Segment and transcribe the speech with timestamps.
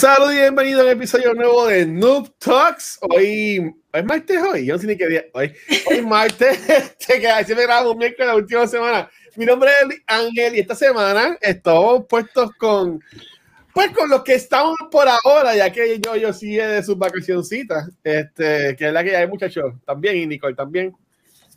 [0.00, 2.98] Saludos y bienvenido a un episodio nuevo de Noob Talks.
[3.02, 4.64] Hoy ¿Es martes hoy?
[4.64, 5.26] Yo no sé ni qué día.
[5.34, 5.52] Hoy,
[5.90, 6.58] hoy martes,
[6.98, 9.10] siempre grabamos miércoles la última semana.
[9.36, 12.98] Mi nombre es Ángel y esta semana estamos puestos con,
[13.74, 17.90] pues con los que estamos por ahora, ya que yo, yo sigue de sus vacacioncitas,
[18.02, 20.96] este, que es la que hay muchachos también y Nicole también.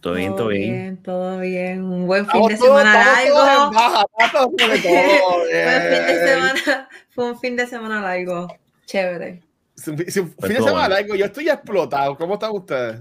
[0.03, 0.97] Todo bien, todo bien.
[0.97, 3.71] Todo bien, Un buen fin de semana largo.
[4.17, 4.67] Buen fin
[6.07, 6.89] de semana.
[7.11, 8.53] Fue un fin de semana largo.
[8.85, 9.41] Chévere.
[9.77, 10.05] Si, fin
[10.55, 12.17] de semana largo, yo estoy explotado.
[12.17, 12.99] ¿Cómo están ustedes?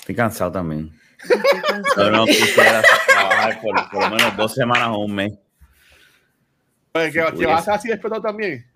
[0.00, 0.98] Estoy cansado también.
[1.94, 5.32] Pero no quisiera trabajar por, por, lo menos dos semanas o un mes.
[6.90, 8.66] Pues, ¿Que, vas así explotado también?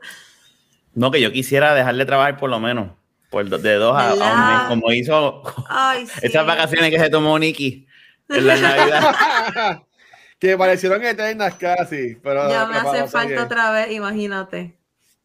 [0.95, 2.93] No, que yo quisiera dejarle trabajar por lo menos.
[3.31, 6.21] Por, de dos a, un mes, como hizo Ay, sí.
[6.23, 7.87] esas vacaciones que se tomó Nicky
[8.29, 9.83] en la Navidad.
[10.39, 12.17] que parecieron eternas casi.
[12.23, 14.77] Pero ya me hace falta otra vez, imagínate.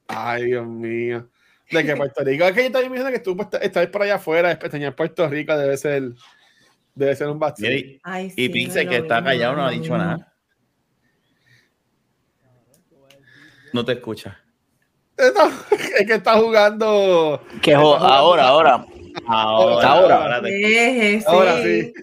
[0.08, 1.30] Ay, Dios mío.
[1.70, 2.46] De que Puerto Rico.
[2.46, 5.28] Es que yo también me imagino que tú pues, estás por allá afuera, en Puerto
[5.28, 6.12] Rico debe ser,
[6.96, 7.74] debe ser un bastión.
[7.74, 8.02] Y,
[8.36, 10.28] y Pixel, que está callado, no ha dicho nada.
[13.74, 14.41] No te escucha.
[15.98, 17.42] es que está jugando.
[17.62, 18.46] Que ahora, ahora.
[18.48, 18.86] Ahora, ahora.
[19.28, 21.24] Ahora, ahora, sí.
[21.26, 21.94] ahora sí.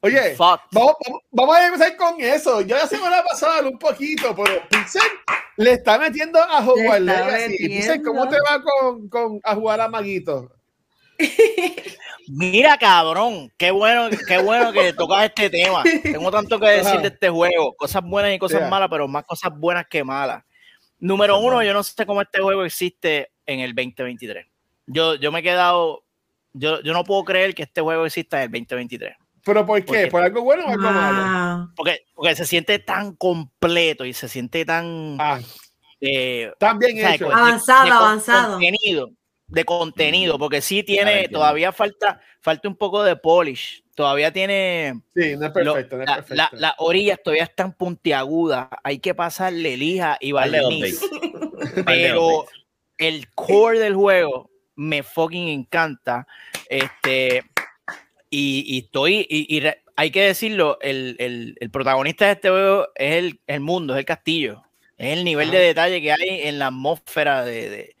[0.00, 0.96] Oye, vamos,
[1.30, 2.60] vamos, a empezar con eso.
[2.60, 5.00] Yo la semana pasada un poquito, pero Pixel
[5.56, 7.56] le está metiendo a jugar Legacy.
[7.56, 10.53] Pixel, ¿cómo te va con, con, a jugar a Maguito?
[12.28, 15.82] Mira, cabrón, qué bueno, qué bueno que tocas este tema.
[16.02, 19.52] Tengo tanto que decir de este juego, cosas buenas y cosas malas, pero más cosas
[19.54, 20.42] buenas que malas.
[20.98, 24.46] Número uno, yo no sé cómo este juego existe en el 2023.
[24.86, 26.04] Yo, yo me he quedado,
[26.52, 29.16] yo, yo no puedo creer que este juego exista en el 2023.
[29.44, 30.06] ¿Pero por qué?
[30.06, 31.72] ¿Por algo bueno o algo malo?
[31.76, 35.16] Porque, porque se siente tan completo y se siente tan...
[35.20, 35.40] Ah,
[36.00, 37.30] eh, tan bien hecho.
[37.32, 38.52] avanzado, avanzado.
[38.52, 39.10] Contenido,
[39.46, 43.84] de contenido, porque sí tiene, todavía falta, falta un poco de polish.
[43.94, 45.00] Todavía tiene...
[45.14, 45.98] Sí, no es perfecto.
[45.98, 48.68] Las la, la, orillas todavía están puntiagudas.
[48.82, 51.00] Hay que pasarle lija y barniz.
[51.86, 52.46] Pero
[52.98, 56.26] el core del juego me fucking encanta.
[56.68, 57.44] Este
[58.36, 59.62] y, estoy, y,
[59.96, 64.64] hay que decirlo, el, protagonista de este juego es el, mundo, es el castillo.
[64.98, 67.94] Es el nivel de detalle que hay en la atmósfera de,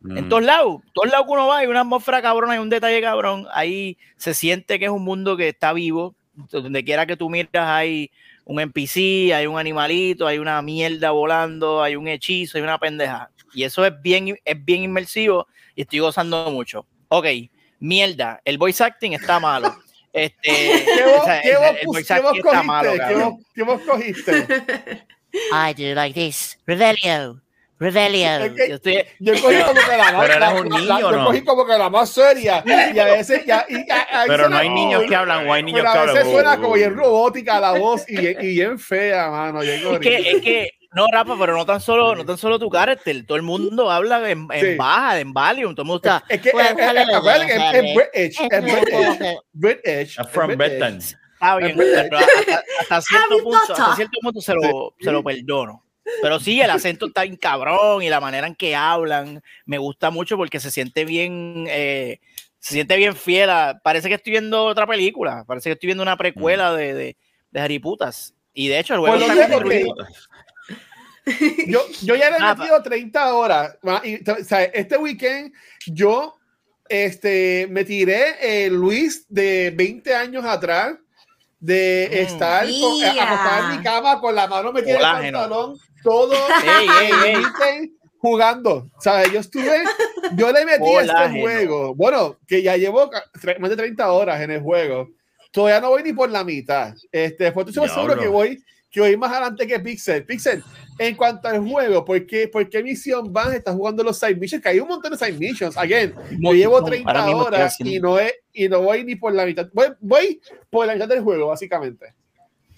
[0.00, 0.28] mm.
[0.28, 3.46] todos lados, todos lados que uno va, hay una atmósfera cabrón, hay un detalle cabrón,
[3.52, 6.14] ahí se siente que es un mundo que está vivo,
[6.50, 8.10] donde quiera que tú miras hay
[8.44, 13.30] un NPC, hay un animalito, hay una mierda volando, hay un hechizo, hay una pendeja.
[13.54, 16.86] Y eso es bien, es bien inmersivo y estoy gozando mucho.
[17.08, 17.26] Ok,
[17.78, 19.76] mierda, el voice acting está malo.
[20.12, 22.92] Este, ¿Qué vos, ¿qué vos, el, voice acting está malo.
[22.92, 24.46] ¿Qué vos, ¿Qué vos cogiste?
[25.52, 26.58] I do like this.
[26.66, 27.40] Revelio.
[27.80, 28.54] Revelio.
[28.54, 31.10] yo, estoy, yo cogí como que la más, pero eras un niño, la, ¿no?
[31.12, 32.62] Yo cogí como que la más seria.
[32.94, 33.44] Y a veces.
[33.46, 36.10] Ya, y, a, a pero no hay niños que hablan, o hay niños que hablan.
[36.10, 39.62] A veces suena como bien robótica la voz y, y bien fea, mano.
[39.62, 43.24] Es que, es que no, Rafa, pero no tan solo, no tan solo tu carácter.
[43.24, 45.74] Todo el mundo habla en, en baja, en Valium.
[45.74, 46.24] Todo el mundo está.
[46.28, 48.40] Es que es, British.
[48.50, 50.18] Es British.
[50.30, 50.98] From Britain.
[50.98, 55.89] Está bien, pero hasta, hasta, cierto punto, hasta cierto punto se lo, se lo perdono.
[56.22, 60.10] Pero sí, el acento está bien cabrón y la manera en que hablan me gusta
[60.10, 62.20] mucho porque se siente bien, eh,
[62.58, 63.50] se siente bien fiel.
[63.50, 67.16] A, parece que estoy viendo otra película, parece que estoy viendo una precuela de, de,
[67.50, 68.34] de Harry Putas.
[68.52, 69.48] Y de hecho, el juego está.
[71.66, 73.78] Yo, yo ya le he metido 30 horas.
[74.04, 75.52] Y, o sea, este weekend
[75.86, 76.36] yo
[76.88, 80.96] este, me tiré Luis de 20 años atrás
[81.60, 82.14] de mm.
[82.14, 86.34] estar con, acostada en mi cama con la mano metida en el pantalón, todo
[88.20, 88.90] jugando.
[88.98, 89.32] ¿Sabes?
[89.32, 89.82] Yo estuve,
[90.36, 91.94] yo le metí a este juego.
[91.94, 93.10] Bueno, que ya llevo
[93.58, 95.08] más de 30 horas en el juego.
[95.50, 96.94] Todavía no voy ni por la mitad.
[97.10, 100.24] Este, después estoy seguro que voy, que voy más adelante que Pixel.
[100.24, 100.62] Pixel,
[100.98, 103.54] en cuanto al juego, ¿por qué, por qué misión van?
[103.54, 105.76] Está jugando los side missions, que hay un montón de side missions.
[105.76, 109.68] Again, yo llevo 30 horas y no, he, y no voy ni por la mitad.
[109.72, 112.14] Voy, voy por la mitad del juego, básicamente.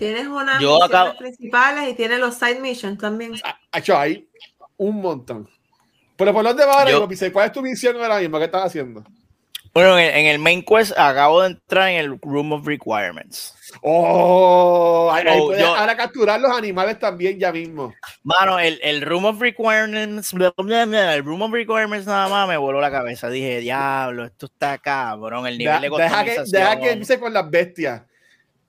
[0.03, 3.35] Tienes unas yo misiones principales y tienes los side missions también.
[3.45, 3.57] Ah,
[4.01, 4.29] hay
[4.77, 5.49] un montón.
[6.17, 8.37] Pero por dónde va ahora, yo, ¿cuál es tu misión ahora mismo?
[8.39, 9.05] ¿Qué estás haciendo?
[9.73, 13.55] Bueno, en el main quest acabo de entrar en el Room of Requirements.
[13.81, 17.95] Oh, ahí, puedes ahora capturar los animales también ya mismo.
[18.25, 22.91] Mano, el, el Room of Requirements, el Room of Requirements nada más me voló la
[22.91, 23.31] cabeza.
[23.31, 27.49] Dije, diablo, esto está cabrón, el nivel de Deja que, deja que empiece con las
[27.49, 28.03] bestias.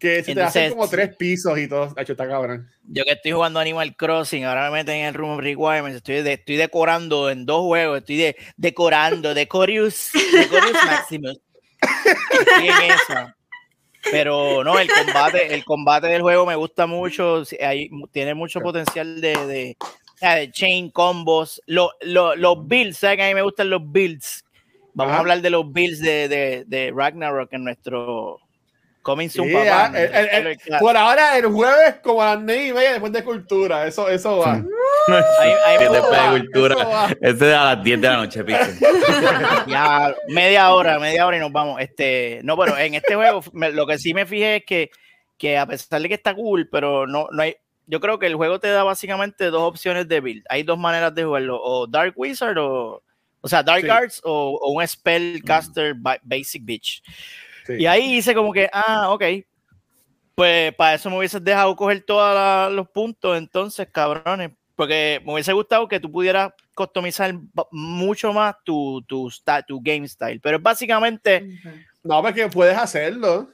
[0.04, 1.94] Que se te hacen como tres pisos y todo.
[1.96, 2.70] Hecho, está cabrón.
[2.84, 5.96] Yo que estoy jugando Animal Crossing, ahora me meten en el Room of Requirements.
[5.96, 8.00] Estoy, estoy decorando en dos juegos.
[8.00, 11.40] Estoy de, decorando, Decorius, Decorius Maximus.
[12.38, 13.34] Estoy en eso.
[14.12, 17.44] Pero no, el combate, el combate del juego me gusta mucho.
[18.12, 19.78] tiene mucho potencial de,
[20.22, 21.62] de, chain combos.
[21.66, 24.44] los builds, ¿sabes que a mí me gustan los builds?
[24.96, 28.42] Vamos a hablar de los builds de, de, de Ragnarok en nuestro
[29.04, 29.92] Coming soon, papá.
[30.80, 33.86] por ahora, el jueves, como a las 9 y media después de cultura.
[33.86, 34.64] Eso, eso va.
[35.78, 37.18] después de cultura.
[37.20, 38.46] Ese es a las 10 de la noche,
[39.68, 41.82] ya, media hora, media hora y nos vamos.
[41.82, 44.90] Este, no, pero en este juego, lo que sí me fijé es que,
[45.38, 47.58] que a pesar de que está cool, pero no, no hay.
[47.86, 50.46] Yo creo que el juego te da básicamente dos opciones de build.
[50.48, 53.04] Hay dos maneras de jugarlo: o Dark Wizard o.
[53.46, 56.64] O sea, Dark Arts o, o, un Spellcaster Basic
[57.70, 59.24] Y ahí hice como que, ah, ok.
[60.36, 64.52] Pues para eso me hubieses dejado coger todos los puntos, entonces, cabrones.
[64.76, 67.34] Porque me hubiese gustado que tú pudieras customizar
[67.72, 69.32] mucho más tu, tu,
[69.68, 70.40] tu game style.
[70.42, 71.60] Pero es básicamente.
[72.02, 73.50] No, porque puedes hacerlo.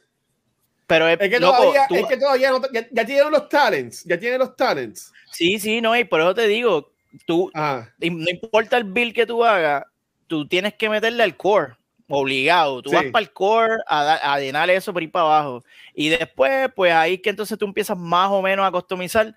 [0.88, 4.04] Pero es, que, todavía, es que todavía no, ya, tienen los talents.
[4.06, 5.14] Ya tienen los talents.
[5.32, 6.92] Sí, sí, no, y por eso te digo,
[7.26, 9.84] tú, no importa el build que tú hagas,
[10.26, 11.76] tú tienes que meterle al core
[12.10, 12.82] obligado.
[12.82, 15.64] Tú vas para el core a, a llenar eso por ir para abajo.
[15.94, 19.36] Y después, pues ahí que entonces tú empiezas más o menos a customizar.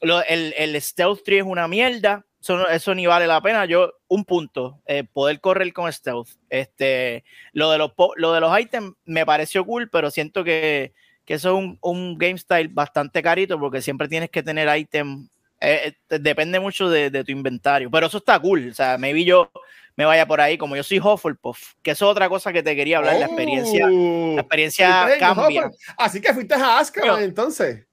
[0.00, 2.24] el, el, Stealth Tree es una mierda.
[2.40, 3.64] Eso, eso ni vale la pena.
[3.66, 6.28] Yo, un punto, eh, poder correr con Stealth.
[6.48, 10.92] Este, lo, de los, lo de los items me pareció cool, pero siento que,
[11.24, 15.28] que eso es un, un, game style bastante carito porque siempre tienes que tener items.
[15.60, 18.68] Eh, eh, depende mucho de, de, tu inventario, pero eso está cool.
[18.70, 19.50] O sea, me vi yo
[19.96, 22.76] me vaya por ahí, como yo soy Hufflepuff, que eso es otra cosa que te
[22.76, 25.70] quería hablar, la experiencia, la oh, experiencia cambia.
[25.96, 27.84] Así que fuiste a Azkaban entonces.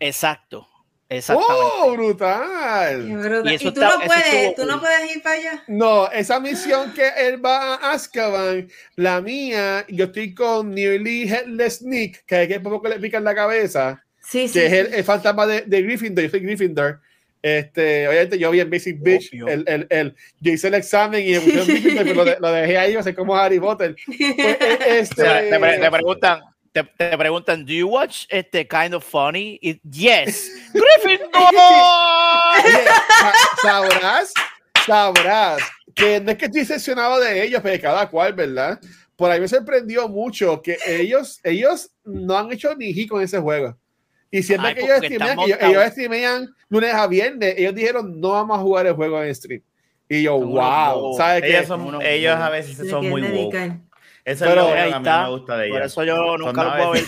[0.00, 0.66] Exacto.
[1.08, 1.62] Exactamente.
[1.62, 3.08] ¡Oh, brutal!
[3.08, 5.64] ¿Y, tú, no puedes, tú no puedes ir para allá?
[5.68, 11.82] No, esa misión que él va a Azkaban, la mía, yo estoy con Nearly Headless
[11.82, 14.02] Nick, que es que poco le pican la cabeza.
[14.20, 17.00] Sí, que es el, fantasma de, de Gryffindor, yo soy Gryffindor.
[17.46, 21.34] Este, obviamente yo vi en Basic Bitch, el, el, el, yo hice el examen y
[21.34, 23.94] lo, lo, dejé ahí, o sea, como Harry Potter.
[24.04, 26.40] Pues, e, este, te, te, preguntan,
[26.72, 29.60] te, te, preguntan, ¿do you watch este kind of funny?
[29.88, 31.30] yes, Gryffindor.
[33.62, 34.34] sabrás,
[34.84, 35.62] sabrás
[35.94, 38.80] que no es que estoy decepcionado de ellos, pero de cada cual, ¿verdad?
[39.14, 43.38] Por ahí me sorprendió mucho que ellos, ellos no han hecho ni hit con ese
[43.38, 43.78] juego.
[44.30, 48.58] Y siempre que ellos streamean, ellos, ellos streamean lunes a viernes, ellos dijeron no vamos
[48.58, 49.62] a jugar el juego en stream.
[50.08, 53.80] Y yo, wow, ¿sabes ellos, son, ellos a veces son muy woke.
[54.26, 55.76] Eso es lo que a mí me gusta de ellos.
[55.76, 57.04] Por eso yo nunca lo puedo ver.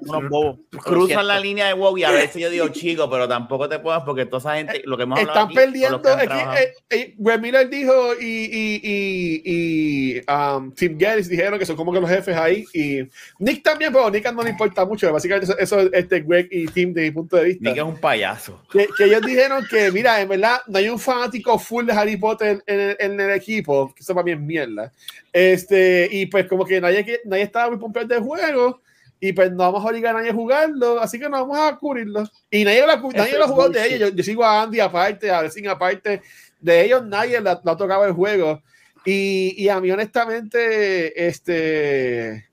[0.00, 0.58] Unos bobos.
[0.82, 4.02] Cruzan la línea de WoW y a veces yo digo chico, pero tampoco te puedas
[4.02, 6.02] porque toda esa gente, lo que hemos Están perdiendo.
[6.04, 11.66] Es que, eh, eh, Miller dijo y, y, y, y um, Tim Geddes dijeron que
[11.66, 12.64] son como que los jefes ahí.
[12.74, 13.02] Y
[13.38, 15.12] Nick también, pero Nick no le importa mucho.
[15.12, 17.68] Básicamente eso, eso este Greg y Tim, de mi punto de vista.
[17.68, 18.60] Nick es un payaso.
[18.68, 22.64] Que, ellos dijeron que, mira, en verdad, no hay un fanático full de Harry Potter
[22.66, 24.92] en, en, en el equipo, que eso para mí es mierda.
[25.32, 28.80] Este, y pues como que nadie, nadie estaba muy pompeado del juego
[29.20, 31.76] y pues no vamos a obligar a nadie a jugarlo, así que no vamos a
[31.78, 32.24] cubrirlo.
[32.50, 34.12] Y nadie, la, nadie lo jugó de ellos.
[34.14, 36.20] Yo, sigo a Andy aparte, a Sin aparte.
[36.60, 38.62] De ellos nadie le, ha tocado el juego.
[39.04, 42.50] Y, y, a mí honestamente, este,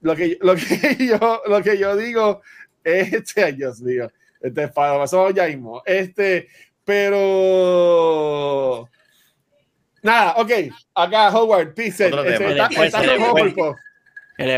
[0.00, 2.42] lo que, lo que, yo, lo que yo digo
[2.82, 4.10] es, este, Dios mío,
[4.40, 5.80] este, para pasó ya mismo.
[5.84, 6.48] Este,
[6.84, 8.88] pero
[10.02, 10.50] Nada, ok.
[10.94, 12.12] Acá Howard, Pixel.
[12.12, 13.00] Está, está,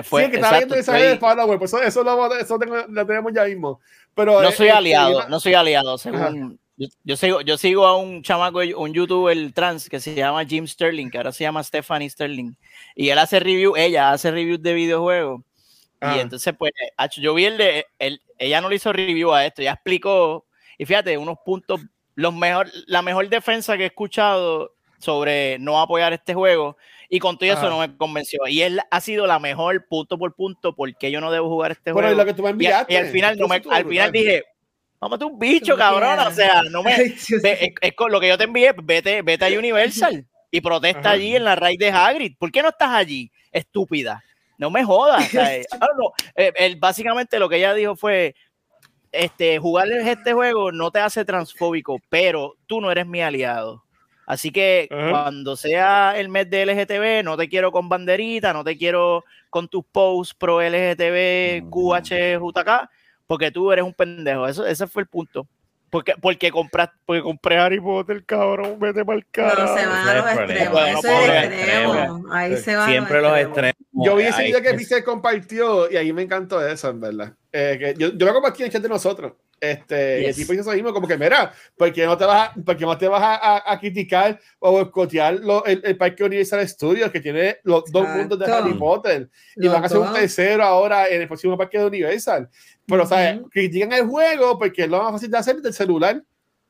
[0.04, 3.06] fue, sí, que está viendo esa de follower, pues eso, eso, lo, eso tengo, lo
[3.06, 3.80] tenemos ya mismo.
[4.14, 5.98] Pero, no soy aliado, no soy aliado.
[5.98, 10.44] Según, yo, yo, sigo, yo sigo a un chamaco, un youtuber trans que se llama
[10.44, 12.54] Jim Sterling, que ahora se llama Stephanie Sterling.
[12.94, 15.42] Y él hace review, ella hace reviews de videojuegos.
[16.00, 16.72] Y entonces, pues,
[17.16, 20.46] yo vi el de, el, ella no le hizo review a esto, ella explicó,
[20.76, 21.80] y fíjate, unos puntos,
[22.16, 26.76] los mejor, la mejor defensa que he escuchado sobre no apoyar este juego
[27.08, 28.40] y con todo eso no me convenció.
[28.46, 31.92] Y él ha sido la mejor punto por punto porque yo no debo jugar este
[31.92, 32.14] juego.
[32.14, 34.44] Lo que tú me enviaste, y, al final, no me, al final dije,
[35.00, 36.18] a un bicho, cabrón.
[36.20, 40.24] O sea, no me, es, con lo que yo te envié, vete, vete a Universal.
[40.50, 42.36] y protesta allí en la raíz de Hagrid.
[42.38, 44.24] ¿Por qué no estás allí, estúpida?
[44.56, 45.28] No me jodas.
[45.34, 45.88] Ah,
[46.36, 48.34] eh, básicamente lo que ella dijo fue,
[49.10, 53.84] este, jugar este juego no te hace transfóbico, pero tú no eres mi aliado.
[54.32, 58.78] Así que cuando sea el mes de LGTB, no te quiero con banderita, no te
[58.78, 62.88] quiero con tus posts pro LGTB, QH, JK,
[63.26, 64.48] porque tú eres un pendejo.
[64.48, 65.46] Eso, ese fue el punto.
[65.90, 69.66] Porque, porque, compras, porque compré Harry Potter, cabrón, vete para el carro.
[69.66, 70.88] No, se van a los extremos.
[70.88, 72.24] Eso es extremo.
[72.32, 73.76] Ahí se van Siempre los extremos.
[73.92, 77.34] Yo vi ese video que Pixel compartió y ahí me encantó eso, en verdad.
[77.52, 79.34] Eh, que yo, yo, lo compartí en el chat de nosotros.
[79.62, 82.48] Este, Y el tipo dice eso mismo, como que, mira, ¿por qué no te vas
[82.48, 87.12] a, porque no te vas a, a, criticar o boicotear el, el, Parque Universal Studios
[87.12, 89.30] que tiene los dos mundos de Harry Potter?
[89.54, 92.50] Y van a hacer un tercero ahora en el próximo Parque de Universal.
[92.84, 93.38] Pero, ¿sabes?
[93.52, 96.20] Critican el juego porque es lo más fácil de hacer del celular.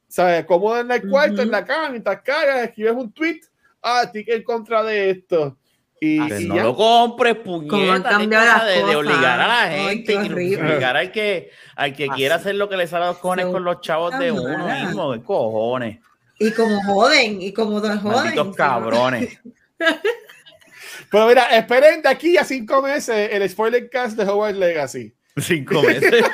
[0.06, 0.44] ¿Sabes?
[0.44, 3.40] Como en el cuarto, en la cama, mientras cagas, escribes un tweet,
[3.80, 5.56] ah, estoy en contra de esto.
[6.04, 6.18] Y,
[6.48, 11.94] no lo compres, puñeta, de, de, obligar a la gente, y obligar al que, al
[11.94, 14.66] que quiera hacer lo que le sale a los cojones con los chavos de uno
[14.66, 16.00] mismo, ¿qué cojones?
[16.40, 18.16] Y como joden, y como dos joden.
[18.16, 19.38] Malditos cabrones.
[21.12, 25.14] Pero mira, esperen de aquí a cinco meses el spoiler cast de Hogwarts Legacy.
[25.36, 26.24] Cinco meses.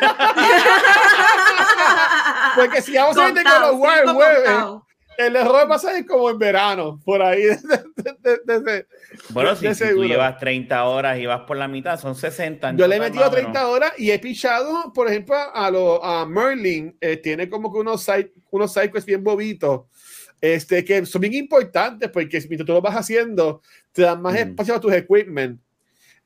[2.57, 4.83] Porque si vamos a ver con los Wild
[5.19, 7.43] el error va a ser como en verano, por ahí.
[9.31, 12.77] bueno, si, tú llevas 30 horas y vas por la mitad, son 60.
[12.77, 16.97] Yo le he metido 30 horas y he pichado, por ejemplo, a, lo, a Merlin,
[17.01, 18.07] eh, tiene como que unos,
[18.51, 19.87] unos cycles bien bobitos,
[20.41, 23.61] este, que son bien importantes porque mientras tú lo vas haciendo,
[23.91, 25.61] te dan más espacio a tus equipment.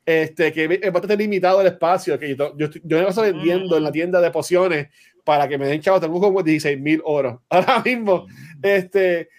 [0.05, 2.19] Este, que es bastante limitado el espacio.
[2.19, 4.89] Que yo, yo, yo me paso vendiendo en la tienda de pociones
[5.23, 6.01] para que me den chavos.
[6.01, 8.27] Tengo como 16 mil oro ahora mismo.
[8.63, 9.29] Este,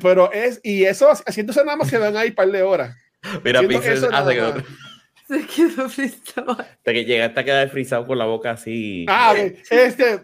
[0.00, 2.62] pero es, y eso haciendo eso nada más se van a ir un par de
[2.62, 2.96] horas.
[3.42, 4.64] Mira, Pixel hace que
[5.26, 6.52] Se quedó frisado.
[6.52, 9.06] Hasta que llegaste a quedar frisado con la boca así.
[9.08, 9.56] Ah, okay.
[9.70, 10.20] este.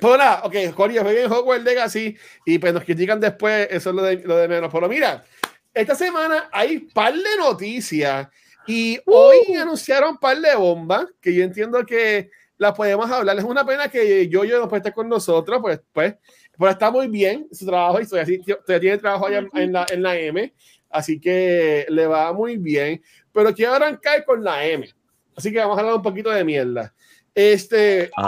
[0.00, 4.16] Nada, ok, Jorge, jueguen Hogwarts Legacy y pues nos critican después, eso es lo de,
[4.16, 4.72] lo de menos.
[4.72, 5.24] Pero mira,
[5.72, 8.28] esta semana hay un par de noticias
[8.66, 9.60] y hoy uh.
[9.60, 13.38] anunciaron un par de bombas que yo entiendo que las podemos hablar.
[13.38, 16.14] Es una pena que yo, yo no pueda estar con nosotros, pues, pues,
[16.62, 18.38] pero está muy bien su trabajo y todavía,
[18.78, 20.54] tiene trabajo allá en la, en la M,
[20.88, 23.02] así que le va muy bien.
[23.32, 24.88] Pero quiero arrancar con la M,
[25.34, 26.94] así que vamos a hablar un poquito de mierda.
[27.34, 28.12] Este.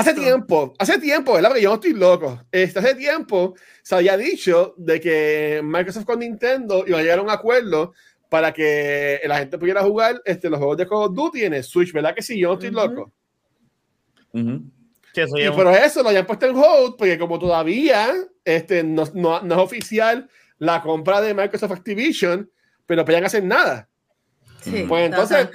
[0.00, 1.48] Hace tiempo, hace tiempo, ¿verdad?
[1.48, 2.42] Porque yo no estoy loco.
[2.52, 7.22] Este, hace tiempo se había dicho de que Microsoft con Nintendo iba a llegar a
[7.22, 7.94] un acuerdo
[8.28, 11.64] para que la gente pudiera jugar este, los juegos de Call of Duty en el
[11.64, 12.38] Switch, ¿verdad que sí?
[12.38, 13.10] Yo no estoy loco.
[15.14, 18.12] Y por eso lo hayan puesto en hold, porque como todavía
[18.44, 20.28] este, no, no, es oficial
[20.58, 22.50] la compra de Microsoft Activision,
[22.86, 23.88] pero no podían hacer nada.
[24.62, 25.48] Sí, pues entonces,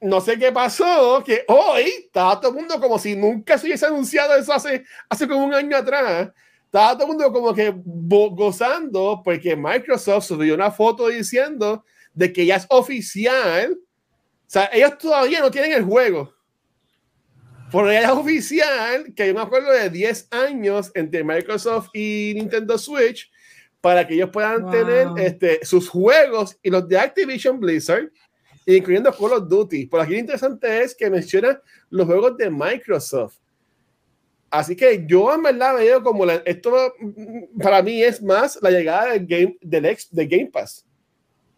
[0.00, 3.86] no sé qué pasó, que hoy estaba todo el mundo como si nunca se hubiese
[3.86, 6.30] anunciado eso hace, hace como un año atrás.
[6.64, 12.44] Estaba todo el mundo como que gozando porque Microsoft subió una foto diciendo de que
[12.44, 13.72] ya es oficial.
[13.72, 16.34] O sea, ellos todavía no tienen el juego.
[17.74, 23.30] Ya es oficial que hay un acuerdo de 10 años entre Microsoft y Nintendo Switch
[23.80, 28.10] para que ellos puedan tener este, sus juegos y los de Activision Blizzard
[28.66, 29.86] incluyendo Call of Duty.
[29.86, 33.36] Por aquí lo interesante es que menciona los juegos de Microsoft.
[34.50, 36.94] Así que yo en verdad veo como esto
[37.60, 40.86] para mí es más la llegada del game, del ex, de Game Pass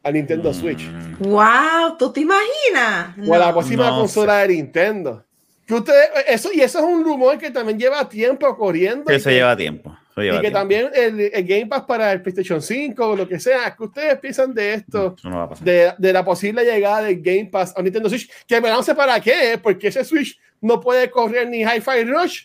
[0.02, 0.90] a Nintendo Switch.
[1.18, 1.96] ¡Wow!
[1.98, 3.16] ¿Tú te imaginas?
[3.28, 5.22] O la próxima consola de Nintendo.
[5.66, 9.04] Que ustedes, eso, y eso es un rumor que también lleva tiempo corriendo.
[9.04, 9.96] Que se lleva tiempo.
[10.16, 13.74] y que también el, Game Pass para el PlayStation 5 o lo que sea.
[13.74, 15.16] que ustedes piensan de esto?
[15.60, 18.30] de, de, la posible llegada del Game Pass a Nintendo Switch.
[18.46, 22.44] Que me no sé para qué, porque ese Switch no puede correr ni Hi-Fi Rush.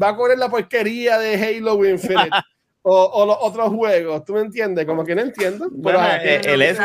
[0.00, 2.30] Va a correr la porquería de Halo Infinite.
[2.82, 4.24] o, o, los otros juegos.
[4.26, 4.84] ¿Tú me entiendes?
[4.84, 5.68] Como que no entiendo.
[5.70, 6.76] Bueno, eh, el, el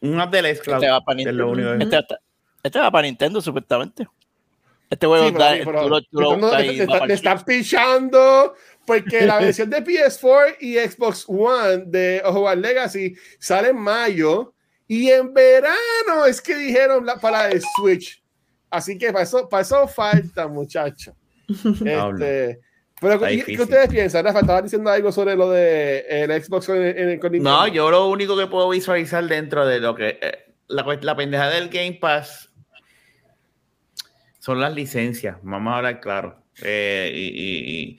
[0.00, 1.74] Un app del S Este va para Nintendo.
[1.78, 2.16] Este,
[2.62, 4.06] este va para Nintendo, supuestamente.
[4.92, 11.84] Este juego sí, está, le están pichando porque la versión de PS4 y Xbox One
[11.86, 14.52] de Hogwarts Legacy sale en mayo
[14.86, 18.22] y en verano es que dijeron la, para el Switch.
[18.68, 21.16] Así que para eso, para eso falta, muchacho.
[21.48, 22.60] Este,
[23.00, 24.26] pero, ¿qué, ustedes piensan?
[24.26, 28.08] Rafa, estabas diciendo algo sobre lo de el Xbox en, en, con No, yo lo
[28.08, 32.51] único que puedo visualizar dentro de lo que eh, la, la pendeja del Game Pass
[34.42, 36.42] son las licencias, vamos a hablar claro.
[36.64, 37.96] Eh, y,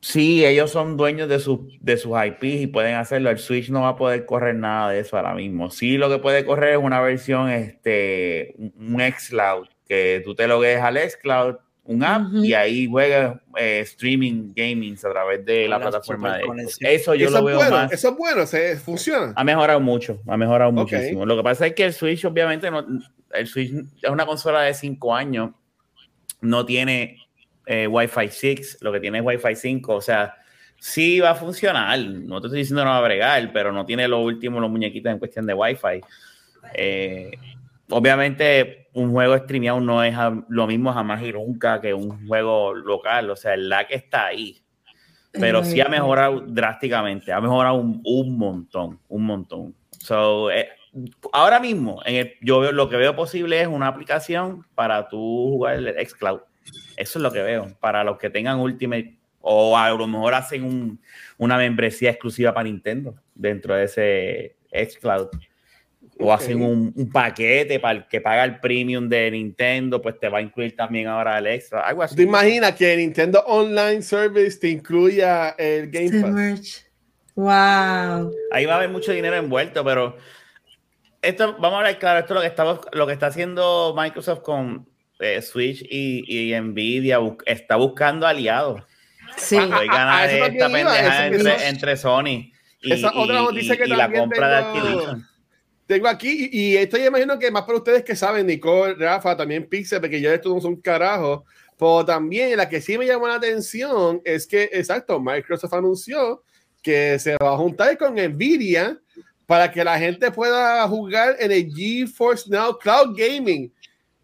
[0.00, 1.36] Sí, ellos son dueños de,
[1.80, 3.30] de sus IPs y pueden hacerlo.
[3.30, 5.70] El Switch no va a poder correr nada de eso ahora mismo.
[5.70, 10.78] Sí, lo que puede correr es una versión, este, un xCloud, que tú te logues
[10.80, 11.54] al xCloud,
[11.84, 16.44] un app, y ahí juegas eh, streaming gaming a través de la plataforma de
[16.80, 17.92] Eso yo lo veo más.
[17.92, 19.32] Eso es bueno, se, funciona.
[19.36, 21.24] Ha mejorado mucho, ha mejorado muchísimo.
[21.24, 22.84] Lo que pasa es que el Switch, obviamente, no,
[23.34, 23.72] el Switch
[24.02, 25.50] es una consola de 5 años,
[26.40, 27.18] no tiene
[27.66, 30.36] eh, Wi-Fi 6, lo que tiene es Wi-Fi 5, o sea,
[30.78, 34.06] sí va a funcionar, no te estoy diciendo no va a bregar, pero no tiene
[34.06, 36.00] lo último, los muñequitos en cuestión de Wi-Fi.
[36.74, 37.30] Eh,
[37.90, 40.14] obviamente, un juego streameado no es
[40.48, 44.62] lo mismo jamás y nunca que un juego local, o sea, el lag está ahí,
[45.32, 49.74] pero sí ha mejorado drásticamente, ha mejorado un, montón, un montón.
[49.98, 50.68] So, eh,
[51.32, 55.76] ahora mismo, en yo veo, lo que veo posible es una aplicación para tú jugar
[55.76, 56.40] el xCloud.
[56.96, 57.66] Eso es lo que veo.
[57.80, 60.98] Para los que tengan Ultimate o a lo mejor hacen
[61.36, 65.28] una membresía exclusiva para Nintendo dentro de ese xCloud.
[66.18, 70.38] O hacen un, paquete para el que paga el premium de Nintendo, pues te va
[70.38, 71.80] a incluir también ahora el extra.
[71.80, 72.14] Algo así.
[72.14, 76.86] ¿Te imaginas que Nintendo Online Service te incluya el Game Pass?
[77.34, 78.32] Wow.
[78.52, 80.16] Ahí va a haber mucho dinero envuelto, pero
[81.24, 84.40] esto, vamos a hablar claro, esto es lo que está, lo que está haciendo Microsoft
[84.40, 84.88] con
[85.20, 88.82] eh, Switch y, Nvidia está buscando aliados.
[89.36, 89.56] Sí.
[89.56, 91.26] ganar esta pendeja
[91.68, 95.26] entre, Sony y, esa otra noticia que la compra de Activision.
[95.86, 99.68] Tengo aquí, y, esto yo imagino que más para ustedes que saben, Nicole, Rafa, también
[99.68, 101.44] Pixel, porque yo esto no son carajo,
[101.78, 106.42] pero también la que sí me llamó la atención es que, exacto, Microsoft anunció
[106.82, 108.98] que se va a juntar con Nvidia
[109.46, 113.70] para que la gente pueda jugar en el GeForce Now Cloud Gaming.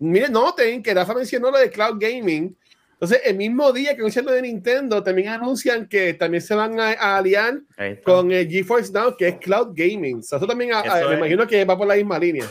[0.01, 2.57] Miren, noten que Rafa mencionó lo de cloud gaming.
[2.93, 6.79] Entonces, el mismo día que anuncian lo de Nintendo, también anuncian que también se van
[6.81, 7.61] a, aliar
[8.03, 10.21] con el GeForce Now, que es cloud gaming.
[10.21, 10.71] eso también,
[11.09, 12.47] me imagino que va por la misma línea.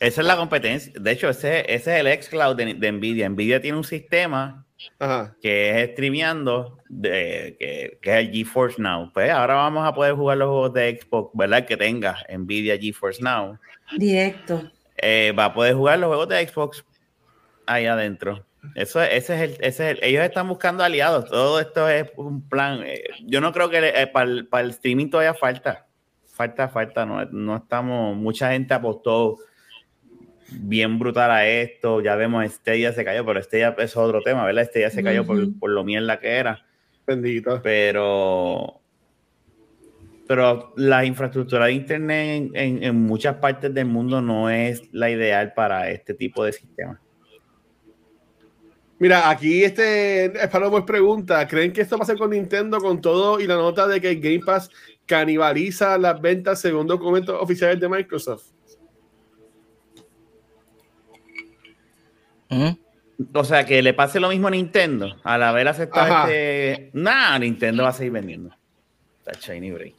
[0.00, 0.92] Esa es la competencia.
[0.98, 3.28] De hecho, ese, ese es el xCloud de, de Nvidia.
[3.28, 4.63] Nvidia tiene un sistema
[5.40, 9.10] que es streameando, de, que, que, es el GeForce Now.
[9.12, 11.66] Pues ahora vamos a poder jugar los juegos de Xbox, ¿verdad?
[11.66, 13.58] Que tenga Nvidia GeForce Now.
[13.96, 14.70] Directo.
[14.96, 16.84] Eh, va a poder jugar los juegos de Xbox
[17.66, 18.44] ahí adentro.
[18.74, 21.26] Eso, ese es el, ese es ellos están buscando aliados.
[21.26, 22.82] Todo esto es un plan.
[22.84, 25.86] Eh, yo no creo que eh, para, el, para, el, streaming todavía falta.
[26.26, 27.04] Falta, falta.
[27.04, 28.16] No, no estamos.
[28.16, 29.36] Mucha gente apostó
[30.50, 32.00] bien brutal a esto.
[32.00, 34.70] Ya vemos, ya se cayó, pero ya es otro tema, ¿verdad?
[34.74, 36.64] ya se cayó por, por, lo mierda que era.
[37.06, 37.60] Bendito.
[37.62, 38.80] Pero.
[40.26, 45.52] Pero la infraestructura de Internet en, en muchas partes del mundo no es la ideal
[45.52, 46.98] para este tipo de sistemas.
[48.98, 53.56] Mira, aquí este Espalomo pregunta, ¿creen que esto pasa con Nintendo con todo y la
[53.56, 54.70] nota de que Game Pass
[55.04, 58.53] canibaliza las ventas según documentos oficiales de Microsoft?
[63.32, 65.16] O sea, que le pase lo mismo a Nintendo.
[65.22, 66.90] Al haber aceptado este...
[66.92, 68.54] Nah, Nintendo va a seguir vendiendo.
[69.18, 69.94] Está shiny break.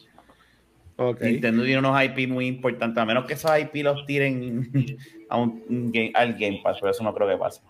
[1.19, 4.97] Nintendo tiene unos IP muy importantes, a menos que esos IP los tiren
[5.29, 7.61] a un, al Game Pass, pero eso no creo que pase.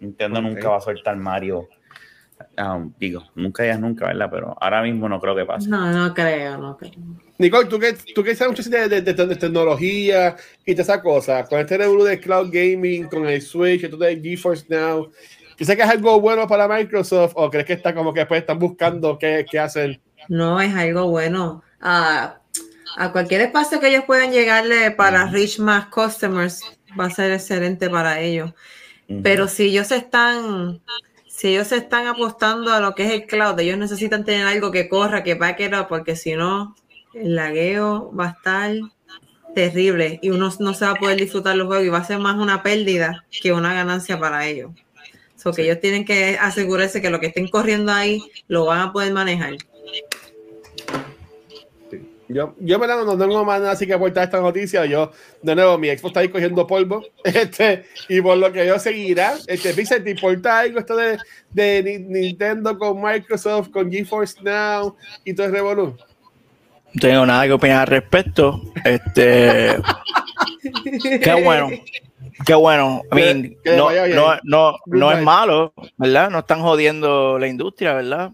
[0.00, 1.68] Nintendo nunca va a soltar Mario.
[2.58, 4.28] Um, digo, nunca ya nunca, ¿verdad?
[4.30, 5.68] Pero ahora mismo no creo que pase.
[5.68, 6.92] No, no creo, no creo.
[7.38, 11.58] Nicole, tú que, tú que sabes mucho de, de, tecnología y de esas cosas, con
[11.58, 15.10] este revuelo de cloud gaming, con el Switch, esto de GeForce Now,
[15.56, 18.58] ¿crees que es algo bueno para Microsoft o crees que está como que después están
[18.58, 20.00] buscando qué, qué hacer?
[20.28, 21.62] No, es algo bueno.
[21.80, 22.40] a
[23.12, 26.62] cualquier espacio que ellos puedan llegarle para reach más customers
[26.98, 28.52] va a ser excelente para ellos.
[29.22, 30.80] Pero si ellos están,
[31.40, 34.90] si ellos están apostando a lo que es el cloud, ellos necesitan tener algo que
[34.90, 36.76] corra, que va a porque si no,
[37.14, 38.72] el lagueo va a estar
[39.54, 42.18] terrible y uno no se va a poder disfrutar los juegos y va a ser
[42.18, 44.72] más una pérdida que una ganancia para ellos.
[45.34, 48.92] So que ellos tienen que asegurarse que lo que estén corriendo ahí lo van a
[48.92, 49.54] poder manejar.
[52.32, 54.86] Yo, yo me no tengo más nada así que aportar esta noticia.
[54.86, 55.10] Yo,
[55.42, 57.02] de nuevo, mi expo está ahí cogiendo polvo.
[57.24, 61.18] Este, y por lo que yo seguirá, este, fíjate, ¿te importa algo esto de,
[61.50, 65.96] de, Nintendo con Microsoft, con GeForce Now y todo el revolú?
[66.92, 68.60] No tengo nada que opinar al respecto.
[68.84, 69.76] Este.
[71.22, 71.68] qué bueno.
[72.46, 73.02] Qué bueno.
[73.76, 76.30] no, no, no, no es malo, ¿verdad?
[76.30, 78.30] No están jodiendo la industria, ¿verdad?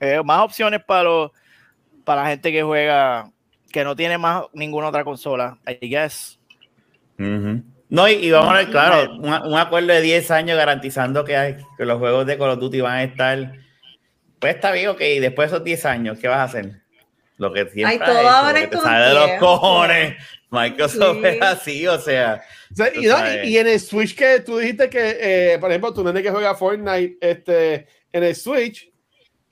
[0.00, 1.30] Eh, más opciones para los
[2.04, 3.30] para la gente que juega,
[3.70, 6.38] que no tiene más ninguna otra consola, I guess.
[7.16, 11.84] No, y, vamos a ver, claro, un, acuerdo de 10 años garantizando que, hay, que
[11.84, 13.52] los juegos de Call of Duty van a estar
[14.38, 16.82] Pues está bien, ok, después de esos 10 años, ¿qué vas a hacer?
[17.36, 20.16] Lo que siempre Ay, todo ahora que te sale de los cojones.
[20.52, 22.42] Microsoft es así, o sea.
[23.44, 25.18] y, en el Switch que tú dijiste que,
[25.54, 28.91] eh, por ejemplo, tu nene que juega Fortnite este, en el Switch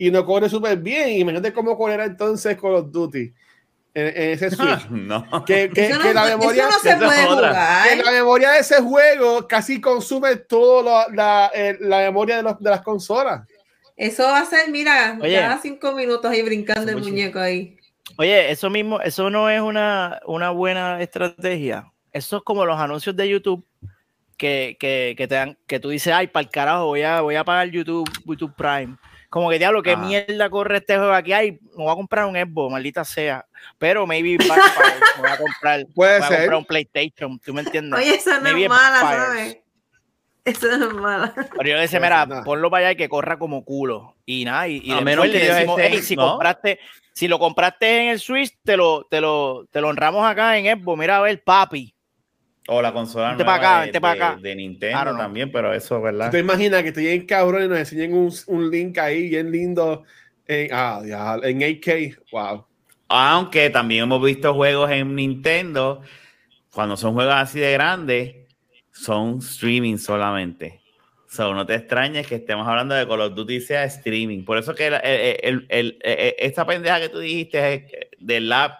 [0.00, 1.10] y no corre súper bien.
[1.10, 3.34] Imagínate cómo correrá entonces Call of Duty
[3.92, 4.88] en, ese Switch.
[4.88, 5.44] no.
[5.44, 6.68] Que, que, que la memoria.
[6.82, 12.58] que la memoria de ese juego casi consume toda la, eh, la, memoria de, los,
[12.58, 13.46] de las consolas.
[13.94, 17.76] Eso va a ser, mira, cada cinco minutos ahí brincando el muñeco ahí.
[18.16, 21.92] Oye, eso mismo, eso no es una, una buena estrategia.
[22.10, 23.62] Eso es como los anuncios de YouTube
[24.38, 27.36] que, que, que te dan, que tú dices, ay, para el carajo, voy a, voy
[27.36, 28.96] a pagar YouTube, YouTube Prime.
[29.30, 31.32] Como que diablo, qué mierda corre este juego aquí.
[31.32, 33.46] Ay, me voy a comprar un Xbox, maldita sea.
[33.78, 36.36] Pero maybe Backfire, me voy a comprar, Puede voy ser.
[36.36, 37.98] a comprar un PlayStation, ¿tú me entiendes?
[37.98, 39.58] Oye, eso no es mala, ¿sabes?
[40.44, 41.32] Eso no es mala.
[41.34, 44.16] Pero yo le decía, mira, ponlo para allá y que corra como culo.
[44.26, 46.80] Y nada, y, y después le decimos, hey, si compraste,
[47.12, 50.80] si lo compraste en el Switch, te lo, te lo, te lo honramos acá en
[50.80, 50.98] Xbox.
[50.98, 51.94] Mira a ver, papi.
[52.68, 54.38] O la consola para acá, de, acá.
[54.40, 56.30] De, Nintendo también, pero eso, ¿verdad?
[56.30, 60.04] ¿Te imaginas que te lleguen cabrón y nos enseñen un, un link ahí bien lindo
[60.46, 61.00] en, ah,
[61.42, 62.18] en 8K?
[62.30, 62.66] Wow.
[63.08, 66.02] Aunque también hemos visto juegos en Nintendo,
[66.72, 68.36] cuando son juegos así de grandes,
[68.92, 70.80] son streaming solamente.
[71.30, 74.44] So, no te extrañes que estemos hablando de Call of Duty sea streaming.
[74.44, 77.86] Por eso que el, el, esta pendeja que tú dijiste
[78.18, 78.79] del app,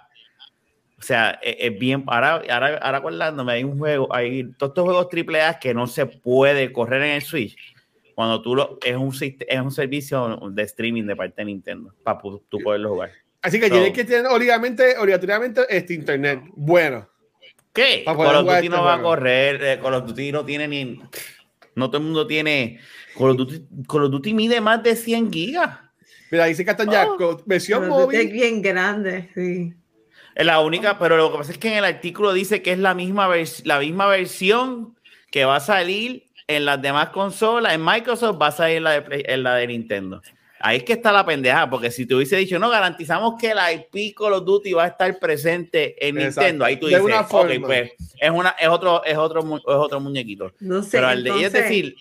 [1.01, 2.05] o sea, es, bien.
[2.07, 6.05] Ahora, ahora, ahora acordándome, hay un juego, hay todos estos juegos AAA que no se
[6.05, 7.57] puede correr en el Switch.
[8.15, 8.79] Cuando tú lo.
[8.85, 13.13] Es un, es un servicio de streaming de parte de Nintendo para tú poderlo jugar.
[13.41, 16.43] Así que tienes que tener obligatoriamente, obligatoriamente este internet.
[16.55, 17.09] Bueno.
[17.73, 18.03] ¿Qué?
[18.05, 21.01] Call of Duty este no va a correr, eh, Call of Duty no tiene ni...
[21.77, 22.81] No todo el mundo tiene...
[23.17, 25.79] Call of Duty, Call of Duty mide más de 100 gigas.
[26.31, 28.21] Mira, dice ya oh, versión móvil.
[28.21, 29.73] Es bien grande, sí.
[30.41, 32.79] Es la única, pero lo que pasa es que en el artículo dice que es
[32.79, 33.29] la misma,
[33.65, 34.97] la misma versión
[35.31, 37.75] que va a salir en las demás consolas.
[37.75, 40.23] En Microsoft va a salir en la de, en la de Nintendo.
[40.59, 43.71] Ahí es que está la pendeja, porque si te hubiese dicho, no, garantizamos que la
[43.71, 47.93] IP Call of Duty va a estar presente en Nintendo, ahí tú dices, ok, pues
[48.19, 50.55] es, una, es, otro, es, otro, es otro muñequito.
[50.61, 51.97] No sé, Pero al de es decir,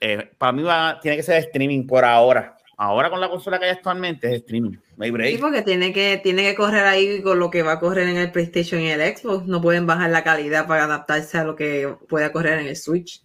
[0.00, 2.56] eh, para mí va, tiene que ser streaming por ahora.
[2.78, 4.78] Ahora con la consola que hay actualmente es streaming.
[5.10, 8.08] No Sí, porque tiene que, tiene que correr ahí con lo que va a correr
[8.08, 9.46] en el PlayStation y el Xbox.
[9.46, 13.22] No pueden bajar la calidad para adaptarse a lo que pueda correr en el Switch.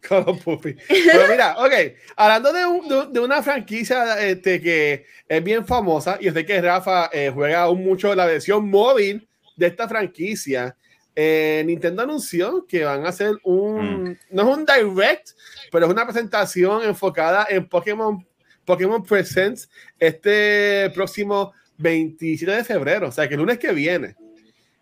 [0.00, 0.76] Call of Puppy.
[0.88, 1.72] Pero mira, ok,
[2.16, 7.10] hablando de, de, una franquicia este, que es bien famosa, y yo sé que Rafa
[7.12, 10.76] eh, juega aún mucho la versión móvil de esta franquicia.
[11.14, 14.18] Eh, Nintendo anunció que van a hacer un, mm.
[14.30, 15.30] no es un direct,
[15.72, 18.26] pero es una presentación enfocada en Pokémon,
[18.66, 24.16] Pokémon Presents este próximo 27 de febrero, o sea que el lunes que viene,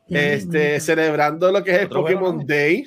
[0.09, 2.87] este, celebrando lo que es el Pokémon Day.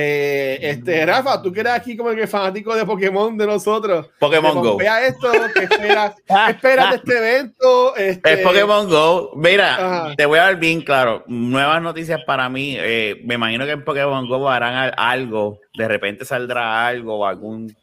[0.00, 4.08] Eh, este, Rafa, tú que eres aquí como el que fanático de Pokémon de nosotros.
[4.20, 4.76] Pokémon Go.
[4.76, 7.96] Vea esto, ¿qué esperas, de este evento?
[7.96, 8.34] Este...
[8.34, 9.32] Es Pokémon Go.
[9.34, 11.24] Mira, te voy a dar bien claro.
[11.26, 12.76] Nuevas noticias para mí.
[12.78, 15.58] Eh, me imagino que en Pokémon Go harán algo.
[15.76, 17.74] De repente saldrá algo o algún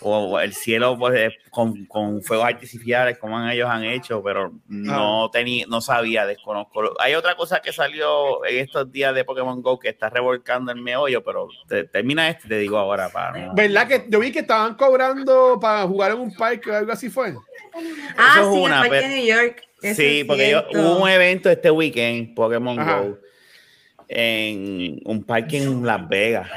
[0.00, 5.66] o el cielo pues, con, con, fuegos artificiales como ellos han hecho, pero no tenía,
[5.68, 6.94] no sabía, desconozco.
[7.00, 10.80] Hay otra cosa que salió en estos días de Pokémon Go que está revolcando el
[10.80, 11.48] meollo, pero
[11.92, 16.12] termina este, te digo ahora para ¿Verdad que yo vi que estaban cobrando para jugar
[16.12, 17.34] en un parque o algo así fue?
[18.16, 19.62] Ah, sí, una, el New York.
[19.94, 23.23] sí, porque hubo un evento este weekend, Pokémon Go
[24.08, 26.48] en un parque en Las Vegas.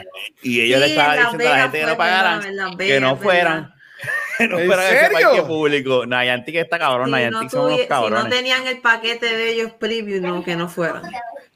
[0.42, 3.74] Y ellos le estaban diciendo a la gente que no pagaran, que no fueran.
[4.38, 6.06] que no fueran a ese parque público.
[6.06, 8.24] Nayanti que está cabrón, Nayanti son unos cabrones.
[8.24, 11.04] Si no tenían el paquete de ellos preview, no, que no fueran.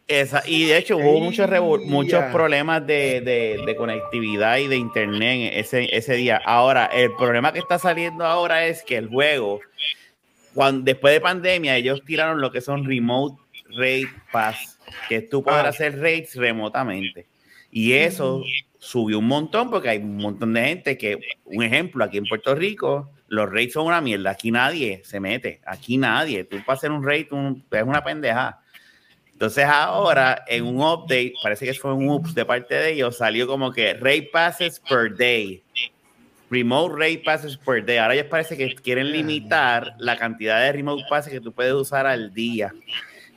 [0.07, 1.49] Esa, y de hecho hubo muchos,
[1.85, 6.41] muchos problemas de, de, de, conectividad y de internet ese, ese día.
[6.43, 9.61] Ahora, el problema que está saliendo ahora es que el juego,
[10.53, 13.37] cuando, después de pandemia, ellos tiraron lo que son Remote
[13.69, 15.69] Rate Pass que tú puedas ah.
[15.69, 17.27] hacer raids remotamente.
[17.71, 18.43] Y eso
[18.79, 22.53] subió un montón porque hay un montón de gente que, un ejemplo, aquí en Puerto
[22.53, 24.31] Rico, los raids son una mierda.
[24.31, 25.61] Aquí nadie se mete.
[25.65, 26.43] Aquí nadie.
[26.43, 27.27] Tú para hacer un raid
[27.71, 28.59] es una pendeja.
[29.31, 33.47] Entonces ahora en un update, parece que fue un ups de parte de ellos, salió
[33.47, 35.63] como que raid passes per day.
[36.49, 37.97] Remote raid passes per day.
[37.97, 42.05] Ahora ya parece que quieren limitar la cantidad de remote passes que tú puedes usar
[42.05, 42.73] al día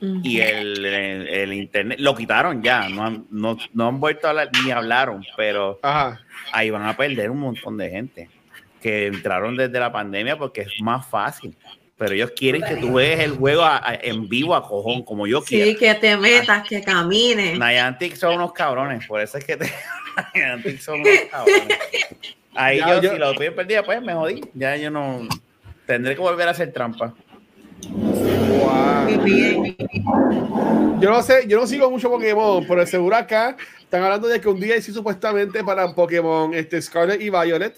[0.01, 4.49] y el, el, internet lo quitaron ya, no han, no, no han vuelto a hablar
[4.63, 5.79] ni hablaron, pero
[6.51, 8.29] ahí van a perder un montón de gente.
[8.81, 11.55] que entraron desde la pandemia porque es más fácil.
[11.97, 13.63] Pero ellos quieren que tú veas el juego
[14.01, 15.71] en vivo a cojón, como yo quiero.
[15.71, 17.57] Sí, que te metas, que camines.
[17.57, 19.71] Niantic son unos cabrones, por eso es que te...
[20.35, 21.79] Niantic son unos cabrones.
[22.53, 24.41] Ahí yo, si lo tuve perdido, pues me jodí.
[24.53, 25.25] Ya yo no...
[25.85, 27.13] Tendré que volver a hacer trampa.
[30.99, 34.49] Yo no sé, yo no sigo mucho Pokémon, pero seguro acá están hablando de que
[34.49, 37.75] un día sí supuestamente para Pokémon este, Scarlet y Violet.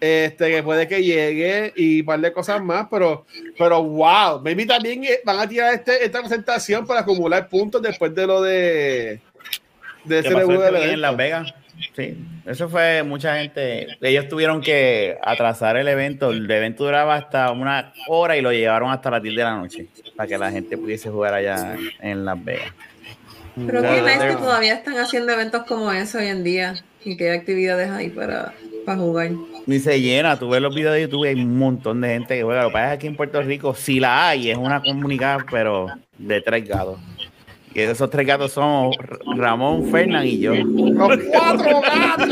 [0.00, 3.26] Este, que puede que llegue y un par de cosas más, pero,
[3.58, 8.14] pero wow, maybe también eh, van a tirar este, esta presentación para acumular puntos después
[8.14, 9.20] de lo de,
[10.04, 11.54] de ese de en Las Vegas.
[11.96, 13.88] Sí, eso fue mucha gente.
[14.00, 16.30] Ellos tuvieron que atrasar el evento.
[16.30, 19.86] El evento duraba hasta una hora y lo llevaron hasta las 10 de la noche
[20.16, 22.72] para que la gente pudiese jugar allá en Las Vegas.
[23.54, 26.74] Pero qué nice que todavía están haciendo eventos como eso hoy en día
[27.04, 28.52] y que hay actividades ahí para,
[28.86, 29.30] para jugar.
[29.66, 32.42] Ni se llena, tú ves los videos de YouTube, hay un montón de gente que
[32.42, 32.62] juega.
[32.62, 35.88] Lo que pasa es aquí en Puerto Rico sí la hay, es una comunidad, pero
[36.16, 36.98] de tres gatos.
[37.72, 38.90] Y esos tres gatos son
[39.36, 40.54] Ramón, Fernán y yo.
[40.54, 42.28] Los cuatro gatos.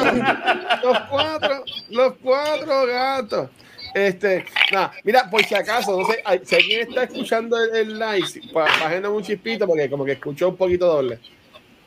[0.83, 3.51] Los cuatro, los cuatro gatos.
[3.94, 9.14] Este, nada, mira, por si acaso, no sé, si alguien está escuchando el, live, bajando
[9.14, 11.18] un chispito porque como que escuchó un poquito doble.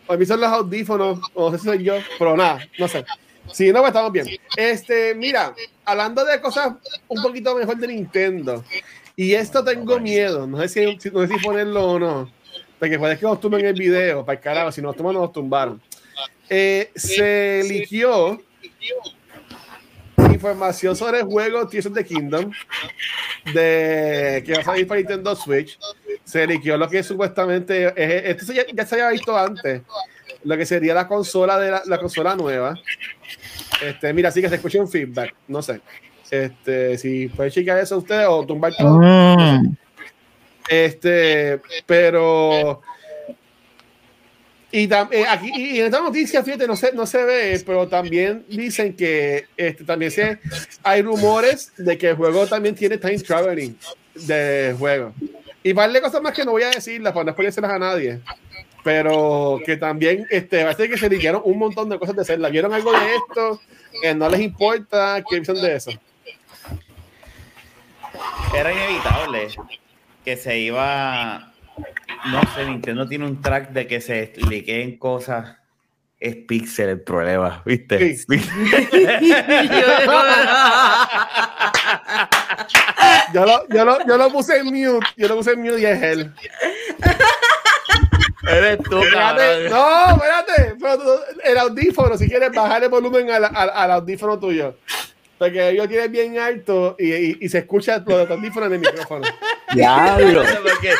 [0.07, 3.05] A mí son los audífonos, o no sé si soy yo, pero nada, no sé.
[3.51, 4.27] Si no, pues estamos bien.
[4.57, 5.53] Este, mira,
[5.85, 6.73] hablando de cosas
[7.07, 8.63] un poquito mejor de Nintendo,
[9.15, 12.40] y esto tengo miedo, no sé si, no sé si ponerlo o no
[12.81, 15.79] porque puede que nos tumben el video, para el carajo, si nos tumban, nos tumbaron.
[16.49, 18.41] Eh, se eligió
[20.17, 22.51] información sobre el juego Tears of the Kingdom
[23.53, 25.77] de que va a salir para Nintendo Switch.
[26.23, 29.83] Se eligió lo que supuestamente es, esto ya, ya, se había visto antes,
[30.43, 32.73] lo que sería la consola de la, consola nueva.
[33.79, 35.81] Este, mira, sí que se escucha un feedback, no sé.
[36.31, 38.97] Este, si puede checar eso usted o tumbar todo.
[38.99, 39.77] Mm.
[40.67, 42.81] Este, pero.
[44.71, 48.45] Y eh, aquí y en esta noticia, fíjate, no se, no se ve, pero también
[48.47, 50.39] dicen que este, también se,
[50.81, 53.77] hay rumores de que el juego también tiene time traveling
[54.15, 55.13] de juego.
[55.61, 58.21] Y vale cosas más que no voy a decirlas para no exponerlas a nadie.
[58.83, 62.49] Pero que también este, ser que se dijeron un montón de cosas de Zelda.
[62.49, 63.61] ¿Vieron algo de esto?
[64.01, 65.17] Que no les importa.
[65.17, 65.91] ¿Qué piensan de eso?
[68.55, 69.49] Era inevitable
[70.23, 71.51] que se iba,
[72.25, 75.57] no sé, Nintendo tiene un track de que se en cosas.
[76.19, 77.97] Es Pixel el problema, ¿viste?
[83.33, 85.85] yo, lo, yo, lo, yo lo puse en mute, yo lo puse en mute y
[85.85, 86.31] es él.
[88.47, 90.75] Eres tú, espérate, No, espérate.
[91.43, 94.75] el audífono, si quieres bajar el volumen al, al, al audífono tuyo.
[95.41, 99.27] Porque ellos tienen bien alto y, y, se escucha lo de audífonos en el micrófono.
[99.73, 100.43] Diablo.
[100.61, 100.93] porque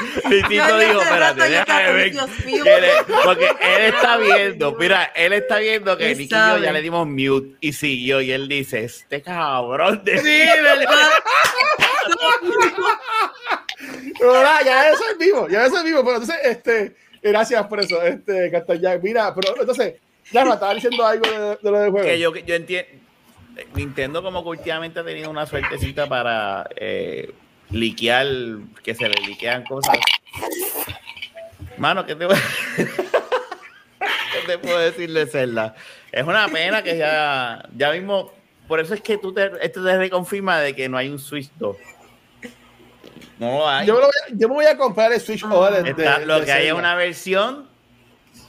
[0.49, 2.13] Tito dijo, espérate, déjame ver.
[3.23, 7.06] porque él está viendo, mira, él está viendo que Nicky y yo ya le dimos
[7.06, 10.17] mute y siguió y él dice, este cabrón de...
[10.17, 10.88] Sí, ¿verdad?
[14.17, 16.04] pero ya eso es vivo, ya eso es vivo.
[16.04, 19.01] Pero entonces, este, gracias por eso, este, Castellán.
[19.04, 19.97] Mira, pero entonces,
[20.32, 22.08] ya me estaba diciendo algo de, lo del juego.
[22.08, 23.00] Que yo, yo entiendo
[23.76, 27.34] Nintendo como que últimamente ha tenido una suertecita para eh,
[27.69, 28.28] liquear,
[28.84, 29.97] que se le liquean cosas.
[31.78, 32.28] Mano, ¿qué te,
[32.78, 32.88] ¿Qué
[34.45, 35.76] te puedo decir de Zelda?
[36.12, 38.32] Es una pena que ya, ya mismo,
[38.67, 41.50] por eso es que tú te, esto te reconfirma de que no hay un Switch
[41.58, 41.78] 2.
[43.39, 43.88] No hay.
[43.88, 44.00] Yo,
[44.32, 45.97] me voy a comprar el Switch OLED.
[46.26, 47.67] lo que hay es una versión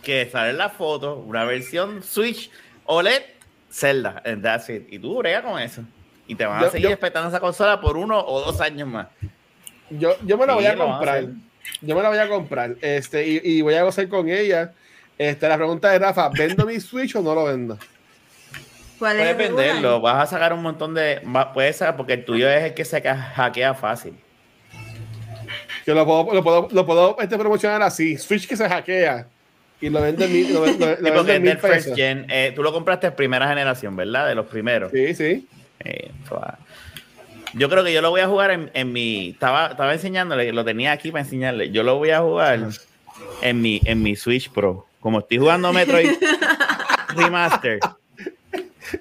[0.03, 2.51] que sale en la foto, una versión Switch
[2.85, 3.23] OLED
[3.73, 4.87] Zelda, that's it.
[4.93, 5.83] Y tú brega con eso.
[6.27, 9.09] Y te van a seguir respetando esa consola por uno o dos años más.
[9.91, 11.25] Yo, yo me la voy a comprar.
[11.81, 12.77] Yo me la voy a comprar.
[12.81, 14.73] Este, y, y voy a gozar con ella.
[15.19, 17.79] Este, la pregunta de Rafa, ¿vendo mi Switch o no lo vendo?
[18.99, 21.21] Puedes venderlo, vas a sacar un montón de.
[21.53, 24.15] Puedes sacar, porque el tuyo es el que se hackea fácil.
[25.87, 29.27] Yo lo puedo, lo puedo, lo puedo este, promocionar así: Switch que se hackea
[29.83, 31.25] y lo vende mil, lo, lo,
[31.61, 32.25] first gen.
[32.31, 34.29] Eh, tú lo compraste en primera generación, ¿verdad?
[34.29, 34.93] De los primeros.
[34.93, 35.47] Sí, sí.
[35.81, 36.13] Eh,
[37.55, 39.31] yo creo que yo lo voy a jugar en, en, mi.
[39.31, 41.71] Estaba, estaba enseñándole, lo tenía aquí para enseñarle.
[41.73, 42.69] Yo lo voy a jugar
[43.43, 44.87] en mi, en mi Switch Pro.
[45.01, 46.13] Como estoy jugando Metroid
[47.17, 47.81] Remaster.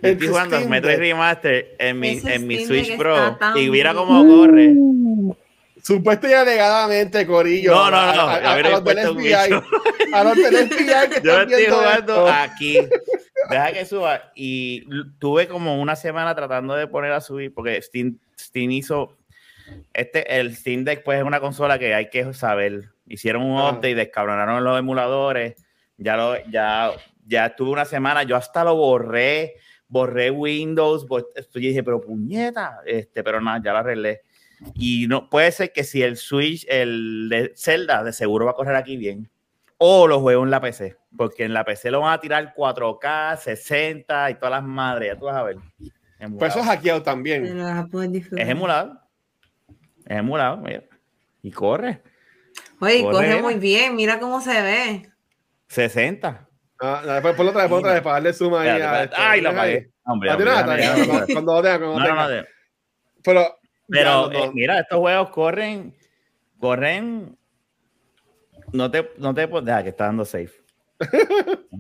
[0.02, 3.38] Estoy jugando Metroid Remaster en mi, en mi Switch Pro.
[3.56, 4.74] Y mira cómo corre.
[5.84, 7.74] Supuesto y alegadamente, Corillo.
[7.74, 8.22] No, no, no.
[8.22, 9.34] A, a, a, a los del FBI.
[10.13, 12.80] A los del FBI que Yo estoy jugando aquí.
[13.50, 14.32] Deja que suba.
[14.36, 14.86] Y
[15.17, 19.17] tuve como una semana tratando de poner a subir, porque Steam, Steam hizo.
[19.94, 22.89] Este, el Steam Deck, pues, es una consola que hay que saber.
[23.08, 23.72] Hicieron un ah.
[23.72, 25.56] update, descabronaron los emuladores.
[25.98, 26.91] Ya, lo, ya,
[27.26, 28.24] ya estuve una semana.
[28.24, 29.56] Yo hasta lo borré.
[29.88, 31.06] Borré Windows.
[31.08, 32.80] Yo dije, pero puñeta.
[32.86, 34.22] Este, pero nada, ya lo arreglé.
[34.76, 38.56] Y no puede ser que si el Switch, el de Zelda, de seguro va a
[38.56, 39.30] correr aquí bien.
[39.78, 43.38] O lo juego en la PC, porque en la PC lo van a tirar 4K,
[43.38, 45.58] 60 y todas las madres, ya tú vas a ver.
[46.38, 47.45] Pues eso es hackeado también.
[47.45, 49.02] Es emulado.
[50.06, 50.84] Es emulado, mira.
[51.41, 52.04] Y corre.
[52.80, 55.10] Oye, corre, muy bien, mira cómo se ve.
[55.67, 56.47] 60.
[56.80, 58.82] Ah, después por otra vez, por otra vez, para darle suma ahí.
[58.82, 59.91] A Ay, la pagué.
[60.04, 62.45] Hombre, cuando lo tenga, cuando lo tenga.
[63.24, 63.60] Pero,
[63.91, 65.93] pero eh, mira, estos juegos corren,
[66.60, 67.38] corren
[68.71, 70.54] no te, no te deja que está dando safe.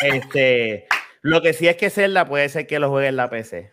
[0.00, 0.86] este,
[1.22, 3.72] lo que sí es que Zelda puede ser que lo juegue en la PC.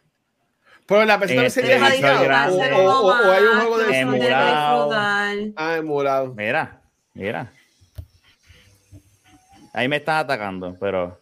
[0.88, 2.58] Pero en la PC también sería hackeado.
[2.77, 4.89] O, o, hay un juego de emulado.
[4.93, 6.34] Ah, emulado.
[6.34, 6.82] Mira,
[7.13, 7.51] mira.
[9.73, 11.19] Ahí me están atacando, pero.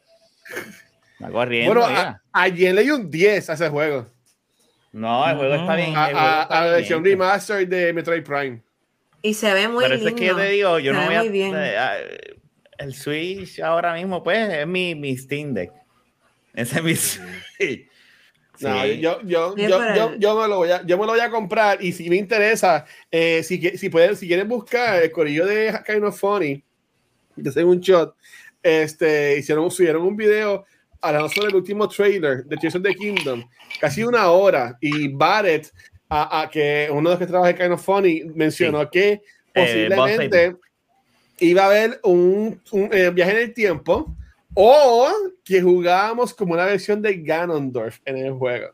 [1.14, 1.74] Está corriendo.
[1.74, 4.08] Bueno, a, ayer leí un 10 a ese juego.
[4.92, 5.94] No, el juego está bien.
[5.96, 8.62] A, a, la versión remaster de Metroid Prime.
[9.22, 10.10] Y se ve muy Pero lindo.
[10.10, 11.56] es que yo te digo, yo no voy a, bien.
[12.78, 15.72] El Switch ahora mismo, pues, es mi, mi Steam Deck.
[16.54, 17.88] Ese es mi Switch.
[18.60, 21.32] No, yo, yo, yo, yo, yo, me lo voy a, yo me lo voy a
[21.32, 25.80] comprar y si me interesa, eh, si, si, pueden, si quieren buscar el corillo de
[25.86, 26.64] Kind of Funny,
[27.42, 28.16] que hacen un shot,
[28.62, 30.66] este, hicieron, subieron un video
[31.02, 33.44] hablando sobre el último trailer de Tears of the Kingdom,
[33.80, 35.72] casi una hora, y Barrett
[36.12, 39.22] a, que uno de los que trabaja en Kind of Funny mencionó que eh,
[39.54, 40.58] posiblemente
[41.40, 42.62] iba a haber un,
[42.92, 44.14] eh, viaje en el tiempo
[44.54, 45.08] o
[45.44, 48.74] que jugábamos como una versión de Ganondorf en el juego.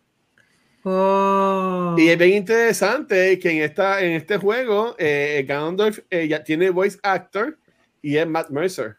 [0.84, 1.96] Oh.
[1.98, 6.98] Y es bien interesante que en, esta, en este juego eh, Ganondorf ya tiene voice
[7.04, 7.58] actor
[8.02, 8.96] y es Matt Mercer.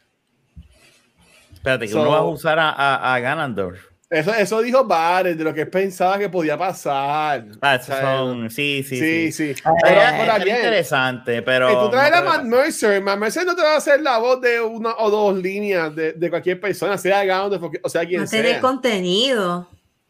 [1.58, 3.80] Espérate, que uno va a usar a, a, a Ganondorf.
[4.08, 7.44] Eso, eso dijo Bares de lo que pensaba que podía pasar.
[7.60, 9.32] Ah, son, sí, sí, sí.
[9.32, 9.54] sí.
[9.54, 9.62] sí.
[9.84, 11.70] es, interesante, pero.
[11.70, 13.02] Y tú traes a Matt Mercer.
[13.02, 16.12] Matt Mercer no te va a hacer la voz de una o dos líneas de,
[16.12, 18.42] de cualquier persona, sea Gaundo, o sea quien sea.
[18.42, 19.68] Tiene contenido.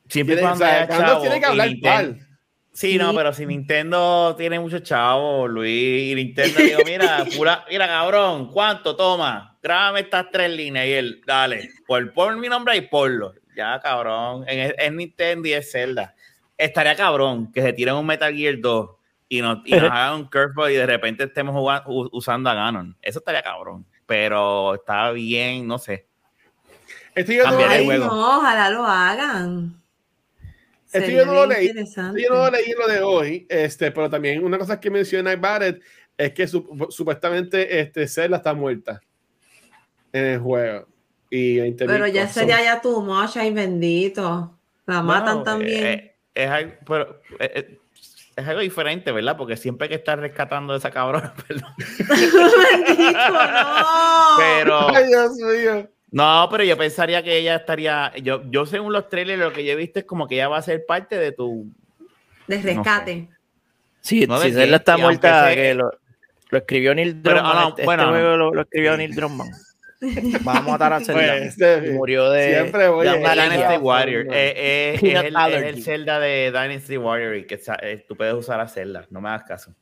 [0.09, 2.28] Siempre tiene, cuando o sea, chavo, tiene que hablar igual.
[2.79, 7.89] Sí, no, pero si Nintendo tiene muchos chavos, Luis, y Nintendo digo, mira, pura, mira,
[7.89, 8.95] cabrón, ¿cuánto?
[8.95, 13.35] Toma, grábame estas tres líneas y él, dale, por, por mi nombre y ponlo.
[13.57, 14.45] Ya, cabrón.
[14.47, 16.15] En, en Nintendo y es Zelda.
[16.57, 18.91] Estaría cabrón que se tiren un Metal Gear 2
[19.29, 22.97] y nos, y nos hagan un curveball y de repente estemos jugando, usando a Ganon.
[23.03, 23.85] Eso estaría cabrón.
[24.07, 26.07] Pero está bien, no sé.
[27.17, 29.83] Esto yo no, no, ojalá lo hagan.
[30.93, 31.69] Esto yo no lo leí.
[31.69, 35.83] yo no lo leí lo de hoy, este, pero también una cosa que menciona Barrett
[36.17, 39.01] es que supuestamente este, Zelda está muerta
[40.13, 40.87] en el juego.
[41.31, 44.59] Pero ya sería ya tu mocha y bendito.
[44.87, 45.85] La matan también.
[45.85, 47.79] Eh, es, algo, pero, eh, eh,
[48.35, 49.37] es, algo diferente, ¿verdad?
[49.37, 51.35] Porque siempre hay que estar rescatando a esa cabrona.
[51.49, 54.37] bendito, no.
[54.39, 54.97] Pero.
[54.97, 55.91] Ay, Dios mío.
[56.11, 58.13] No, pero yo pensaría que ella estaría.
[58.23, 60.59] Yo, yo según los trailers, lo que yo he visto es como que ella va
[60.59, 61.71] a ser parte de tu.
[62.47, 63.29] De rescate.
[64.01, 65.91] Sí, no si él está muerta, que lo,
[66.51, 67.45] lo, escribió Neil Druckmann.
[67.45, 69.51] Pero, no, este, bueno, este juego lo, lo, escribió Neil Druckmann.
[70.45, 71.37] Vamos a matar a Zelda.
[71.59, 74.27] Pues, murió de, siempre voy de Dynasty Warrior.
[74.33, 78.35] Eh, eh, es, el, es, el, Zelda de Dynasty Warrior y que eh, tú puedes
[78.35, 79.07] usar a Zelda.
[79.11, 79.75] No me hagas caso.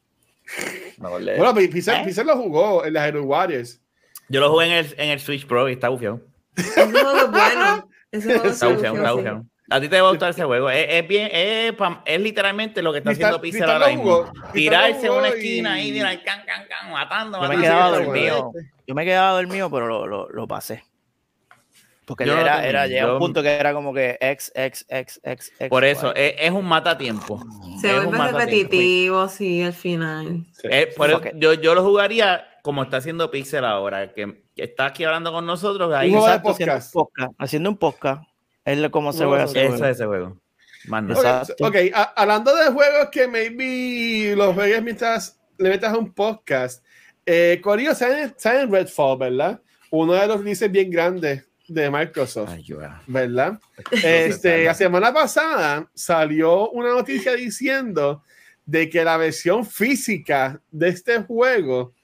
[0.98, 2.24] No, bueno, Pizzer, ¿Eh?
[2.24, 3.80] lo jugó en las Hero Warriors.
[4.28, 6.20] Yo lo jugué en el, en el Switch Pro y está bufiado.
[6.74, 7.88] Juego es bueno.
[8.12, 9.46] Juego está bufiado, está bufiado.
[9.68, 10.70] A ti te va a gustar ese juego.
[10.70, 14.30] Es, es bien, es, es, literalmente lo que está haciendo Pixel ahora mismo.
[14.52, 17.42] Tirarse en una esquina y, mira, can, can, can, matando.
[17.42, 18.52] Yo me quedaba dormido.
[18.86, 20.84] Yo me quedaba dormido, pero lo, lo, lo pasé.
[22.04, 25.52] Porque yo era, era, llega un punto que era como que X, X, X, X,
[25.58, 25.68] X.
[25.68, 27.44] Por eso, es, es, un matatiempo.
[27.80, 30.44] Se vuelve repetitivo, sí, al final.
[30.52, 30.68] Sí.
[30.96, 35.04] por eso, yo, yo lo jugaría como está haciendo Pixel ahora, que, que está aquí
[35.04, 35.94] hablando con nosotros.
[35.94, 38.22] Ahí, exacto, haciendo, un podcast, haciendo un podcast.
[38.64, 39.86] Es como se juega ese juego.
[39.86, 40.42] ese juego.
[41.60, 41.76] ok,
[42.16, 46.84] hablando de juegos que maybe los juegues mientras le metas a un podcast.
[47.24, 49.62] Eh, Corio, ¿saben, ¿saben Redfall, verdad?
[49.92, 52.50] Uno de los releases bien grandes de Microsoft,
[53.06, 53.60] ¿verdad?
[53.92, 58.24] Este, la semana pasada salió una noticia diciendo
[58.64, 61.94] de que la versión física de este juego,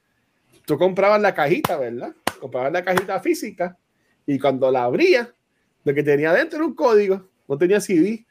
[0.65, 2.15] tú comprabas la cajita, ¿verdad?
[2.41, 3.77] Comprabas la cajita física
[4.27, 5.29] y cuando la abrías,
[5.85, 8.25] Lo que tenía dentro era un código, no tenía CD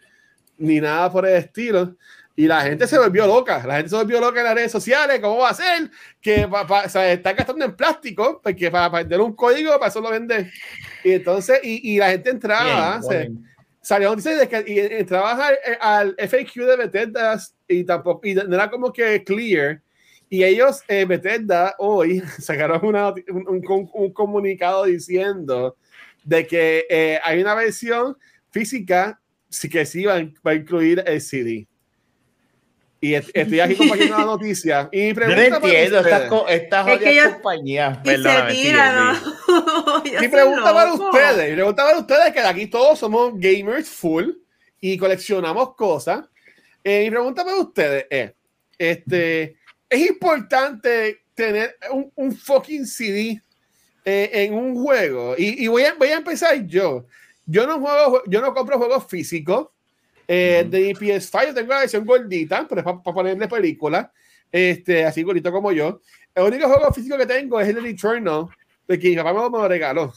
[0.58, 1.96] ni nada por el estilo.
[2.36, 5.20] Y la gente se volvió loca, la gente se volvió loca en las redes sociales,
[5.20, 5.92] ¿cómo va a ser?
[6.22, 10.10] Que o sea, están gastando en plástico, porque para vender un código, para eso lo
[10.10, 10.50] venden.
[11.04, 13.02] Y entonces, y, y la gente entraba,
[13.82, 18.70] salió dice que y entraba al, al, FAQ de Bethesda y tampoco, y no era
[18.70, 19.82] como que clear.
[20.34, 25.76] Y ellos, eh, Bethesda, hoy sacaron una, un, un, comunicado diciendo
[26.24, 28.16] de que eh, hay una versión
[28.50, 29.20] física
[29.50, 31.68] sí que sí va, va a incluir el CD.
[33.02, 34.88] Y estoy aquí compartiendo la noticia.
[34.94, 38.00] Y mi pregunta no entiendo estas esta jodidas compañías.
[40.22, 44.30] Mi pregunta para ustedes, mi pregunta para ustedes, que aquí todos somos gamers full
[44.80, 46.24] y coleccionamos cosas.
[46.86, 48.32] Eh, mi pregunta para ustedes es,
[48.78, 49.58] este,
[49.92, 53.42] ¿es importante tener un, un fucking CD
[54.06, 55.36] eh, en un juego?
[55.38, 57.06] Y, y, voy, a, voy a empezar yo.
[57.46, 59.68] Yo no juego, yo no compro juegos físicos
[60.34, 64.10] eh, de PS5 yo tengo la versión gordita, pero es para, ponerle película,
[64.50, 66.00] este, así gordito como yo.
[66.34, 68.46] El único juego físico que tengo es el Eternal,
[68.88, 70.14] de que mi papá me lo regaló.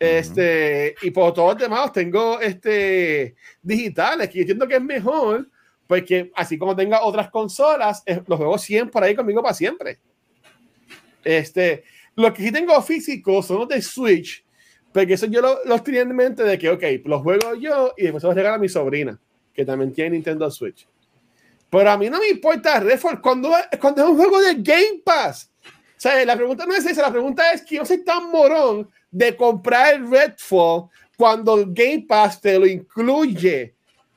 [0.00, 5.48] Este, y por todos los demás tengo este, digitales, que yo entiendo que es mejor,
[5.86, 9.98] porque así como tenga otras consolas, los juegos siempre ahí conmigo para siempre.
[11.22, 11.84] Este,
[12.16, 14.44] lo que sí tengo físicos son los de Switch,
[14.92, 18.04] porque eso yo lo, lo tenía en mente de que, ok, los juego yo y
[18.04, 19.18] después los regalo a mi sobrina,
[19.52, 20.86] que también tiene Nintendo Switch.
[21.70, 25.50] Pero a mí no me importa Redfall cuando, cuando es un juego de Game Pass.
[25.66, 28.88] O sea, la pregunta no es esa, la pregunta es que yo soy tan morón
[29.10, 33.73] de comprar el Redfall cuando el Game Pass te lo incluye.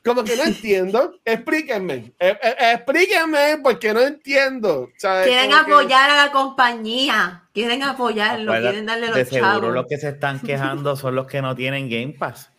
[0.07, 1.19] Como que no entiendo.
[1.25, 2.13] Explíquenme.
[2.19, 4.89] Eh, eh, explíquenme porque no entiendo.
[4.99, 7.43] Quieren apoyar a la compañía.
[7.53, 8.53] Quieren apoyarlo.
[8.53, 11.89] quieren darle los De seguro los que se están quejando son los que no tienen
[11.89, 12.49] Game Pass.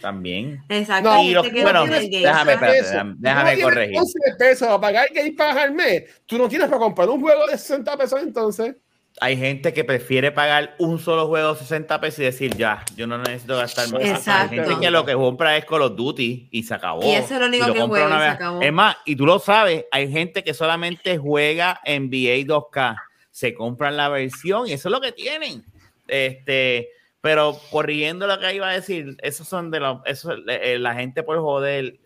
[0.00, 0.62] También.
[0.68, 1.10] Exacto.
[1.10, 3.98] No, bueno, déjame, déjame, déjame corregir.
[3.98, 6.04] 11 pesos a pagar Game Pass al mes.
[6.26, 8.76] Tú no tienes para comprar un juego de 60 pesos entonces
[9.20, 13.18] hay gente que prefiere pagar un solo juego 60 pesos y decir, ya, yo no
[13.18, 14.28] necesito gastar más.
[14.28, 17.04] Hay gente que lo que compra es Call of Duty y se acabó.
[17.04, 18.62] Y eso es lo único que juega y se acabó.
[18.62, 22.96] Es más, y tú lo sabes, hay gente que solamente juega NBA 2K.
[23.30, 25.64] Se compran la versión y eso es lo que tienen.
[26.08, 26.88] Este,
[27.20, 31.22] pero corrigiendo lo que iba a decir, esos son de los, eso, eh, la gente
[31.22, 31.98] por joder.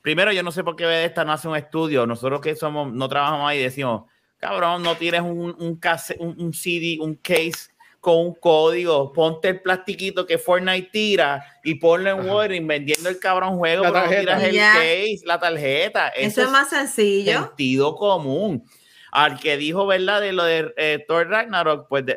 [0.00, 2.06] Primero, yo no sé por qué esta no hace un estudio.
[2.06, 4.10] Nosotros que somos, no trabajamos ahí, decimos,
[4.42, 7.70] Cabrón, no tienes un, un, case, un, CD, un case
[8.00, 13.20] con un código, ponte el plastiquito que Fortnite tira y ponle en Wording vendiendo el
[13.20, 16.08] cabrón juego, la tiras el case, la tarjeta.
[16.08, 17.38] Eso, es más sencillo.
[17.38, 18.64] Sentido común.
[19.12, 20.20] Al que dijo, ¿verdad?
[20.20, 22.16] De lo de eh, Thor Ragnarok, pues de,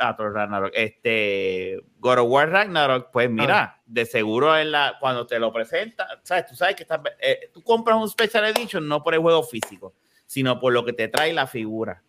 [0.00, 3.82] ah, Thor Ragnarok, este, God of War Ragnarok, pues mira, ah.
[3.86, 7.62] de seguro en la, cuando te lo presenta, sabes, tú sabes que estás, eh, tú
[7.62, 9.94] compras un Special Edition no por el juego físico
[10.30, 12.04] sino por lo que te trae la figura.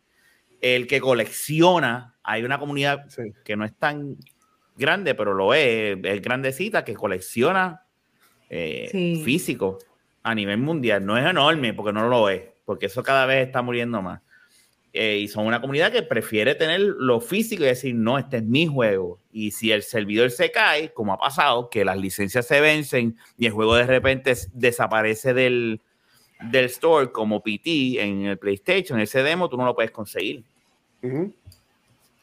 [0.62, 3.08] El que colecciona, hay una comunidad
[3.44, 4.16] que no es tan
[4.78, 7.82] grande, pero lo es, es grandecita, que colecciona
[8.48, 9.80] eh, físico
[10.22, 11.04] a nivel mundial.
[11.04, 14.22] No es enorme, porque no lo es, porque eso cada vez está muriendo más.
[14.94, 18.44] Eh, y son una comunidad que prefiere tener lo físico y decir, no, este es
[18.44, 19.20] mi juego.
[19.32, 23.48] Y si el servidor se cae, como ha pasado, que las licencias se vencen y
[23.48, 25.82] el juego de repente desaparece del,
[26.50, 30.44] del store como PT en el PlayStation, ese demo tú no lo puedes conseguir.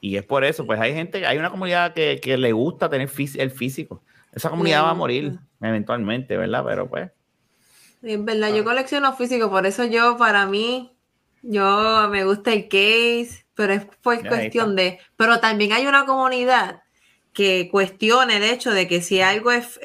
[0.01, 3.11] Y es por eso, pues hay gente, hay una comunidad que, que le gusta tener
[3.37, 4.03] el físico.
[4.33, 6.65] Esa comunidad va a morir eventualmente, ¿verdad?
[6.65, 7.11] Pero pues.
[8.03, 8.65] es verdad, yo ah.
[8.65, 10.93] colecciono físico, por eso yo, para mí,
[11.43, 15.01] yo me gusta el case, pero es pues cuestión de.
[15.17, 16.83] Pero también hay una comunidad
[17.33, 19.81] que cuestiona el hecho de que si algo es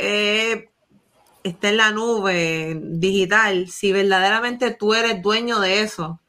[1.44, 6.20] está en la nube digital, si verdaderamente tú eres dueño de eso,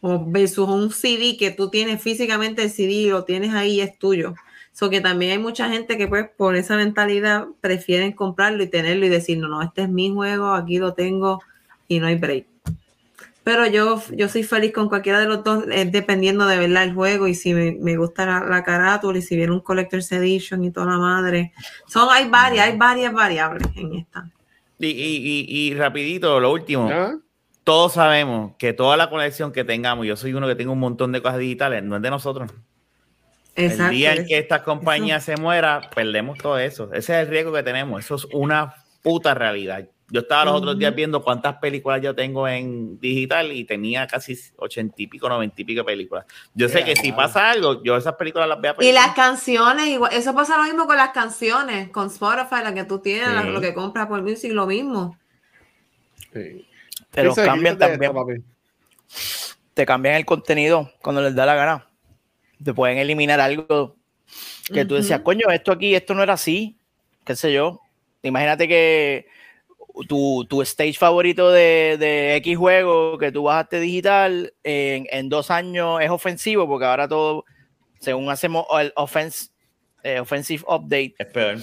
[0.00, 3.98] o versus un CD que tú tienes físicamente el CD y lo tienes ahí es
[3.98, 4.34] tuyo.
[4.72, 9.06] So que también hay mucha gente que pues por esa mentalidad prefieren comprarlo y tenerlo
[9.06, 11.40] y decir, no, no, este es mi juego, aquí lo tengo
[11.88, 12.46] y no hay break.
[13.42, 17.28] Pero yo, yo soy feliz con cualquiera de los dos, dependiendo de verdad el juego
[17.28, 20.98] y si me, gusta la, carátula y si viene un Collector's Edition y toda la
[20.98, 21.52] madre.
[21.86, 24.28] Son, hay varias, hay varias variables en esta.
[24.78, 26.90] Y, y, y, rapidito, lo último.
[27.64, 31.12] Todos sabemos que toda la colección que tengamos, yo soy uno que tengo un montón
[31.12, 32.52] de cosas digitales, no es de nosotros.
[33.56, 36.92] el día en que esta compañía se muera, perdemos todo eso.
[36.92, 38.04] Ese es el riesgo que tenemos.
[38.04, 39.88] Eso es una puta realidad.
[40.08, 44.38] Yo estaba los otros días viendo cuántas películas yo tengo en digital y tenía casi
[44.56, 46.26] ochenta y pico, noventa y pico películas.
[46.54, 49.88] Yo sé que si pasa algo, yo esas películas las voy a Y las canciones,
[49.88, 53.60] igual, eso pasa lo mismo con las canciones, con Spotify, la que tú tienes, lo
[53.60, 55.18] que compras por Music, lo mismo.
[56.32, 56.68] Sí.
[57.10, 58.12] Pero cambian también.
[59.76, 61.86] te cambian el contenido cuando les da la gana.
[62.64, 63.96] Te pueden eliminar algo
[64.72, 66.78] que tú decías, coño, esto aquí, esto no era así,
[67.24, 67.82] qué sé yo.
[68.22, 69.26] Imagínate que
[70.08, 75.50] tu, tu stage favorito de, de, X juego que tú bajaste digital en, en, dos
[75.50, 77.44] años es ofensivo, porque ahora todo,
[78.00, 79.48] según hacemos el offense,
[80.02, 81.58] eh, offensive update, es peor.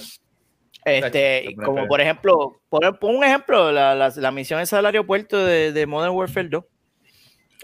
[0.85, 5.71] Este, como por ejemplo, por, un ejemplo, la, la, la, misión esa del aeropuerto de,
[5.71, 6.63] de Modern Warfare 2.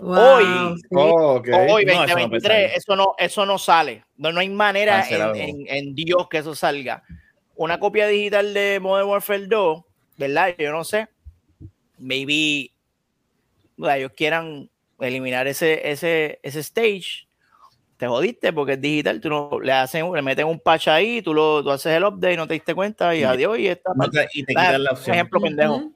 [0.02, 0.46] Hoy,
[0.92, 4.06] oh, hoy 2023, eso, no eso, no, sale.
[4.16, 7.04] No, no hay manera en, en, en, Dios que eso salga.
[7.56, 9.84] Una copia digital de Modern Warfare 2
[10.20, 10.54] ¿verdad?
[10.60, 11.08] Yo no sé.
[11.98, 12.72] Maybe
[13.78, 17.28] ellos quieran eliminar ese, ese, ese stage.
[17.98, 21.34] Te jodiste porque es digital, tú no le hacen, le meten un patch ahí, tú
[21.34, 23.92] lo tú haces el update, no te diste cuenta y adiós y está.
[23.94, 25.16] No te, y te quitan la opción.
[25.16, 25.92] Ejemplo pendejo.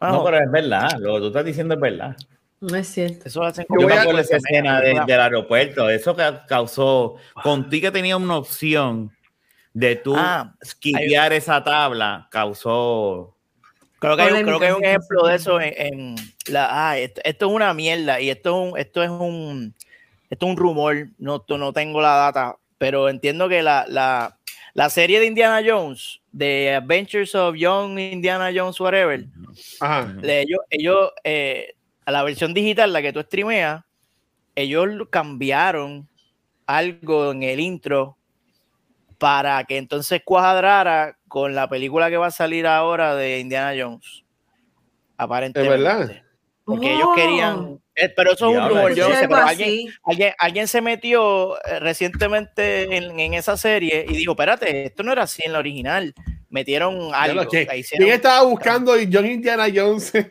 [0.00, 2.16] No, pero es verdad, lo que tú estás diciendo es verdad.
[2.60, 3.22] No es cierto.
[3.26, 8.16] Eso hacen Yo me acuerdo esa escena del aeropuerto, eso que causó, contigo que tenía
[8.16, 9.12] una opción
[9.74, 10.54] de tú ah,
[11.30, 13.36] esa tabla causó.
[13.98, 16.16] Creo que, hay, creo que hay un ejemplo de eso en,
[16.48, 16.90] la.
[16.90, 19.74] Ah, esto, es una mierda y esto es un, esto es un,
[20.28, 21.08] esto es un rumor.
[21.18, 24.38] No, no tengo la data, pero entiendo que la, la,
[24.74, 29.24] la serie de Indiana Jones, de Adventures of Young Indiana Jones, whatever,
[30.22, 33.84] ellos, ellos eh, a la versión digital, la que tú streameas,
[34.56, 36.08] ellos cambiaron
[36.66, 38.16] algo en el intro
[39.22, 44.24] para que entonces cuadrara con la película que va a salir ahora de Indiana Jones.
[45.16, 45.76] Aparentemente.
[45.76, 46.22] Es verdad.
[46.64, 47.54] Porque ellos querían.
[47.56, 47.80] Oh.
[47.94, 51.78] Eh, pero eso es un rumor, yo no sé, pero alguien, alguien, se metió eh,
[51.78, 56.12] recientemente en, en, esa serie y dijo: Espérate, esto no era así en la original
[56.52, 57.44] metieron algo.
[57.48, 60.12] ¿Quién estaba buscando John Indiana Jones?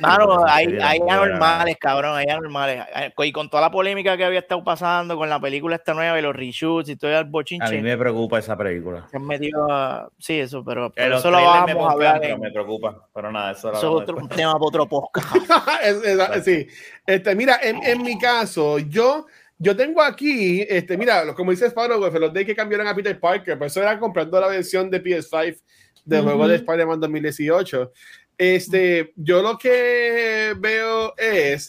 [0.00, 2.84] Claro, hay, hay anormales, cabrón, hay anormales.
[3.18, 6.22] Y con toda la polémica que había estado pasando con la película esta nueva y
[6.22, 7.66] los reshoots y todo el bochinche.
[7.66, 9.06] A mí me preocupa esa película.
[9.10, 10.08] Se metido a...
[10.18, 12.20] Sí, eso, pero, eso lo vamos a hablar.
[12.20, 15.36] Pero me preocupa, pero nada, eso, eso es otro tema para otro podcast.
[16.44, 16.66] sí,
[17.06, 19.26] este, mira, en, en mi caso, yo
[19.58, 23.58] yo tengo aquí, este, mira, como dices Pablo, los de que cambiaron a Peter Parker,
[23.58, 25.60] pues eso era comprando la versión de PS5
[26.04, 27.92] del juego de Spider-Man 2018.
[28.38, 31.68] Este, yo lo que veo es,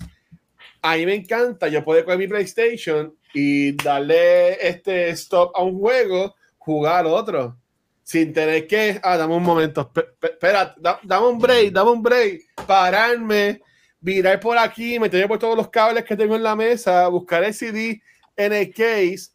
[0.82, 5.80] a mí me encanta, yo puedo coger mi PlayStation y darle este stop a un
[5.80, 7.58] juego, jugar otro,
[8.04, 13.62] sin tener que, ah, dame un momento, espera, dame un break, dame un break, pararme,
[14.00, 17.54] virar por aquí, meterme por todos los cables que tengo en la mesa, buscar el
[17.54, 18.02] CD
[18.36, 19.30] en el case,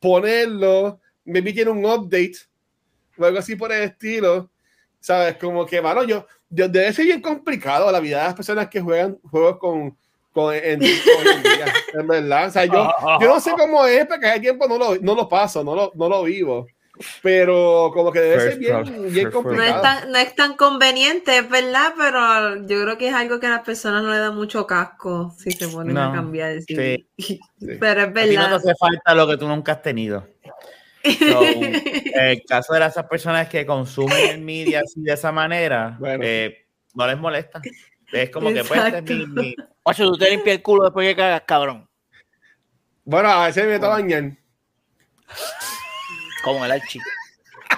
[0.00, 2.36] ponerlo, me tiene un update
[3.16, 4.50] o algo así por el estilo.
[5.00, 5.36] ¿Sabes?
[5.36, 9.18] Como que, mano, yo, debe ser bien complicado la vida de las personas que juegan
[9.30, 9.96] juegos con,
[10.32, 10.80] con en,
[12.06, 12.48] verdad.
[12.48, 12.90] O sea, yo,
[13.20, 15.92] yo no sé cómo es, porque hay tiempo no lo, no lo paso, no lo,
[15.94, 16.66] no lo vivo
[17.22, 20.06] pero como que debe ser bien, bien complicado.
[20.08, 23.62] No es, tan, conveniente, es verdad, pero yo creo que es algo que a las
[23.62, 26.60] personas no le da mucho casco si se ponen a cambiar.
[26.62, 27.08] Sí.
[27.58, 28.46] Pero es verdad.
[28.46, 30.26] A no te hace falta lo que tú nunca has tenido.
[31.04, 37.06] el caso de esas personas que consumen el media así de esa manera, eh, no
[37.06, 37.60] les molesta.
[38.12, 39.56] Es como que pues este mi, mi...
[39.82, 41.88] Ocho, tú te limpias el culo después que cagas, cabrón.
[43.04, 44.36] Bueno, a veces me está bañando
[46.52, 47.00] como el archi.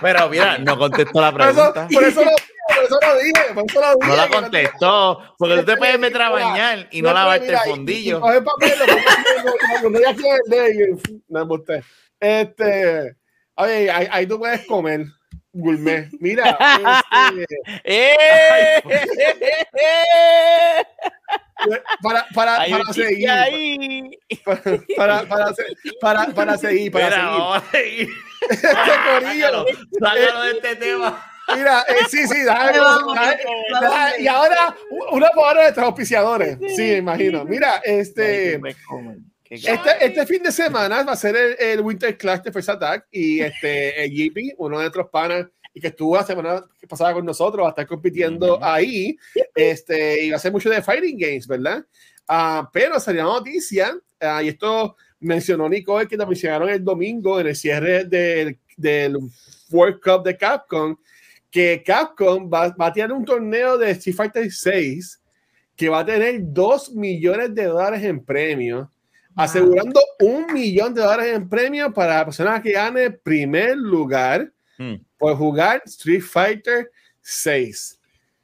[0.00, 1.88] Pero mira, no contestó la pregunta.
[1.92, 4.08] Por eso, lo, por eso lo dije, por eso lo dije.
[4.08, 8.20] No la contestó, porque tú te puedes meter a bañar y no, lavarte el fondillo.
[8.20, 8.72] Coge papel,
[9.82, 10.14] lo ya
[11.28, 11.82] No, usted.
[12.18, 13.16] Este,
[13.56, 15.06] oye, ahí, ahí tú puedes comer
[15.52, 16.08] gourmet.
[16.20, 16.56] Mira,
[17.38, 18.82] este, ¡Eh!
[22.02, 23.28] para, para, para seguir.
[24.44, 24.62] Para,
[24.96, 25.54] para, para,
[26.00, 28.08] para, para seguir, para seguir.
[28.48, 29.66] este corillo.
[29.98, 31.26] Sácalo de este tema.
[31.54, 32.44] Mira, eh, sí, sí,
[34.18, 34.76] y ahora
[35.10, 36.58] una por de nuestros auspiciadores.
[36.76, 37.44] Sí, me imagino.
[37.44, 38.60] Mira, este.
[39.50, 43.08] Este, este fin de semana va a ser el, el Winter Clash de First Attack
[43.10, 47.24] y este, el JP, uno de nuestros panas y que estuvo la semana pasada con
[47.24, 49.16] nosotros, va a estar compitiendo ahí,
[49.54, 51.84] este, y va a ser mucho de Fighting Games, ¿verdad?
[52.28, 57.40] Uh, pero salió la noticia, uh, y esto mencionó Nicole, que lo mencionaron el domingo
[57.40, 59.16] en el cierre del, del
[59.70, 60.96] World Cup de Capcom,
[61.50, 65.20] que Capcom va, a tener un torneo de Street Fighter 6
[65.76, 68.88] que va a tener 2 millones de dólares en premios,
[69.36, 74.94] asegurando un millón de dólares en premios para la persona que gane primer lugar hmm.
[75.18, 76.90] por jugar Street Fighter
[77.22, 77.98] 6.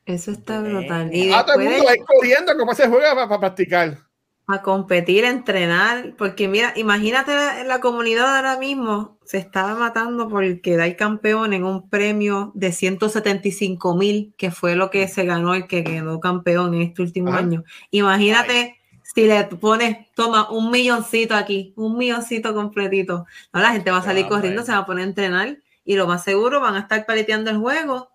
[0.06, 1.12] Eso está brutal.
[1.12, 4.06] Y ah, todo el mundo va corriendo como se juega para practicar
[4.48, 7.32] a competir, a entrenar, porque mira, imagínate
[7.64, 13.96] la, comunidad ahora mismo se estaba matando por quedar campeón en un premio de 175
[13.96, 17.64] mil, que fue lo que se ganó el que quedó campeón en este último año.
[17.90, 18.75] Imagínate
[19.16, 23.24] si le pones, toma un milloncito aquí, un milloncito completito.
[23.50, 25.56] No, la gente va a salir corriendo, se va a poner a entrenar
[25.86, 28.10] y lo más seguro van a estar paleteando el juego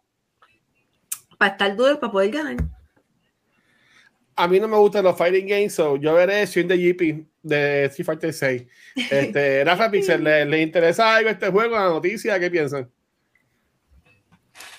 [1.39, 2.57] para estar duro, para poder ganar
[4.35, 7.85] a mí no me gustan los fighting games, so yo veré Swing de GP de
[7.85, 8.63] Street Fighter 6.
[9.11, 12.39] Este, Rafa Pixel, ¿le, interesa algo este juego, la noticia?
[12.39, 12.89] ¿Qué piensan?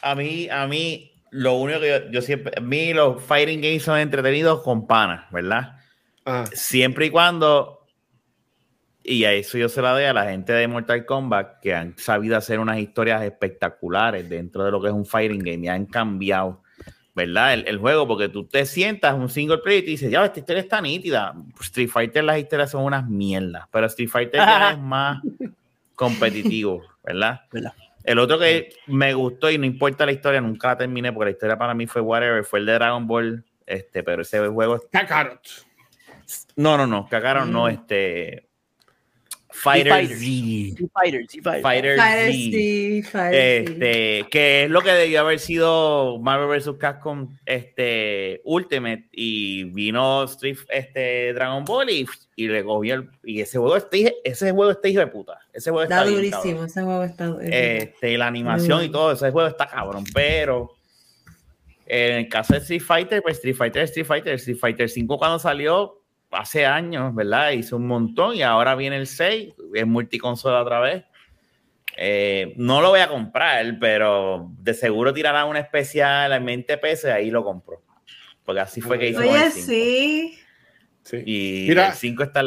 [0.00, 3.98] A mí, a mí, lo único que yo, siempre, a mí los fighting games son
[3.98, 5.76] entretenidos con panas, ¿verdad?
[6.52, 7.86] Siempre y cuando,
[9.02, 11.96] y a eso yo se la doy a la gente de Mortal Kombat, que han
[11.98, 15.86] sabido hacer unas historias espectaculares dentro de lo que es un fighting game y han
[15.86, 16.62] cambiado
[17.14, 17.54] ¿verdad?
[17.54, 20.62] El, juego, porque tú te sientas un single player y te dices, ya, esta historia
[20.62, 21.34] está nítida.
[21.60, 25.22] Street Fighter, las historias son unas mierdas, pero Street Fighter ya es más
[25.94, 27.42] competitivo, ¿verdad?
[28.04, 31.30] El otro que me gustó y no importa la historia, nunca la terminé porque la
[31.32, 34.80] historia para mí fue whatever, fue el de Dragon Ball, este, pero ese juego...
[34.90, 35.40] Kakarot.
[36.56, 37.70] No, no, no, Kakarot no, mm.
[37.70, 38.52] este...
[39.52, 40.88] Fighter Z.
[41.60, 43.32] Fighter Z.
[43.32, 46.76] Este, que es lo que debió haber sido Marvel vs.
[46.78, 53.40] Capcom este, Ultimate y vino Street, este, Dragon Ball y, y le cogió el, y
[53.40, 55.38] ese juego está, ese juego está hijo de puta.
[55.52, 59.66] Ese juego está, durísimo, ese juego está este, la animación y todo, ese juego está
[59.66, 60.70] cabrón, pero
[61.86, 65.38] en el caso de Street Fighter, pues Street Fighter, Street Fighter, Street Fighter 5 cuando
[65.38, 66.01] salió
[66.32, 67.50] hace años, ¿verdad?
[67.50, 71.04] Hizo un montón y ahora viene el 6, es multiconsola otra vez.
[71.96, 77.04] Eh, no lo voy a comprar, pero de seguro tirará una especial en 20 pesos
[77.10, 77.82] y ahí lo compro.
[78.44, 79.66] Porque así fue que hizo Oye, el 5.
[79.66, 80.38] sí.
[81.02, 81.22] sí.
[81.24, 82.42] Y Mira, el 5 está...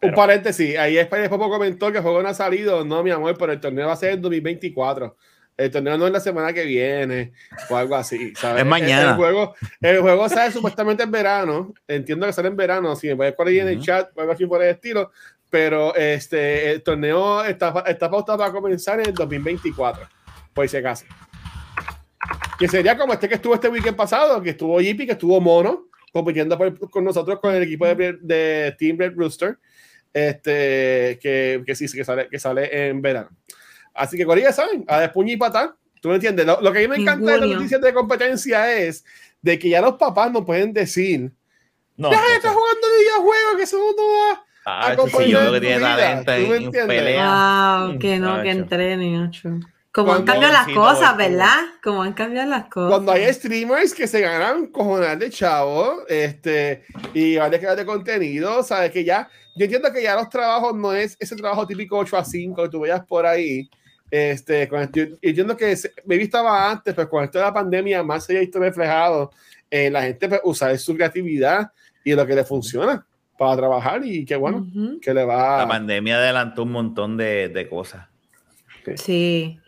[0.00, 3.36] Un paréntesis, ahí España Popo comentó que el juego no ha salido, no mi amor,
[3.36, 5.16] pero el torneo va a ser en 2024
[5.58, 7.32] el torneo no es la semana que viene
[7.68, 8.32] o algo así.
[8.36, 8.62] ¿sabes?
[8.62, 9.10] Es mañana.
[9.10, 11.74] El, juego, el juego sale supuestamente en verano.
[11.86, 12.94] Entiendo que sale en verano.
[12.94, 15.10] Si me puedes poner ahí en el chat algo así por el estilo.
[15.50, 20.08] Pero este, el torneo está, está pautado para comenzar en el 2024.
[20.54, 21.04] Por si acaso.
[22.56, 25.88] Que sería como este que estuvo este weekend pasado, que estuvo Yippie, que estuvo Mono,
[26.12, 26.56] compitiendo
[26.90, 29.58] con nosotros con el equipo de, de Team Red Rooster.
[30.12, 33.30] Este, que, que sí, que sale, que sale en verano.
[33.98, 34.84] Así que Corilla, ¿saben?
[34.88, 35.74] A despuñar y patar.
[36.00, 36.46] ¿Tú me entiendes?
[36.46, 39.04] Lo, que a mí me encanta de las noticias de competencia es
[39.42, 41.32] de que ya los papás no pueden decir
[41.98, 46.32] no, ya está jugando videojuegos que eso no va ah, a competir que tiene talento
[46.32, 47.86] en, pelea.
[47.88, 49.32] Wow, que no, que entrenen,
[49.90, 51.56] Como han cambiado las cosas, ¿verdad?
[51.82, 52.90] Como han cambiado las cosas.
[52.90, 56.84] Cuando hay streamers que se ganan cojonal de chavo, este,
[57.14, 60.92] y varias crear de contenido, sabes que ya, yo entiendo que ya los trabajos no
[60.92, 63.68] es ese trabajo típico 8 a 5 que tú veas por ahí,
[64.10, 68.36] este, con entiendo que me estaba antes, pero con esto de la pandemia más se
[68.36, 69.30] ha visto reflejado
[69.70, 71.70] en la gente pues, usar su creatividad
[72.04, 73.06] y lo que le funciona
[73.36, 74.66] para trabajar y qué bueno
[75.00, 75.58] que le va.
[75.58, 78.06] La pandemia adelantó un montón de, de cosas.
[78.96, 79.58] Sí.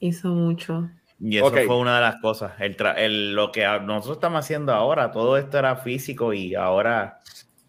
[0.00, 0.90] hizo mucho.
[1.20, 2.52] Y eso fue una de las cosas.
[2.58, 7.20] El, el, lo que nosotros estamos haciendo ahora, todo esto era físico y ahora.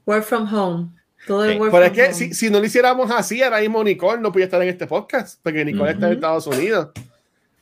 [0.06, 0.90] Work from home.
[1.28, 4.62] Pero es que si, si, no lo hiciéramos así, ahora mismo Nicole no podía estar
[4.62, 6.90] en este podcast, porque Nicole está en Estados Unidos.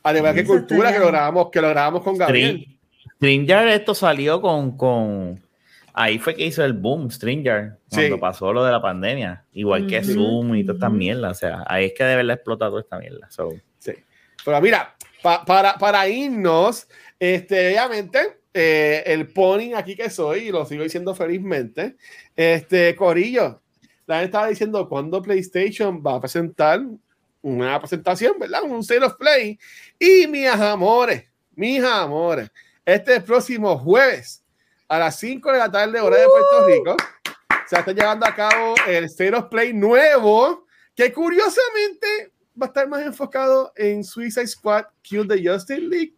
[0.04, 2.78] Además, que cultura que lo grabamos, que lo grabamos con Gabriel.
[3.16, 5.42] Stringer, esto salió con, con.
[5.94, 9.46] Ahí fue que hizo el boom, Stringer, cuando pasó lo de la pandemia.
[9.54, 11.32] Igual que Zoom y toda esta mierda.
[11.32, 13.30] O sea, ahí es que de verdad explota toda esta mierda.
[13.80, 13.94] Sí.
[14.44, 16.88] Pero mira, para, para irnos,
[17.20, 21.98] este, obviamente, eh, el pony aquí que soy, y lo sigo diciendo felizmente,
[22.38, 23.62] este Corillo,
[24.06, 26.80] la gente estaba diciendo cuándo PlayStation va a presentar
[27.42, 28.64] una presentación, ¿verdad?
[28.64, 29.60] Un Sale of Play.
[30.00, 32.50] Y mis amores, mis amores,
[32.86, 34.42] este próximo jueves
[34.88, 36.96] a las 5 de la tarde, hora de Puerto Rico,
[37.68, 42.88] se está llevando a cabo el State of Play nuevo, que curiosamente va a estar
[42.88, 46.16] más enfocado en Suicide Squad Kill the Justice League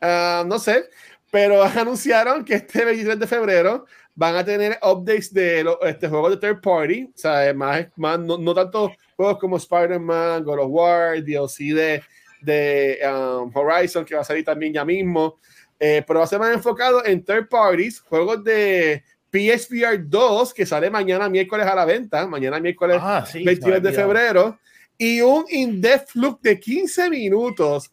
[0.00, 0.84] Ah, no sé,
[1.30, 6.36] pero anunciaron que este 23 de febrero van a tener updates de este juego de
[6.36, 11.72] third party, o sea, más, más no, tanto juegos como Spider-Man, God of War, DLC
[11.72, 12.02] de,
[12.42, 15.38] de um, Horizon, que va a salir también ya mismo.
[15.80, 20.66] Eh, pero va a ser más enfocado en third parties, juegos de PSVR 2, que
[20.66, 23.00] sale mañana miércoles a la venta, mañana miércoles
[23.32, 24.58] 23 ah, de febrero,
[24.96, 27.92] y un in-depth look de 15 minutos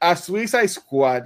[0.00, 1.24] a Suicide Squad.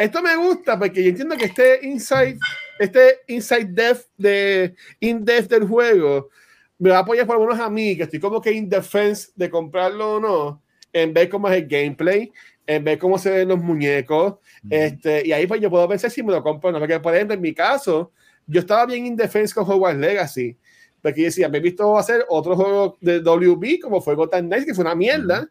[0.00, 2.38] Esto me gusta porque yo entiendo que este inside,
[2.78, 6.30] este inside depth de in-depth del juego
[6.78, 9.30] me va a apoyar por lo menos a mí, que estoy como que in defense
[9.36, 12.32] de comprarlo o no, en ver cómo es el gameplay,
[12.66, 14.36] en ver cómo se ven los muñecos,
[14.70, 17.14] este, y ahí pues yo puedo pensar si me lo compro o no, porque por
[17.14, 18.10] ejemplo en mi caso,
[18.46, 20.56] yo estaba bien in defense con Hogwarts Legacy,
[21.02, 24.74] porque decía, me he visto hacer otro juego de WB como fue Gotham Knights, que
[24.74, 25.46] fue una mierda,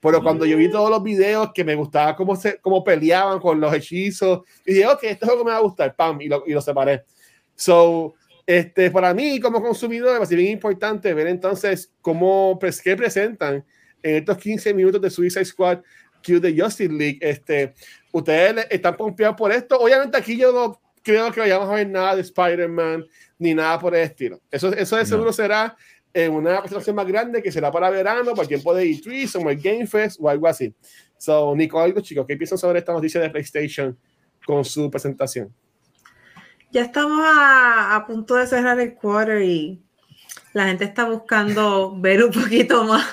[0.00, 3.60] pero cuando yo vi todos los videos que me gustaba cómo, se, cómo peleaban con
[3.60, 6.52] los hechizos, y dije, ok, este juego me va a gustar, pam, y lo, y
[6.52, 7.04] lo separé.
[7.54, 8.14] So,
[8.46, 13.64] este, para mí como consumidor es bien importante ver entonces cómo, pues, qué presentan
[14.02, 15.80] en estos 15 minutos de Suicide Squad
[16.24, 17.18] Q de Justice League.
[17.20, 17.74] Este,
[18.12, 19.78] ustedes están confiados por esto.
[19.78, 23.06] Obviamente aquí yo no creo que vayamos a ver nada de Spider-Man
[23.38, 24.40] ni nada por el estilo.
[24.50, 25.76] Eso, eso de seguro será
[26.12, 29.60] en una presentación más grande que será para verano, para tiempo de E3, como el
[29.60, 30.74] Game Fest o algo así.
[31.16, 33.98] So, Nico, algo chicos, ¿qué piensan sobre esta noticia de PlayStation
[34.46, 35.52] con su presentación?
[36.70, 39.82] Ya estamos a, punto de cerrar el quarter y
[40.52, 43.06] la gente está buscando ver un poquito más.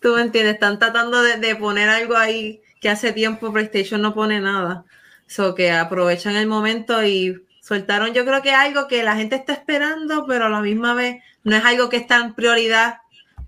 [0.00, 4.40] Tú me entiendes, están tratando de, poner algo ahí que hace tiempo PlayStation no pone
[4.40, 4.84] nada.
[5.26, 9.52] So que aprovechan el momento y soltaron yo creo que algo que la gente está
[9.52, 12.98] esperando, pero a la misma vez no es algo que está en prioridad,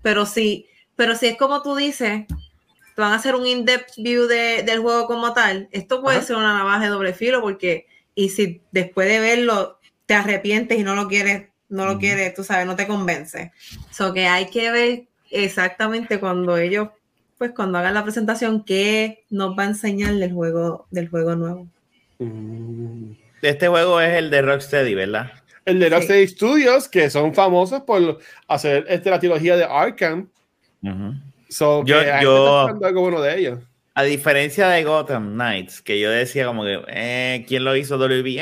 [0.01, 2.25] pero sí, pero si es como tú dices,
[2.97, 6.83] van a hacer un in-depth view del juego como tal, esto puede ser una navaja
[6.83, 11.49] de doble filo porque y si después de verlo te arrepientes y no lo quieres,
[11.69, 13.51] no lo quieres, tú sabes, no te convence.
[13.91, 16.89] So que hay que ver exactamente cuando ellos,
[17.37, 21.67] pues cuando hagan la presentación, qué nos va a enseñar del juego, del juego nuevo.
[23.41, 25.31] Este juego es el de Rocksteady, ¿verdad?
[25.65, 30.29] El de Rocksteady Studios, que son famosos por hacer este, la trilogía de Arkham.
[31.49, 33.59] so, yo, yo, algo bueno de ellos.
[33.93, 38.39] A diferencia de Gotham Knights, que yo decía como que, eh, ¿quién lo hizo WB?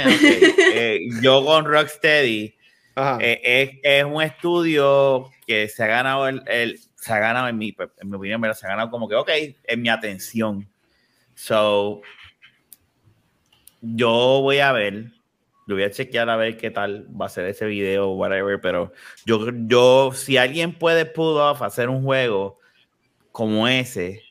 [0.00, 2.54] Eh, eh, yo con Rocksteady
[3.20, 8.08] eh, es, un estudio que se ha ganado el, se ha ganado en mi, en
[8.08, 9.30] mi opinión, pero se ha ganado como que, ok,
[9.64, 10.68] en mi atención.
[11.34, 12.02] So,
[13.80, 15.12] yo voy a ver,
[15.68, 18.58] lo voy a chequear a ver qué tal va a ser ese video o whatever,
[18.58, 18.90] pero
[19.26, 22.58] yo, yo, si alguien puede pull off hacer un juego
[23.32, 24.22] como ese,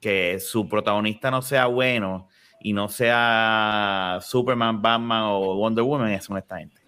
[0.00, 2.28] que su protagonista no sea bueno
[2.60, 6.80] y no sea Superman, Batman o Wonder Woman, es esta gente.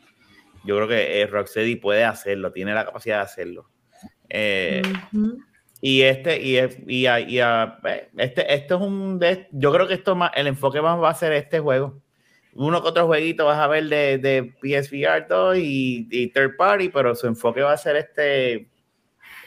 [0.62, 3.68] Yo creo que eh, Rocksteady puede hacerlo, tiene la capacidad de hacerlo.
[4.28, 4.82] Eh,
[5.80, 7.40] y este, y, y, y,
[8.18, 11.32] este, esto es un, yo creo que esto más, el enfoque más va a ser
[11.32, 12.05] este juego.
[12.57, 16.88] Uno que otro jueguito vas a ver de, de PSVR 2 y, y third party,
[16.88, 18.68] pero su enfoque va a ser este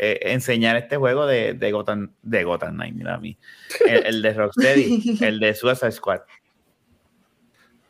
[0.02, 3.38] eh, enseñar este juego de, de Gotham, de Gotham Knight, mira a mí.
[3.86, 6.22] El, de Rocksteady, el de Suicide Squad.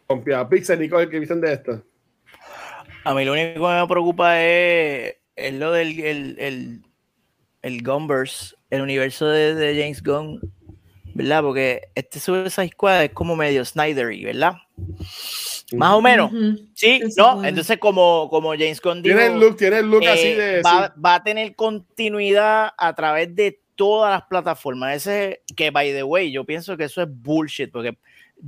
[0.07, 1.84] Compia Pixel, Nicole, ¿qué dicen de esto?
[3.03, 6.82] A mí lo único que me preocupa es, es lo del el, el,
[7.61, 10.39] el Gunverse, el universo de, de, James Gunn,
[11.20, 11.41] ¿verdad?
[11.41, 14.53] Porque este Suicide Squad es como medio Snydery, ¿verdad?
[15.74, 16.32] Más o menos.
[16.74, 17.43] Sí, ¿no?
[17.43, 20.61] Entonces, como, como James Gunn dijo, tiene el look, tiene el look así eh, de.
[20.61, 24.95] Va, va, a tener continuidad a través de todas las plataformas.
[24.95, 27.97] Ese que, by the way, yo pienso que eso es bullshit, porque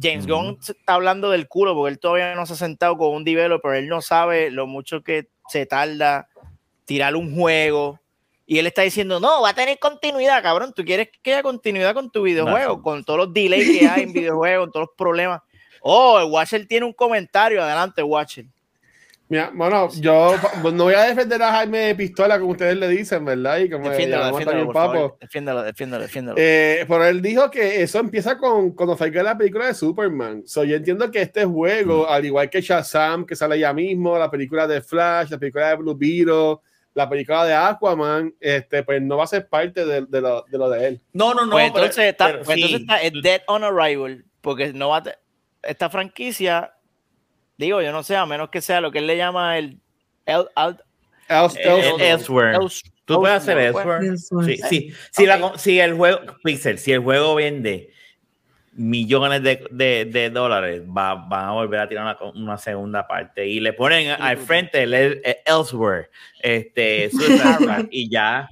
[0.02, 3.26] James Gunn está hablando del culo, porque él todavía no se ha sentado con un
[3.26, 6.30] developer, él no sabe lo mucho que se tarda
[6.86, 8.00] tirar un juego.
[8.52, 10.74] Y él está diciendo, no, va a tener continuidad, cabrón.
[10.76, 14.12] Tú quieres que haya continuidad con tu videojuego, con todos los delays que hay en
[14.12, 15.42] videojuegos, con todos los problemas.
[15.80, 17.64] Oh, el Watcher tiene un comentario.
[17.64, 18.48] Adelante, Watcher.
[19.30, 23.24] Mira, bueno, yo no voy a defender a Jaime de Pistola como ustedes le dicen,
[23.24, 23.60] ¿verdad?
[23.60, 26.38] Y como defiéndalo, defiéndalo, por defiéndalo, defiéndalo, defiéndalo.
[26.38, 30.44] Eh, pero él dijo que eso empieza con cuando salga la película de Superman.
[30.46, 32.12] So, yo entiendo que este juego, mm.
[32.12, 35.76] al igual que Shazam, que sale ya mismo, la película de Flash, la película de
[35.78, 36.58] Blue Beetle,
[36.94, 40.58] la película de Aquaman, este, pues no va a ser parte de, de, lo, de
[40.58, 41.02] lo, de él.
[41.14, 41.52] No, no, no.
[41.52, 45.04] Pues entonces, está, pues entonces está Dead on Arrival, porque no va a
[45.64, 46.74] esta franquicia,
[47.58, 49.80] digo, yo no sé, a menos que sea lo que él le llama el,
[50.26, 50.48] el,
[52.00, 52.58] elsewhere.
[53.06, 54.18] Tú puedes hacer elsewhere.
[54.18, 54.94] Sí, sí.
[55.12, 57.92] Si, la, si, el juego, Pixel, si el juego vende
[58.74, 63.46] millones de, de, de dólares, va, van a volver a tirar una, una segunda parte
[63.48, 66.10] y le ponen al frente el, elsewhere,
[66.40, 67.10] este,
[67.92, 68.50] y ya,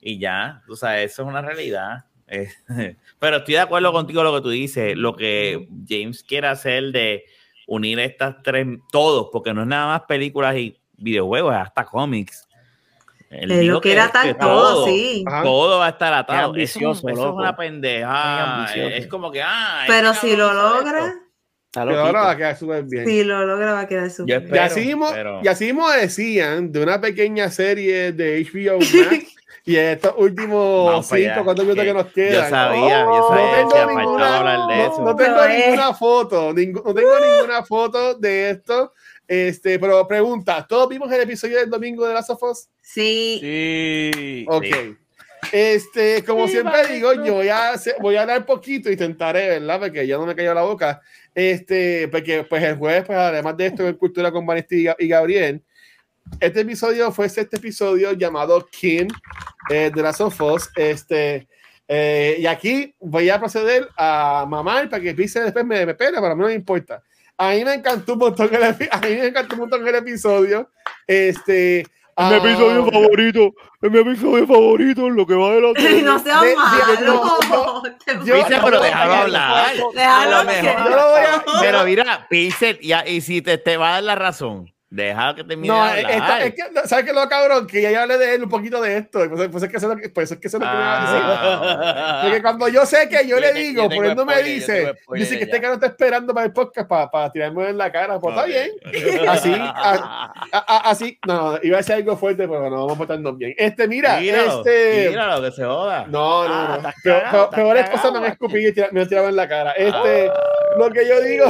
[0.00, 2.04] y ya, o sea, eso es una realidad.
[3.18, 7.24] pero estoy de acuerdo contigo lo que tú dices, lo que James quiere hacer de
[7.66, 12.48] unir estas tres, todos, porque no es nada más películas y videojuegos, hasta cómics.
[13.30, 15.24] Él lo quiere atar todo, sí.
[15.42, 16.54] Todo va a estar atado.
[16.56, 18.66] Eso, eso es una pendeja.
[18.74, 19.84] Es como que, ah.
[19.86, 21.14] Pero si lo logra.
[21.74, 23.06] ahora va a quedar súper bien.
[23.06, 24.54] Si lo logra, va a quedar súper bien.
[24.54, 25.08] Y así, mismo,
[25.42, 28.78] y así mismo decían de una pequeña serie de HBO
[29.10, 32.44] Max y estos últimos cinco, cuatro minutos que, nos quedan.
[32.44, 34.56] Yo sabía, yo sabía no tengo ninguna.
[34.98, 38.92] No, tengo ninguna foto, no tengo ninguna foto de esto.
[39.30, 42.68] Este, pero pregunta, ¿todos vimos el episodio del domingo de Last of Us?
[42.82, 43.38] Sí.
[43.40, 44.44] Sí.
[44.48, 44.64] Ok.
[45.52, 49.78] Este, como siempre digo, yo voy a, voy a hablar poquito, intentaré, ¿verdad?
[49.78, 51.00] Porque ya no me cayó la boca.
[51.32, 55.62] Este, porque pues el jueves, pues además de esto, en Cultura con Vanesti y Gabriel,
[56.40, 59.10] este episodio fue este episodio llamado King
[59.70, 60.70] eh, de Last of Us.
[60.74, 61.46] Este,
[61.86, 66.20] eh, y aquí voy a proceder a mamar para que pise después me, me pena,
[66.20, 67.00] para mí no me importa.
[67.40, 68.86] A mí me encantó un montón el, a mí
[69.16, 70.70] me encantó un montón el episodio.
[71.06, 71.86] Este, es
[72.16, 75.68] mi episodio ah, favorito, es mi episodio favorito, lo que va de la
[76.02, 77.82] No seas malo.
[78.22, 79.72] Dice, pero déjalo hablar.
[79.94, 81.44] Déjalo mejor.
[81.62, 84.70] Pero mira, Pixel, y si te, te va a dar la razón.
[84.90, 85.72] Deja que termine.
[85.72, 86.42] No, de hablar.
[86.42, 87.64] es que, ¿sabes qué lo cabrón?
[87.68, 89.20] Que ya hablé de él un poquito de esto.
[89.30, 90.70] Pues, pues es que eso es lo que, pues es que, lo que a.
[90.72, 92.20] Ah.
[92.24, 95.44] Porque cuando yo sé que yo le digo, por él no me dice, dice que
[95.44, 98.18] este cara está esperando para el podcast para, para tirarme en la cara.
[98.18, 98.70] Pues está bien.
[99.28, 99.54] Así,
[100.50, 101.18] así.
[101.24, 103.54] No, iba a decir algo fuerte, pero no vamos a portarnos bien.
[103.56, 105.10] Este, mira, este.
[105.10, 106.06] Míralo, que se joda.
[106.08, 106.88] No, no, no.
[106.88, 109.70] Ah, peor, peores cosas me han escupido y me han tirado en la cara.
[109.72, 110.32] Este,
[110.76, 111.44] lo que yo digo,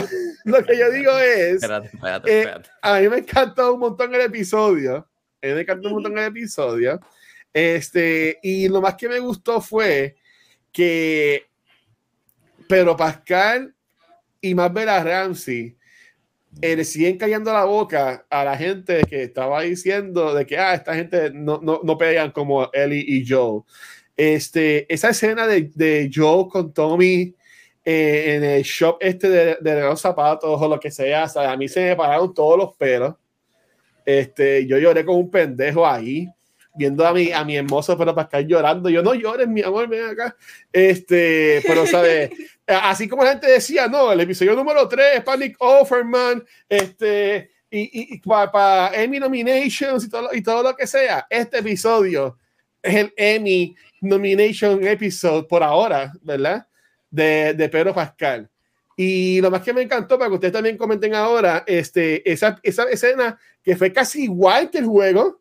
[0.45, 1.55] lo que yo digo es.
[1.55, 2.70] Espérate, espérate, eh, espérate.
[2.82, 4.97] A mí me encantó un montón el episodio.
[5.43, 7.01] A mí me encantó un montón el episodio.
[7.53, 10.16] Este, y lo más que me gustó fue
[10.72, 11.49] que
[12.68, 13.74] Pedro Pascal
[14.41, 15.76] y más Bella Ramsey
[16.61, 20.74] eh, le siguen callando la boca a la gente que estaba diciendo de que ah,
[20.74, 23.62] esta gente no, no, no pegan como Ellie y Joe.
[24.16, 27.34] Este, esa escena de, de Joe con Tommy
[27.85, 31.68] eh, en el shop este de, de, los zapatos o lo que sea, a mí
[31.68, 33.14] se me pararon todos los pelos.
[34.05, 36.28] Este, yo lloré como un pendejo ahí,
[36.74, 38.91] viendo a mi, a mi hermoso pero Pascal llorando.
[38.91, 40.37] Yo no llores, mi amor, ven acá.
[40.72, 42.31] Este, pero, ¿sabes?
[42.66, 48.20] Así como la gente decía, no, el episodio número 3, Panic Offerman, este, y, y
[48.20, 52.37] para Emmy Nominations y todo, y todo lo que sea, este episodio
[52.83, 56.66] es el Emmy Nomination Episode por ahora, ¿verdad?
[57.11, 58.48] De, de Pedro Pascal.
[58.96, 62.84] Y lo más que me encantó, para que ustedes también comenten ahora, este, esa, esa
[62.84, 65.40] escena que fue casi igual que el juego,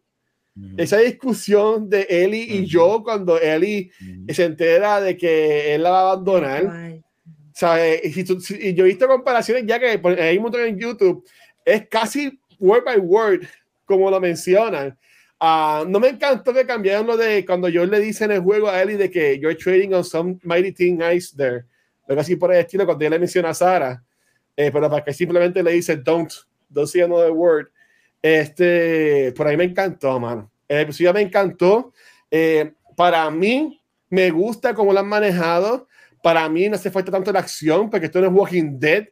[0.78, 3.92] esa discusión de Ellie y yo cuando Ellie
[4.30, 6.66] se entera de que él la va a abandonar.
[6.66, 11.26] O sea, eh, y, yo he visto comparaciones ya que hay un montón en YouTube,
[11.66, 13.42] es casi word by word
[13.86, 14.98] como lo mencionan.
[15.42, 18.68] Uh, no me encantó que cambiaron lo de cuando yo le dice en el juego
[18.68, 21.66] a Ellie de que you're trading on some mighty thing ice there
[22.10, 24.04] algo así por el estilo, cuando ella le menciona a Sara,
[24.58, 26.32] eh, pero para que simplemente le dice don't,
[26.68, 27.68] don't say another word.
[28.22, 30.52] Este, por ahí me encantó, mano.
[30.68, 31.94] El episodio me encantó.
[32.30, 35.88] Eh, para mí, me gusta cómo lo han manejado.
[36.22, 39.08] Para mí no hace falta tanto la acción, porque esto no es Walking Dead.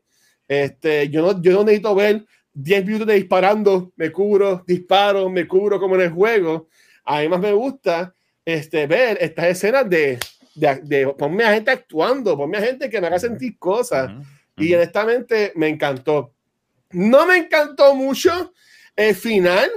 [0.47, 2.25] Este, yo, no, yo no necesito ver
[2.59, 6.67] 10 minutos de disparando, me cubro, disparo, me cubro como en el juego.
[7.03, 10.19] A mí más me gusta este, ver estas escenas de
[10.57, 14.11] de, ponme a gente actuando, ponme a gente que me haga sentir cosas.
[14.57, 16.33] Y honestamente me encantó.
[16.91, 18.53] No me encantó mucho
[18.95, 19.69] el final,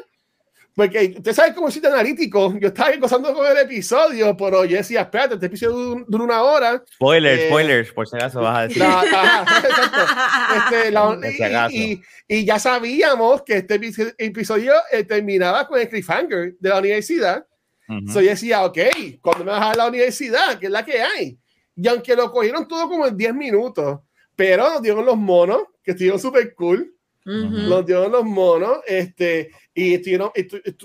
[0.81, 2.59] porque usted sabe cómo es analítico.
[2.59, 6.83] Yo estaba gozando con el episodio, pero yo decía, espérate, este episodio dura una hora.
[6.95, 8.83] Spoilers, eh, spoilers, por si acaso vas a decir.
[10.57, 10.91] este,
[11.77, 13.81] y, y, ya sabíamos que este
[14.19, 17.47] episodio eh, terminaba con el cliffhanger de la universidad
[17.99, 18.79] yo decía, ok,
[19.21, 21.39] cuando me vas a la universidad, que es la que hay.
[21.75, 24.01] Y aunque lo cogieron todo como en 10 minutos,
[24.37, 26.95] pero nos dieron los monos, que estuvieron súper cool.
[27.23, 29.51] Nos dieron los monos, este,
[29.81, 30.31] y estuvieron,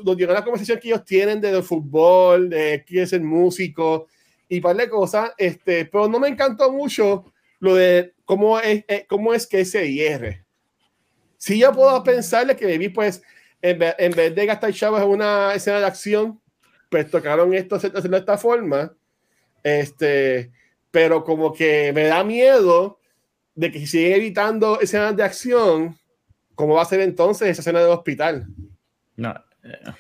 [0.06, 4.08] nos dieron la conversación que ellos tienen de, fútbol, de quién es el músico
[4.48, 7.26] y par de cosas, este, pero no me encantó mucho
[7.60, 10.46] lo de cómo es, eh, cómo es que se hierre.
[11.38, 13.22] Si yo puedo pensarle que vi pues,
[13.62, 16.40] en vez, en vez de gastar chavos en una escena de acción,
[16.90, 18.96] pues tocaron esto de esta forma,
[19.62, 20.52] este,
[20.90, 23.00] pero como que me da miedo
[23.56, 25.98] de que si siguen evitando escenas de acción,
[26.54, 28.48] ¿cómo va a ser entonces esa escena del hospital?
[29.18, 29.34] No,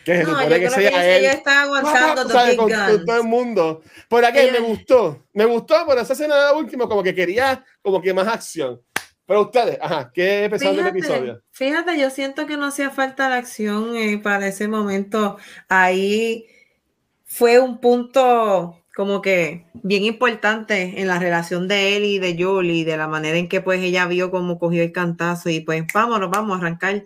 [0.03, 1.25] Que se supone que sea él.
[1.25, 2.23] está aguantando
[2.57, 3.81] con, todo el mundo.
[4.07, 5.25] Por aquí me gustó.
[5.33, 8.81] Me gustó, pero esa escena de último, como que quería como que más acción.
[9.25, 11.41] Pero ustedes, ajá, ¿qué pensaron del episodio?
[11.51, 15.37] Fíjate, yo siento que no hacía falta la acción eh, para ese momento.
[15.67, 16.45] Ahí
[17.23, 22.85] fue un punto como que bien importante en la relación de él y de Julie,
[22.85, 26.29] de la manera en que pues ella vio cómo cogió el cantazo y pues vámonos,
[26.29, 27.05] vamos a arrancar.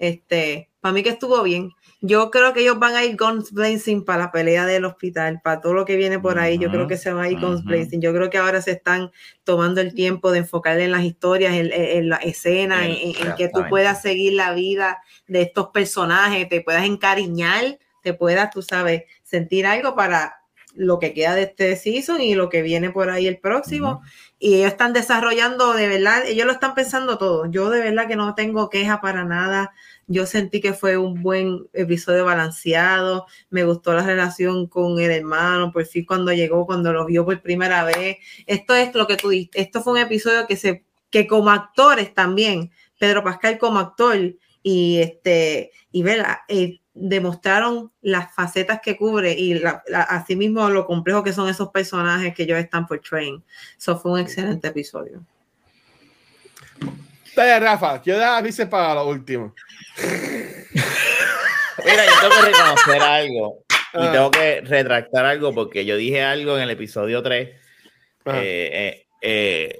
[0.00, 1.72] Este, para mí que estuvo bien.
[2.00, 5.60] Yo creo que ellos van a ir guns blazing para la pelea del hospital, para
[5.60, 6.56] todo lo que viene por ahí.
[6.58, 8.00] Yo creo que se va a ir guns blazing.
[8.00, 9.12] Yo creo que ahora se están
[9.44, 14.00] tomando el tiempo de enfocar en las historias, en, la escena, en, que tú puedas
[14.00, 19.94] seguir la vida de estos personajes, te puedas encariñar, te puedas, tú sabes, sentir algo
[19.94, 20.40] para
[20.74, 24.02] lo que queda de este season y lo que viene por ahí el próximo.
[24.38, 27.46] Y ellos están desarrollando, de verdad, ellos lo están pensando todo.
[27.50, 29.72] Yo de verdad que no tengo queja para nada.
[30.12, 33.26] Yo sentí que fue un buen episodio balanceado.
[33.48, 37.40] Me gustó la relación con el hermano, por fin cuando llegó, cuando lo vio por
[37.40, 38.16] primera vez.
[38.44, 39.60] Esto es lo que tú dijiste.
[39.60, 44.34] Esto fue un episodio que se, que como actores también, Pedro Pascal como actor
[44.64, 49.62] y este, y vela, eh, demostraron las facetas que cubre y
[50.08, 53.44] asimismo lo complejo que son esos personajes que ellos están portraying.
[53.78, 55.24] Eso fue un excelente episodio.
[57.36, 59.54] Rafa, quiero dar aviso para lo último.
[61.84, 63.64] Mira, yo tengo que reconocer algo
[63.94, 64.12] y ah.
[64.12, 67.48] tengo que retractar algo porque yo dije algo en el episodio 3.
[67.48, 67.56] Eh,
[68.32, 69.78] eh, eh,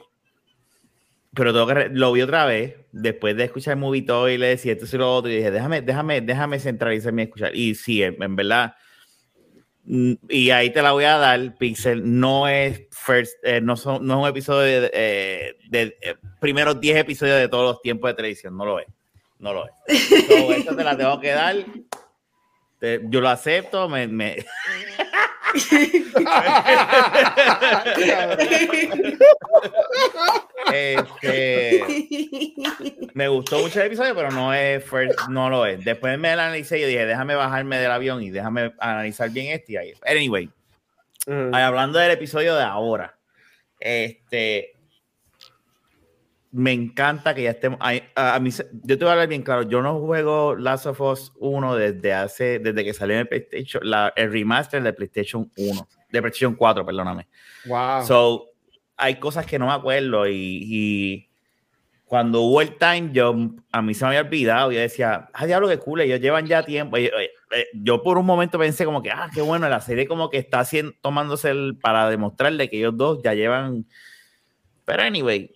[1.35, 4.73] pero tengo que lo vi otra vez después de escuchar el movie y le decía
[4.73, 8.35] esto y lo otro y dije déjame déjame déjame centralizarme y escuchar y sí en,
[8.35, 8.90] verdad mm,
[10.29, 14.23] y ahí te la voy a dar Pixel no es first no, son, no es
[14.23, 15.97] un episodio de, de,
[16.39, 18.87] primeros 10 episodios de todos los tiempos de televisión no lo es
[19.41, 19.73] no lo es.
[20.59, 21.57] esto te la tengo que dar.
[22.81, 24.37] Yo lo acepto, me, me...
[30.73, 31.85] este,
[33.15, 34.85] me gustó mucho el episodio, pero no es
[35.29, 35.85] no lo es.
[35.85, 39.73] Después me la analicé y dije, déjame bajarme del avión y déjame analizar bien este
[39.73, 39.93] y ahí.
[40.07, 40.49] Anyway,
[41.53, 43.19] hablando del episodio de ahora,
[43.81, 44.73] este,
[46.53, 47.79] me encanta que ya estemos.
[47.81, 49.63] A, mí, yo te voy a hablar bien claro.
[49.63, 53.89] Yo no juego Last of Us 1 desde hace, desde que salió en el PlayStation,
[53.89, 57.29] la, el remaster de PlayStation 1, de PlayStation 4, perdóname.
[57.67, 58.05] Wow.
[58.05, 58.47] So,
[58.97, 61.27] hay cosas que no me acuerdo y,
[62.05, 64.73] cuando hubo el time jump, a mí se me había olvidado.
[64.73, 66.97] Yo decía, ah, diablo, que cool, ellos llevan ya tiempo.
[66.97, 67.13] Eh,
[67.73, 70.59] yo por un momento pensé como que, ah, qué bueno, la serie como que está
[70.59, 73.87] haciendo, tomándose el, para demostrarle que ellos dos ya llevan.
[74.85, 75.55] Pero anyway,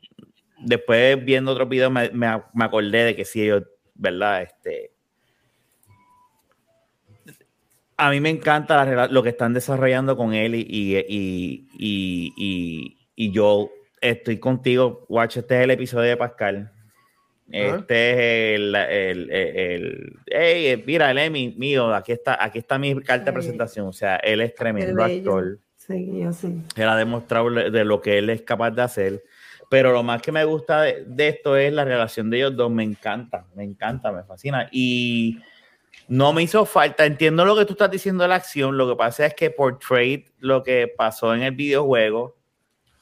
[0.65, 4.43] después viendo otros videos me, me, acordé de que sí, ellos, ¿verdad?
[4.43, 4.91] Este,
[7.97, 13.71] a mí me encanta lo que están desarrollando con él y, y, y, y, yo
[14.01, 16.71] estoy contigo, Watch, este es el episodio de Pascal.
[17.51, 23.01] Este es el, el, el, hey, mira, el Emmy mío, aquí está, aquí está mi
[23.03, 23.87] carta de presentación.
[23.87, 25.59] O sea, él es tremendo actor.
[25.77, 26.63] Sí, yo sí.
[26.77, 29.25] Él ha demostrado de lo que él es capaz de hacer.
[29.69, 32.71] Pero lo más que me gusta de, esto es la relación de ellos dos.
[32.71, 34.69] Me encanta, me encanta, me fascina.
[34.71, 35.39] Y
[36.09, 37.07] no me hizo falta.
[37.07, 38.77] Entiendo lo que tú estás diciendo de la acción.
[38.77, 42.37] Lo que pasa es que por trade, lo que pasó en el videojuego,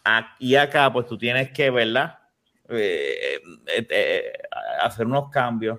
[0.05, 2.19] aquí acá, pues tú tienes que, ¿verdad?
[2.69, 4.33] Eh, eh, eh,
[4.81, 5.79] hacer unos cambios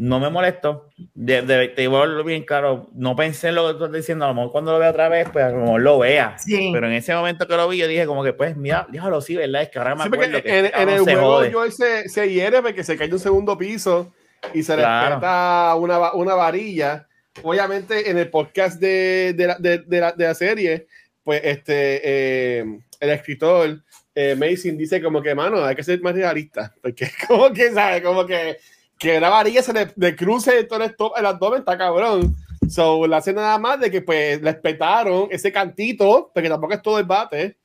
[0.00, 0.88] no me molesto.
[1.12, 2.88] De, de, te vuelvo bien claro.
[2.94, 4.24] No pensé en lo que tú estás diciendo.
[4.24, 6.36] A lo mejor cuando lo vea otra vez, pues a lo mejor lo vea.
[6.46, 9.36] Pero en ese momento que lo vi, yo dije, como que, pues, mira, déjalo sí,
[9.36, 9.60] ¿verdad?
[9.60, 12.82] Es que ahora me acuerdo que en, en el juego yo se, se hiere porque
[12.82, 14.10] se cae de un segundo piso
[14.54, 17.06] y se le una, una varilla.
[17.42, 20.86] Obviamente, en el podcast de, de, la, de, la, de la, serie,
[21.22, 22.64] pues este eh,
[23.00, 23.82] el escritor
[24.14, 26.74] eh, Mason dice como que, mano, hay que ser más realista.
[26.80, 28.02] Porque, como que, ¿sabes?
[28.02, 28.56] Como que
[29.00, 32.36] que la varilla se le, cruce todo el, el, abdomen, está cabrón.
[32.68, 36.98] So, la hace nada más de que pues respetaron ese cantito, porque tampoco es todo
[36.98, 37.56] el bate,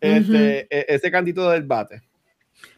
[0.00, 2.00] este, e, ese cantito del bate.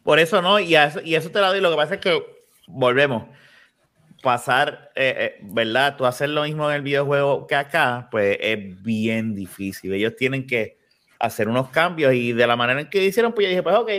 [0.02, 1.60] Por eso no, y eso, y eso te lo doy.
[1.60, 2.20] Lo que pasa es que
[2.66, 3.28] volvemos.
[4.22, 5.96] Pasar, eh, eh, ¿verdad?
[5.96, 9.94] Tú hacer lo mismo en el videojuego que acá, pues es bien difícil.
[9.94, 10.78] Ellos tienen que
[11.20, 13.90] hacer unos cambios y de la manera en que hicieron, pues yo dije, pues ok,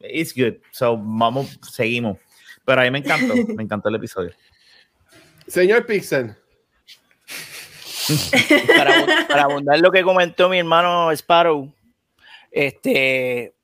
[0.00, 0.54] it's good.
[0.70, 2.16] So, vamos, seguimos.
[2.66, 4.32] Pero a mí me encantó, me encantó el episodio.
[5.46, 6.36] Señor Pixel.
[8.76, 11.72] para, para abundar lo que comentó mi hermano Sparrow,
[12.50, 13.56] este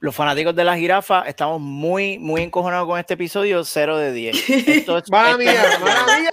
[0.00, 4.50] los fanáticos de la jirafa estamos muy, muy encojonados con este episodio, 0 de 10.
[4.68, 6.30] Esto es, mala mía, mala mía,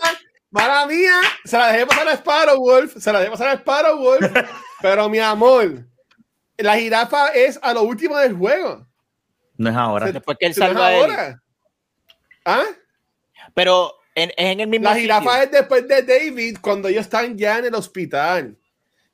[0.52, 1.20] mala mía.
[1.44, 4.32] Se la dejé pasar a Sparrow Wolf, se la dejé pasar a Sparrow Wolf,
[4.82, 5.84] pero mi amor,
[6.58, 8.86] la jirafa es a lo último del juego.
[9.58, 10.12] No es ahora.
[10.12, 11.42] Después que él salva no ahora.
[12.46, 12.66] ¿Ah?
[13.54, 14.90] Pero en, en el mismo.
[14.90, 18.58] La jirafa es después de David, cuando ellos están ya en el hospital.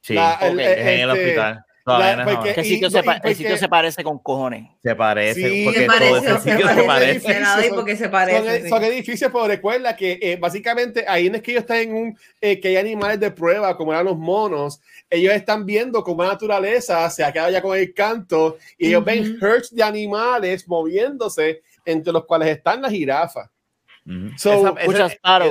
[0.01, 1.65] Sí, es en el este, hospital.
[1.85, 4.69] La, porque, sitio, se, el sitio se parece con cojones.
[4.83, 5.49] Se parece.
[5.49, 7.69] Sí, porque se parece, todo se, parece, se parece.
[7.73, 8.69] porque se parece.
[8.69, 12.17] Son, edificios, pero recuerda que eh, básicamente ahí no es que ellos están en un.
[12.39, 14.79] Eh, que hay animales de prueba, como eran los monos.
[15.09, 19.03] Ellos están viendo cómo la naturaleza se ha quedado ya con el canto y ellos
[19.03, 23.49] ven herds de animales moviéndose, entre los cuales están las jirafas.
[24.37, 24.75] So,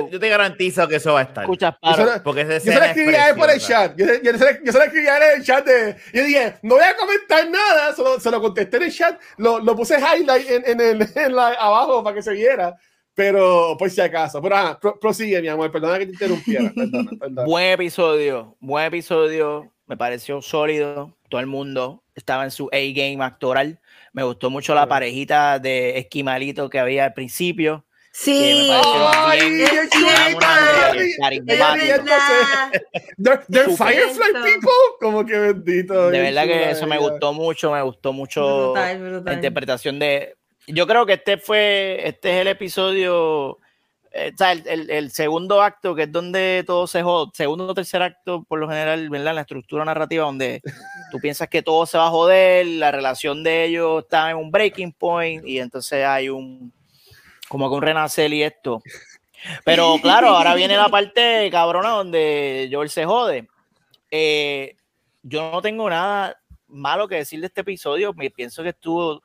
[0.09, 1.43] yo, te garantizo que eso va a estar.
[1.43, 1.77] Escucha,
[2.23, 3.95] porque yo se lo escribí a él por el chat.
[3.97, 5.65] Yo, yo, se, yo se lo escribí a él en el chat.
[5.65, 7.95] De, yo dije, no voy a comentar nada.
[7.95, 9.19] Solo, se lo contesté en el chat.
[9.37, 12.75] Lo, lo puse highlight en, en el, en la, abajo para que se viera.
[13.13, 14.41] Pero por si acaso.
[14.41, 15.71] Pero ah, prosigue, mi amor.
[15.71, 16.71] Perdona que te interrumpiera.
[17.45, 18.57] Buen episodio.
[18.59, 19.71] Buen episodio.
[19.87, 21.17] Me pareció sólido.
[21.29, 23.79] Todo el mundo estaba en su A-game actoral.
[24.13, 28.69] Me gustó mucho la parejita de esquimalito que había al principio Sí,
[33.17, 36.09] they're, Firefly people, como que bendito.
[36.09, 40.35] De verdad que eso me gustó mucho, me gustó mucho la interpretación de.
[40.67, 43.59] Yo creo que este fue, este es el episodio,
[44.11, 47.73] eh, o sea, el, el, segundo acto, que es donde todo se jode, segundo o
[47.73, 49.33] tercer acto, por lo general, ¿verdad?
[49.35, 50.61] La estructura narrativa, donde
[51.11, 54.51] tú piensas que todo se va a joder, la relación de ellos está en un
[54.51, 56.71] breaking point, y entonces hay un
[57.51, 58.81] como que un renacer y esto.
[59.65, 63.49] Pero claro, ahora viene la parte cabrona donde Joel se jode.
[64.09, 64.77] Eh,
[65.21, 68.13] yo no tengo nada malo que decir de este episodio.
[68.13, 69.21] Me pienso que estuvo,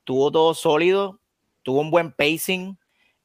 [0.00, 1.20] estuvo todo sólido,
[1.62, 2.76] tuvo un buen pacing.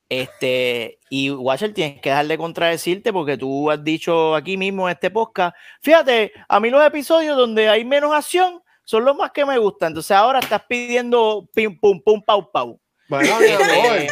[0.08, 4.94] Este, y Watcher, tienes que dejar de contradecirte porque tú has dicho aquí mismo en
[4.94, 5.58] este podcast.
[5.82, 9.88] Fíjate, a mí los episodios donde hay menos acción son los más que me gustan.
[9.88, 12.80] Entonces ahora estás pidiendo pim, pum, pum, pau, pau.
[13.10, 14.10] Bueno, este,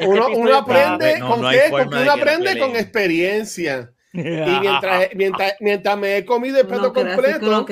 [0.00, 3.92] uno, uno aprende con qué, porque uno aprende con experiencia.
[4.12, 7.66] Y mientras, mientras, mientras, me he comido el plato completo,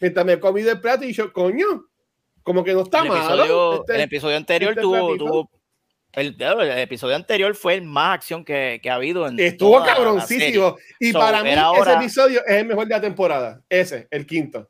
[0.00, 1.84] mientras me he comido el plato y yo, coño,
[2.42, 3.24] como que no está el malo.
[3.24, 5.50] Episodio, este, el episodio anterior este tuvo, tuvo
[6.12, 9.26] el, el, episodio anterior fue el más acción que, que ha habido.
[9.26, 10.76] En Estuvo cabroncísimo.
[10.98, 13.60] Y para mí, ese episodio es el mejor de la temporada.
[13.68, 14.66] Ese, el quinto.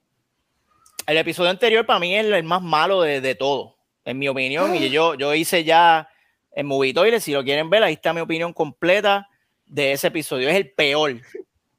[1.06, 4.74] El episodio anterior para mí es el más malo de, de todo, en mi opinión.
[4.74, 6.08] Y yo, yo hice ya
[6.56, 7.20] en Movitoile.
[7.20, 9.28] Si lo quieren ver, ahí está mi opinión completa
[9.66, 10.48] de ese episodio.
[10.48, 11.20] Es el peor.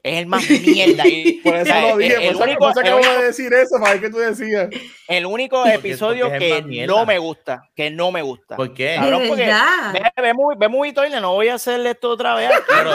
[0.03, 1.03] Es el más mierda.
[1.43, 2.28] por eso lo dije.
[2.28, 4.69] El, por único, acabo de decir eso para qué tú decías.
[5.07, 7.63] El único episodio que no me gusta.
[7.75, 8.55] Que no me gusta.
[8.55, 8.95] ¿Por qué?
[8.95, 11.19] Cabrón, porque ve, ve, ve Movitoile.
[11.19, 12.51] No voy a hacerle esto otra vez.
[12.69, 12.91] Pero,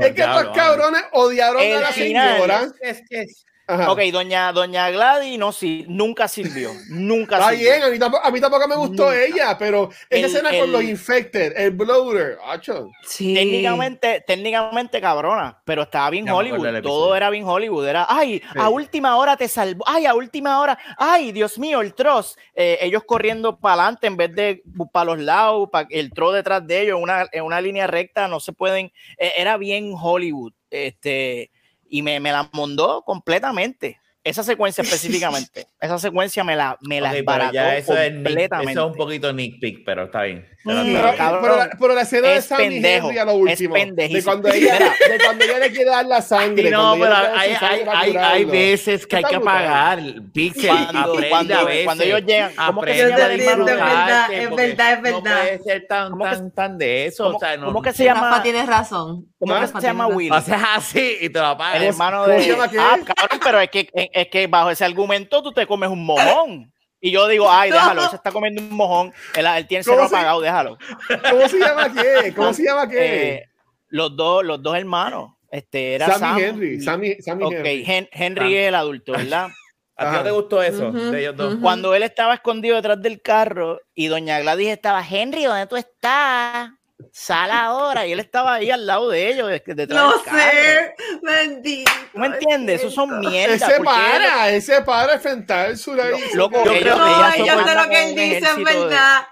[0.00, 2.68] es que estos cabrones odiaron a la señora.
[2.80, 6.70] Es, es, Ok, doña, doña Gladys no, sí, nunca sirvió.
[6.88, 10.50] Nunca Está bien, a mí, tampoco, a mí tampoco me gustó ella, pero esa escena
[10.50, 12.38] con los infected, el bloater,
[13.06, 13.32] sí.
[13.32, 16.82] técnicamente, técnicamente cabrona, pero estaba bien Hollywood.
[16.82, 17.86] Todo era bien Hollywood.
[17.86, 21.94] Era, ay, a última hora te salvó, ay, a última hora, ay, Dios mío, el
[21.94, 22.36] troz.
[22.54, 24.62] Eh, ellos corriendo para adelante en vez de
[24.92, 28.52] para los lados, el troz detrás de ellos, una, en una línea recta, no se
[28.52, 28.92] pueden.
[29.16, 30.52] Eh, era bien Hollywood.
[30.70, 31.50] Este
[31.94, 34.00] y me, me la mondó completamente.
[34.24, 37.12] Esa secuencia específicamente, esa secuencia me la, me la
[37.76, 38.72] eso completamente.
[38.72, 40.44] Es eso es un poquito nitpick, pero está bien.
[40.64, 45.44] Pero, pero, la escena de Sammy Henry a lo último, de cuando, ella, de cuando
[45.44, 46.70] ella le quiere dar la sangre.
[46.70, 50.00] no, pero hay, hay, hay, hay, veces que hay que pagar.
[50.32, 53.34] Pixel, cuando, cuando, cuando, ellos llegan, ¿cómo que se llama?
[53.34, 55.12] Es verdad, es verdad, es verdad.
[55.12, 57.24] No puede ser tan, tan, tan de eso.
[57.24, 58.30] ¿Cómo, o sea, no, ¿cómo que se llama?
[58.30, 59.26] Rafa tienes razón.
[59.38, 60.32] ¿Cómo que se llama Will?
[60.32, 61.76] O sea, así y te lo pagas.
[61.76, 62.56] El hermano de...
[62.78, 66.73] Ah, cabrón, pero es que, es que bajo ese argumento tú te comes un mojón.
[67.04, 69.12] Y yo digo, ay, déjalo, se está comiendo un mojón.
[69.36, 70.78] Él, él tiene cerro apagado, déjalo.
[71.30, 72.32] ¿Cómo se llama qué?
[72.34, 73.34] ¿Cómo se llama qué?
[73.34, 73.48] Eh,
[73.88, 75.32] los, dos, los dos hermanos.
[75.50, 76.80] Este, era Sammy Henry.
[76.80, 77.84] Sammy, Sammy okay.
[77.86, 79.48] Henry, Henry es el adulto, ¿verdad?
[79.96, 81.56] ¿A ti no te gustó eso de ellos dos?
[81.60, 86.70] Cuando él estaba escondido detrás del carro y doña Gladys estaba, Henry, ¿dónde tú estás?
[87.12, 92.18] Sal ahora y él estaba ahí al lado de ellos detrás no sé bendito ¿tú
[92.18, 92.80] me entiendes?
[92.80, 97.88] eso son mierdas ese para ese para enfrentar su loco yo, que yo sé lo
[97.88, 99.26] que él dice es verdad.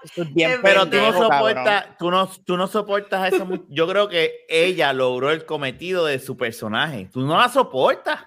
[0.61, 5.31] pero tú no soportas tú no, tú no soportas eso yo creo que ella logró
[5.31, 7.09] el cometido de su personaje.
[7.11, 8.19] Tú no la soportas.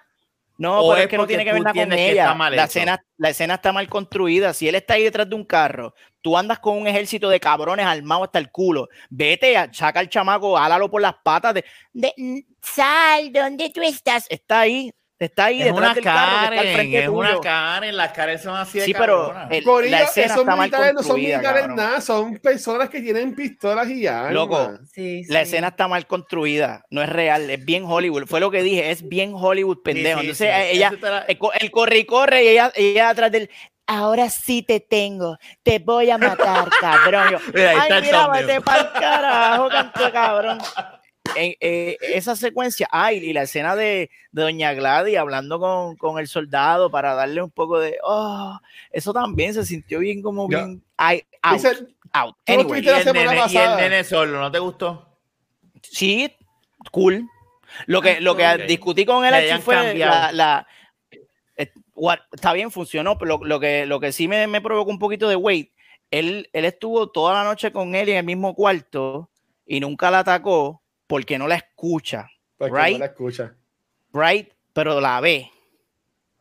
[0.58, 2.34] No, pero es que no tiene que ver nada con ella.
[2.50, 4.54] La escena, la escena está mal construida.
[4.54, 5.94] Si él está ahí detrás de un carro,
[6.26, 8.88] tú andas con un ejército de cabrones armados hasta el culo.
[9.08, 14.26] Vete, saca al chamaco, álalo por las patas de, de Sal, ¿dónde tú estás?
[14.28, 18.86] Está ahí, Está ahí es una Karen, es una Karen, las Karen son así de
[18.86, 23.00] Sí, pero el, la escena esos está militares no son militares nada, son personas que
[23.00, 24.32] tienen pistolas y ya.
[24.32, 28.26] Loco, sí, la escena está mal construida, no es real, es bien Hollywood.
[28.26, 30.20] Fue lo que dije, es bien Hollywood, pendejo.
[30.20, 30.92] Entonces ella,
[31.28, 33.48] el, corre y corre y ella, ella atrás del
[33.86, 37.36] ahora sí te tengo, te voy a matar, cabrón.
[37.54, 40.58] Ay, mira, vete pa'l carajo, canto cabrón
[41.34, 46.18] en, eh, esa secuencia, ay, y la escena de, de Doña Gladys hablando con, con,
[46.18, 48.58] el soldado para darle un poco de, oh,
[48.90, 51.62] eso también se sintió bien como bien, ay, out,
[52.12, 52.36] out.
[52.46, 55.18] Anyway, y, el nene, y, el nene, solo, ¿no te gustó?
[55.82, 56.32] Sí,
[56.90, 57.28] cool.
[57.86, 60.66] Lo que, lo que discutí con él fue la, la
[61.96, 64.98] eh, está bien, funcionó, pero lo, lo, que, lo que sí me, me provocó un
[64.98, 65.72] poquito de weight,
[66.10, 69.30] él, él estuvo toda la noche con él en el mismo cuarto
[69.66, 72.30] y nunca la atacó porque no la escucha.
[72.56, 72.92] Porque right?
[72.92, 73.54] no la escucha.
[74.12, 75.50] Right, pero la ve.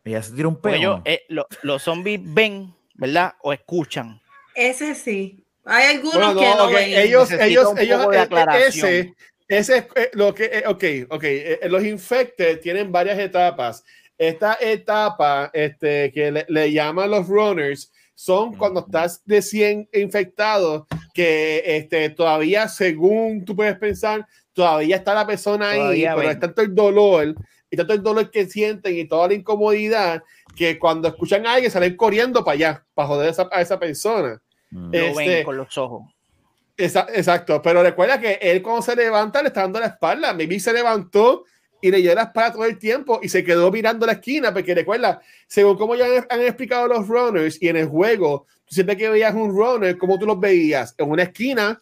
[0.03, 1.01] Ella se tira un pedo.
[1.03, 1.25] Eh,
[1.63, 3.33] los zombies ven, ¿verdad?
[3.41, 4.21] O escuchan.
[4.53, 5.43] Ese sí.
[5.65, 6.89] Hay algunos que no ven.
[6.89, 9.15] Ellos, ellos, ellos, eh, eh, ese,
[9.47, 11.23] ese es lo que, ok, ok.
[11.69, 13.83] Los infected tienen varias etapas.
[14.17, 21.61] Esta etapa, este, que le, le llaman los runners, son cuando estás recién infectado, que
[21.65, 26.73] este, todavía, según tú puedes pensar, todavía está la persona ahí, pero es tanto el
[26.73, 27.35] dolor
[27.69, 30.23] y tanto el dolor que sienten y toda la incomodidad
[30.55, 34.41] que cuando escuchan a alguien salen corriendo para allá, para joder a esa, persona.
[34.71, 34.85] Mm.
[34.85, 36.03] Lo ven este, con los ojos.
[36.77, 40.33] exacto, pero recuerda que él cuando se levanta le está dando la espalda.
[40.33, 41.43] Mimi se levantó
[41.81, 44.73] y le dio la espalda todo el tiempo y se quedó mirando la esquina, porque
[44.73, 49.33] recuerda, según como ya han, explicado los runners y en el juego, siempre que veías
[49.33, 50.95] un runner, como tú los veías?
[50.97, 51.79] En una esquina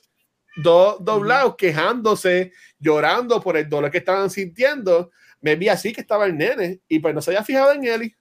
[0.56, 5.12] dos doblados quejándose, llorando por el dolor que estaban sintiendo.
[5.42, 8.16] Me vi así que estaba el nene y pues no se había fijado en él.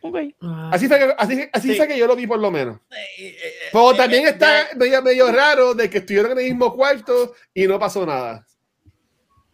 [0.00, 0.34] Okay.
[0.40, 0.70] Ah.
[0.72, 2.78] Así, fue que, así, así fue que yo lo vi por lo menos.
[2.90, 6.72] Eh, eh, Pero también eh, está medio, medio raro de que estuvieron en el mismo
[6.72, 8.46] cuarto y no pasó nada.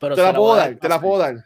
[0.04, 1.44] Pero te la, puedo dar, te la puedo dar.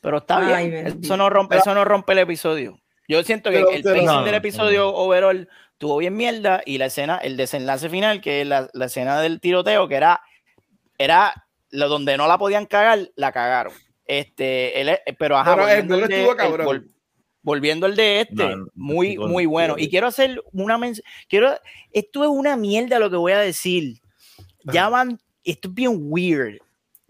[0.00, 0.98] Pero está bien.
[1.02, 2.78] Eso no, rompe, eso no rompe el episodio.
[3.08, 7.36] Yo siento que el pacing del episodio overall estuvo bien mierda y la escena, el
[7.36, 10.22] desenlace final, que es la, la escena del tiroteo, que era,
[10.98, 13.72] era lo donde no la podían cagar, la cagaron.
[14.04, 16.82] Este, él, pero ajá, volviendo, el de,
[17.42, 19.76] volviendo el de este, muy, muy bueno.
[19.78, 21.54] Y quiero hacer una mención, quiero,
[21.92, 24.00] esto es una mierda lo que voy a decir.
[24.64, 26.58] Ya van, esto es bien weird.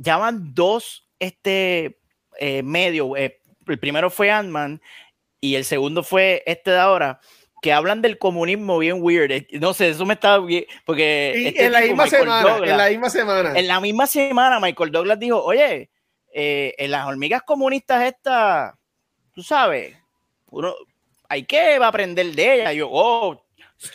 [0.02, 2.00] Ya van dos, este,
[2.38, 4.82] eh, medio, eh, el primero fue Ant-Man
[5.40, 7.20] y el segundo fue este de ahora
[7.62, 9.46] que hablan del comunismo bien weird.
[9.52, 10.64] No sé, eso me está bien.
[10.84, 13.52] Porque este en, la misma semana, en la misma semana.
[13.56, 15.88] En la misma semana, Michael Douglas dijo: Oye,
[16.34, 18.74] eh, en las hormigas comunistas, estas,
[19.32, 19.96] tú sabes,
[20.50, 20.74] uno,
[21.28, 22.74] hay que aprender de ellas.
[22.74, 23.46] yo, oh,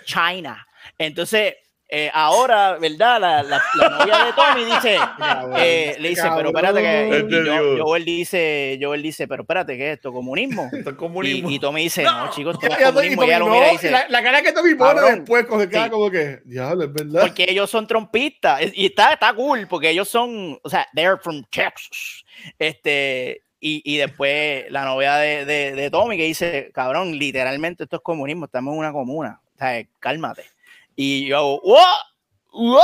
[0.05, 0.65] China.
[0.97, 1.55] Entonces,
[1.89, 3.21] eh, ahora, ¿verdad?
[3.21, 4.97] La, la, novia de Tommy dice,
[5.57, 9.91] eh, le dice, pero espérate que este yo, Joel dice, Joel dice, pero espérate, ¿qué
[9.91, 10.11] es esto?
[10.11, 10.69] ¿Comunismo?
[10.73, 11.49] Esto comunismo.
[11.49, 13.23] Y, Tommy dice, no, chicos, esto es comunismo.
[13.23, 16.41] Y, lo mira y dice, la, cara que Tommy pone después coge queda como que,
[16.43, 17.21] diablo, es verdad.
[17.21, 21.43] Porque ellos son trompistas y está, está cool, porque ellos son, o sea, they're from
[21.49, 22.25] Texas.
[22.59, 27.95] Este, y, y, después la novia de, de, de, Tommy que dice, cabrón, literalmente esto
[27.95, 29.41] es comunismo, estamos en una comuna.
[29.55, 30.56] O sea, cálmate.
[30.99, 32.81] Y yo, ¿what?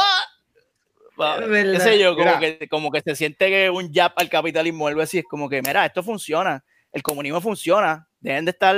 [1.17, 2.15] ¿Qué sé yo?
[2.15, 5.17] Como que, como que se siente que un jab al capitalismo, algo así.
[5.17, 6.63] Es como que, mira, esto funciona.
[6.91, 8.07] El comunismo funciona.
[8.19, 8.75] Deben de estar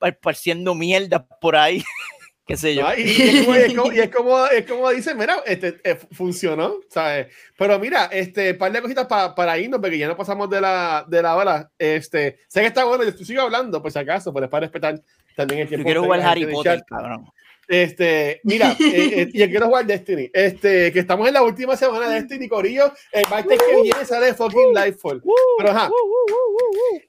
[0.00, 1.84] esparciendo mierda por ahí.
[2.46, 2.86] qué sé yo.
[2.96, 7.26] y, es como, y, es como, es como, dicen, mira, este, eh, funcionó, ¿sabes?
[7.58, 11.20] Pero mira, este, par de cositas para irnos, porque ya no pasamos de la, de
[11.20, 11.70] la hora.
[11.78, 14.98] Este, sé que está bueno, yo sigo hablando, por si acaso, pero es para respetar
[15.36, 15.82] también el tiempo.
[15.82, 17.30] Yo quiero jugar Harry Potter, cabrón.
[17.68, 20.30] Este, mira, eh, eh, y quiero jugar Destiny.
[20.32, 22.92] Este, que estamos en la última semana de Destiny, Corillo.
[23.10, 25.22] El martes que viene sale fucking Lightfall.
[25.58, 25.90] Pero ajá.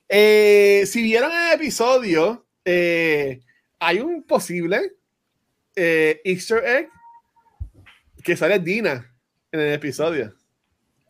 [0.07, 4.93] Eh, si vieron el episodio, hay un posible
[5.75, 6.89] Easter egg
[8.23, 9.13] que sale Dina
[9.51, 10.33] en el episodio.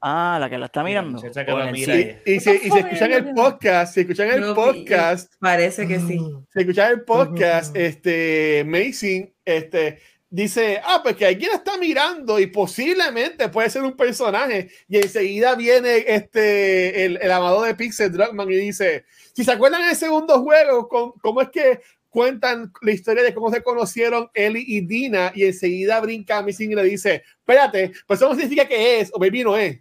[0.05, 1.17] Ah, la que la está mirando.
[1.17, 5.33] y, si, escuchan el podcast, si escuchan el podcast.
[5.39, 6.19] Parece que sí.
[6.51, 9.99] Si escuchan el podcast, este, Amazing, este,
[10.29, 14.71] dice, ah, pues que alguien está mirando y posiblemente puede ser un personaje.
[14.89, 19.87] Y enseguida viene este, el, el amado de Pixel Drugman y dice, si se acuerdan
[19.87, 20.89] el segundo juego,
[21.21, 25.31] ¿cómo es que cuentan la historia de cómo se conocieron Ellie y Dina?
[25.35, 29.11] Y enseguida brinca a Missing y le dice, espérate, pues eso no significa que es,
[29.13, 29.79] o baby no es.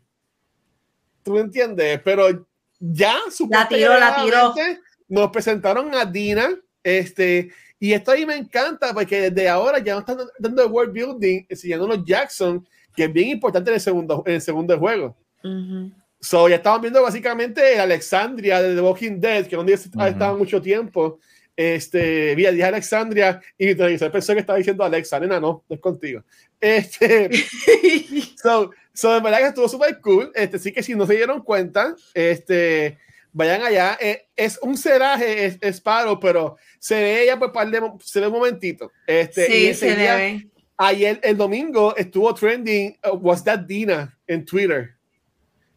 [1.23, 2.01] ¿Tú me entiendes?
[2.05, 2.47] Pero
[2.79, 3.17] ya,
[3.49, 4.55] la tiró, la tiró.
[5.09, 6.51] Nos presentaron a Dina,
[6.83, 7.53] este,
[7.83, 12.05] y esto ahí me encanta porque desde ahora ya no están dando world building, enseñándonos
[12.05, 12.65] Jackson,
[12.95, 15.17] que es bien importante en el segundo, en el segundo juego.
[16.21, 20.63] So, ya estaban viendo básicamente Alexandria de The Walking Dead, que donde uh estado mucho
[20.63, 21.19] tiempo.
[21.57, 25.81] Este, vi dije Alexandria y te pensé que estaba diciendo Alexa, nena, no, no es
[25.81, 26.23] contigo.
[26.61, 27.31] Este,
[28.41, 30.31] so, so, verdad que estuvo súper cool.
[30.37, 32.99] Este, sí que si no se dieron cuenta, este,
[33.33, 33.99] vayan allá.
[34.01, 38.21] Eh, es un ceraje, es, es, paro, pero se ve ella por par de, se
[38.21, 38.91] ve un momentito.
[39.07, 40.49] Este, sí, y se ve.
[40.77, 44.97] Ayer, el domingo, estuvo trending uh, Was That Dina en Twitter.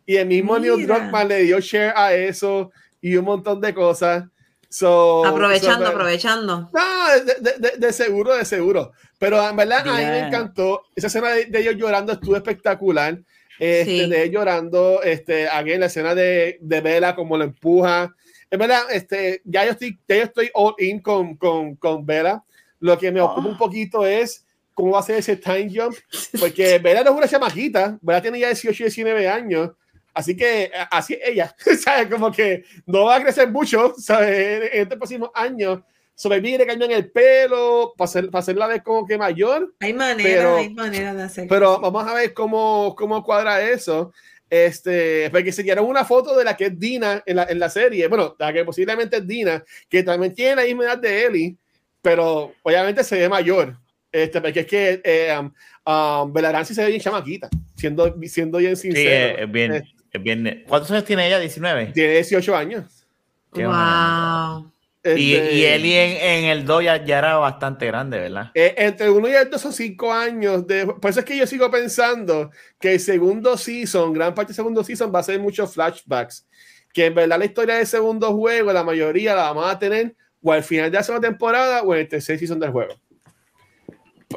[0.06, 2.72] Y el mismo Neil Druckmann le dio share a eso
[3.02, 4.24] y un montón de cosas.
[4.70, 6.70] So, aprovechando, aprovechando.
[6.74, 8.92] No, de, de, de, seguro, de seguro.
[9.18, 10.82] Pero en verdad, a mí me encantó.
[10.96, 13.20] Esa escena de, ellos llorando estuvo espectacular.
[13.60, 18.14] Este, De ellos llorando, este, aquí la escena de, de Vela, como lo empuja.
[18.52, 22.44] En verdad, este, ya yo estoy, ya yo estoy all in con, con, con Vela.
[22.80, 25.96] Lo que me ocupa un poquito es cómo va a ser ese time jump,
[26.40, 29.72] porque Vela no es una chamaquita, Vela tiene ya 18, 19 años
[30.16, 31.54] Así que así ella,
[31.84, 32.08] ¿sabes?
[32.10, 34.72] Como que no va a crecer mucho, ¿sabes?
[34.74, 35.86] En este próximo año.
[36.16, 39.74] Sobre mí le cambian el pelo para, hacer, para hacerla ver como que mayor.
[39.82, 41.48] Hay manera, hay manera de hacer.
[41.48, 44.14] Pero vamos a ver cómo, cómo cuadra eso.
[44.50, 47.70] Este, porque se dieron una foto de la que es Dina en la, en la
[47.70, 48.08] serie.
[48.08, 51.58] Bueno, la que posiblemente es Dina, que también tiene la misma edad de Ellie,
[52.02, 53.78] pero obviamente se ve mayor.
[54.12, 55.52] Este, porque es que eh, um,
[55.86, 56.34] um
[56.64, 59.36] se ve bien chamaquita, siendo, siendo bien sincero.
[59.36, 59.74] Sí, es bien.
[59.74, 61.44] Este, ¿Cuántos años tiene ella?
[61.44, 61.92] ¿19?
[61.92, 63.06] Tiene 18 años.
[63.52, 63.62] wow.
[63.62, 64.75] y,
[65.06, 68.50] este, y Eli en, en el 2 ya, era bastante grande, ¿verdad?
[68.56, 70.66] Eh, entre uno y el 2 son 5 años.
[70.66, 72.50] De, por eso es que yo sigo pensando
[72.80, 76.48] que el segundo season, gran parte del segundo season, va a ser muchos flashbacks.
[76.92, 80.52] Que en verdad la historia del segundo juego, la mayoría la vamos a tener o
[80.52, 82.96] al final de la segunda temporada o en el tercer season del juego.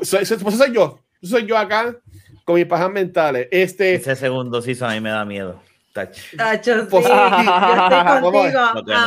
[0.03, 1.01] Eso soy yo.
[1.23, 1.97] soy yo acá
[2.45, 3.49] con mis pajas mentales.
[3.51, 5.63] Este, Ese segundo season a mí me da miedo.
[6.37, 6.97] Tacho, sí.
[7.11, 8.21] a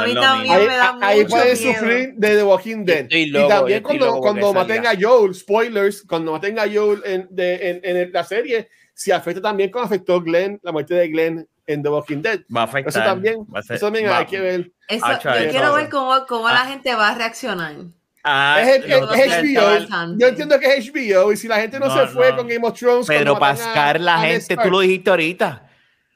[0.06, 3.08] mí también me da Ahí pueden sufrir de The Walking Dead.
[3.10, 7.80] y también cuando, cuando maten a Joel, spoilers, cuando maten a Joel en, de, en,
[7.84, 11.90] en, la serie, se afecta también como afectó Glenn, la muerte de Glenn en The
[11.90, 12.42] Walking Dead.
[12.56, 12.90] Va a afectar.
[12.90, 14.72] Eso también, eso también hay que ver.
[14.88, 17.76] Eso, yo quiero ver cómo, cómo la gente va a reaccionar.
[18.24, 20.18] Ah, es, HBO.
[20.18, 22.78] Yo entiendo que es HBO y si la gente no, se fue con Game of
[22.78, 23.08] Thrones.
[23.08, 25.70] Pedro Pascal, la gente, tú lo dijiste ahorita.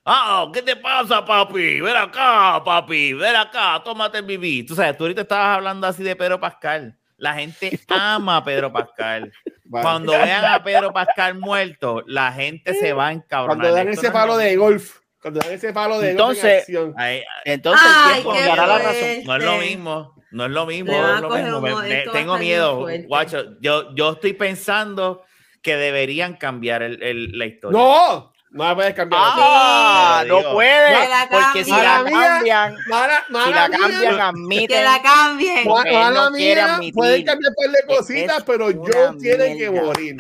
[0.07, 1.82] Ah, ¿qué te pasa, papi?
[1.82, 4.64] Ven acá, papi, ven acá, tómate el bibí.
[4.64, 6.95] Tú sabes, tú ahorita estabas hablando así de Pedro Pascal.
[7.18, 9.34] La gente ama a Pedro Pascal.
[9.68, 13.57] Cuando vean a Pedro Pascal muerto, la gente se va a encabronar.
[13.57, 14.99] Cuando dan ese palo de golf.
[15.19, 16.95] Cuando dan ese palo de entonces, golf
[17.44, 19.23] entonces el tiempo dará la razón.
[19.26, 20.15] No es lo mismo.
[20.30, 20.94] No es lo mismo.
[20.94, 21.82] es lo mismo.
[22.14, 22.88] tengo miedo.
[23.07, 25.23] Guacho, yo, yo estoy pensando
[25.64, 27.80] que deberían cambiar el, el, la historia.
[27.80, 28.35] ¡No!
[28.56, 29.22] No puedes cambiar.
[29.22, 30.95] Ah, no puede.
[31.30, 34.68] Porque si la cambian, si la cambian, admiten.
[34.68, 35.68] Que la cambien.
[35.68, 40.15] Mala no mía, pueden cambiar un par de cositas, pero yo tiene que morir.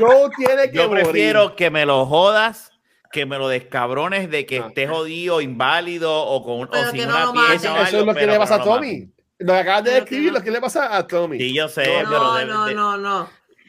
[0.00, 1.04] yo tiene que yo morir.
[1.04, 2.72] Yo prefiero que me lo jodas
[3.12, 7.82] que me lo descabrones de que esté jodido, inválido o con o sin una pieza.
[7.82, 9.08] Eso, es lo que le pasa a Tommy.
[9.38, 11.38] Lo que acabas de describir, lo que le pasa a Tommy.
[11.38, 12.44] Sí, yo sé, no, pero.
[12.46, 13.28] no, no, no.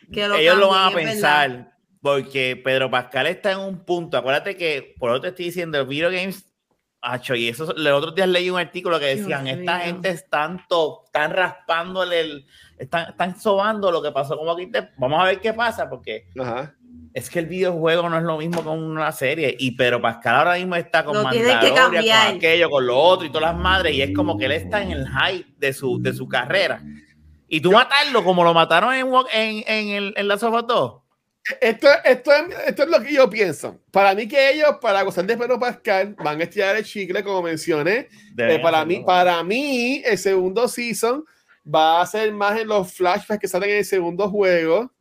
[0.10, 1.73] ellos lo van a pensar
[2.04, 4.18] porque Pedro Pascal está en un punto.
[4.18, 6.50] Acuérdate que, por lo que te estoy diciendo, el video games.
[7.02, 10.62] Acho, y eso, los otros días leí un artículo que decían: esta gente están,
[11.06, 12.46] están raspándole, el,
[12.78, 14.70] están, están sobando lo que pasó como aquí.
[14.98, 16.28] vamos a ver qué pasa, porque
[17.14, 19.56] es que el videojuego no es lo mismo con una serie.
[19.58, 21.96] Y Pedro Pascal ahora mismo está con Mandalorian, con
[22.36, 23.96] aquello, con lo otro y todas las madres.
[23.96, 26.82] Y es como que él está en el hype de su, de su carrera.
[27.48, 31.03] Y tú matarlo como lo mataron en, en, en, el, en la Sofa 2
[31.60, 32.32] esto, esto,
[32.68, 33.80] esto, es lo que yo pienso.
[33.91, 37.41] Para mí que ellos, para gozar de Pedro Pascal, van a estirar el chicle, como
[37.41, 38.07] mencioné.
[38.38, 41.26] Eh, para, mí, para mí, el segundo season
[41.74, 44.91] va a ser más en los flashbacks que salen en el segundo juego.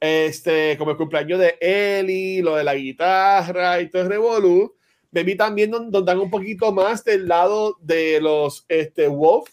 [0.00, 4.76] Este, como el cumpleaños de Ellie, lo de la guitarra y todo el revolú.
[5.10, 9.48] Baby también donde dan un poquito más del lado de los este, Wolf.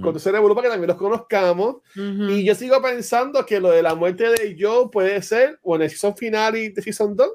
[0.00, 1.76] Con ese para que también los conozcamos.
[1.94, 5.82] Y yo sigo pensando que lo de la muerte de Joe puede ser o en
[5.82, 7.28] el season final y de season 2,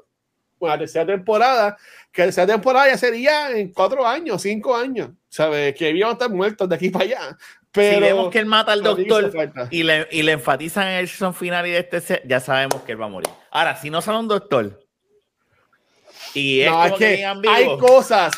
[0.58, 1.76] o la tercera temporada,
[2.12, 5.74] que la tercera temporada ya sería en cuatro años, cinco años, ¿sabes?
[5.74, 7.38] Que íbamos a estar muertos de aquí para allá.
[7.72, 9.32] Pero si vemos que él mata al doctor
[9.70, 12.92] y le, y le enfatizan en el season final y de este, ya sabemos que
[12.92, 13.30] él va a morir.
[13.50, 14.78] Ahora, si no sale un doctor,
[16.34, 18.32] y es, no, que, hay cosas.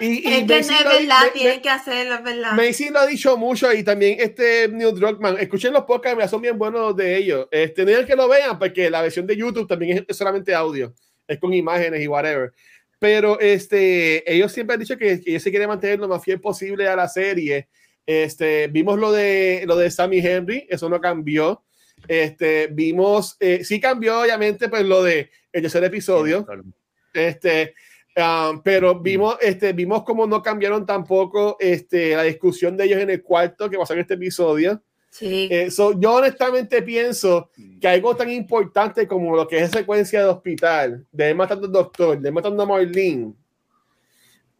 [0.00, 2.52] Y, y es que es verdad, tienen que hacerlo, es verdad.
[2.52, 5.38] Macy lo ha dicho mucho y también este Neil Druckmann.
[5.38, 7.46] Escuchen los podcasts, me son bien buenos de ellos.
[7.50, 10.92] Este, no que lo vean porque la versión de YouTube también es solamente audio,
[11.26, 12.52] es con imágenes y whatever.
[12.98, 16.40] Pero este, ellos siempre han dicho que, que ellos se quieren mantener lo más fiel
[16.40, 17.68] posible a la serie.
[18.06, 21.64] Este, vimos lo de, lo de Sammy Henry, eso no cambió.
[22.08, 26.46] Este, vimos, eh, sí cambió obviamente pues lo de el tercer episodio.
[27.14, 27.74] Este,
[28.16, 33.10] um, pero vimos, este, vimos cómo no cambiaron tampoco este, la discusión de ellos en
[33.10, 34.82] el cuarto que pasó en este episodio.
[35.10, 35.48] Sí.
[35.50, 35.68] Eh,
[35.98, 41.34] yo honestamente pienso que algo tan importante como lo que es secuencia de hospital, de
[41.34, 43.34] matando al doctor, de matando a Marlene,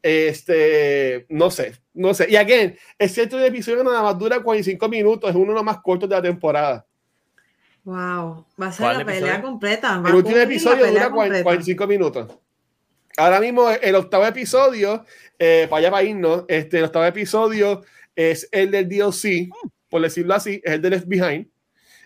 [0.02, 2.26] este, no sé, no sé.
[2.28, 6.08] Y again, este episodio nada más dura 45 minutos, es uno de los más cortos
[6.08, 6.84] de la temporada.
[7.84, 10.02] Wow, va a ser la pelea completa.
[10.06, 12.38] el último episodio dura 45 minutos.
[13.16, 15.04] Ahora mismo el octavo episodio,
[15.38, 17.82] eh, para allá para irnos, este, el octavo episodio
[18.16, 19.48] es el del DLC,
[19.88, 21.46] por decirlo así, es el de Left Behind,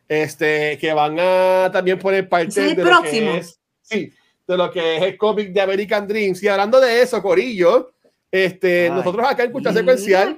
[0.08, 4.12] este, que van a también poner parte de lo que es, sí,
[4.46, 6.42] de lo que es el cómic de American Dreams.
[6.42, 7.92] Y hablando de eso, Corillo,
[8.30, 10.36] este, nosotros acá en Cultura Secuencial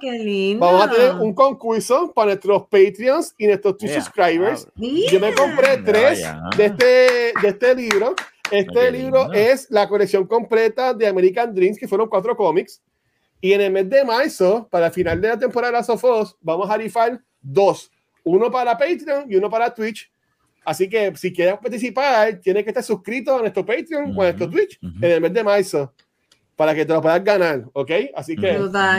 [0.58, 4.68] vamos a tener un concurso para nuestros Patreons y nuestros subscribers.
[4.76, 6.22] Yo me compré tres
[6.56, 6.86] de este,
[7.40, 8.14] de este libro.
[8.50, 12.82] Este libro es la colección completa de American Dreams, que fueron cuatro cómics.
[13.40, 16.68] Y en el mes de marzo, para el final de la temporada de Sofos, vamos
[16.70, 17.90] a rifar dos.
[18.24, 20.10] Uno para Patreon y uno para Twitch.
[20.64, 24.50] Así que si quieres participar, tienes que estar suscrito a nuestro Patreon o a nuestro
[24.50, 25.94] Twitch en el mes de marzo
[26.56, 27.90] para que te lo puedas ganar, ¿ok?
[28.16, 28.58] Así que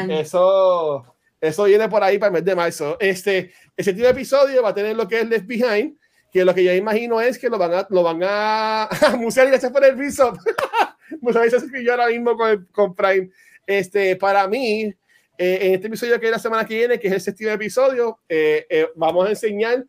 [0.10, 1.04] eso,
[1.42, 2.98] eso viene por ahí para el mes de marzo.
[3.00, 5.99] Este, ese tipo de episodio va a tener lo que es Left Behind,
[6.32, 9.72] que lo que yo imagino es que lo van a, lo van a, musear gracias
[9.72, 10.40] por el resort.
[11.22, 13.30] Muchas veces escribió ahora mismo con, con Prime.
[13.66, 14.94] Este, para mí,
[15.38, 18.20] eh, en este episodio que es la semana que viene, que es el séptimo episodio,
[18.28, 19.86] eh, eh, vamos a enseñar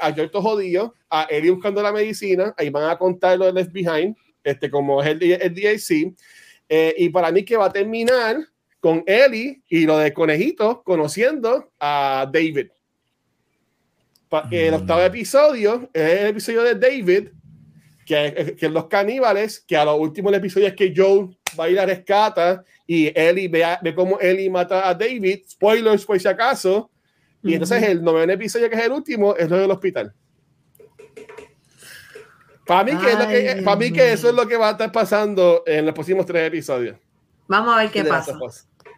[0.00, 3.72] a Giorgio Jodillo, a Eli buscando la medicina, ahí van a contar lo de Left
[3.72, 6.14] Behind, este, como es el, el DAC.
[6.74, 8.36] Eh, y para mí que va a terminar
[8.80, 12.68] con Ellie y lo de Conejito conociendo a David.
[14.50, 15.04] El octavo mm.
[15.04, 17.28] episodio es el episodio de David,
[18.06, 21.28] que, que los caníbales, que a los últimos episodios es que Joe
[21.58, 25.40] va a ir a rescata y Ellie ve, ve cómo Ellie mata a David.
[25.48, 26.90] Spoilers por si acaso.
[27.42, 30.14] Y entonces el noveno episodio, que es el último, es lo del hospital.
[32.64, 35.64] Para mí, que, que, para mí que eso es lo que va a estar pasando
[35.66, 36.96] en los próximos tres episodios.
[37.48, 38.38] Vamos a ver qué pasa.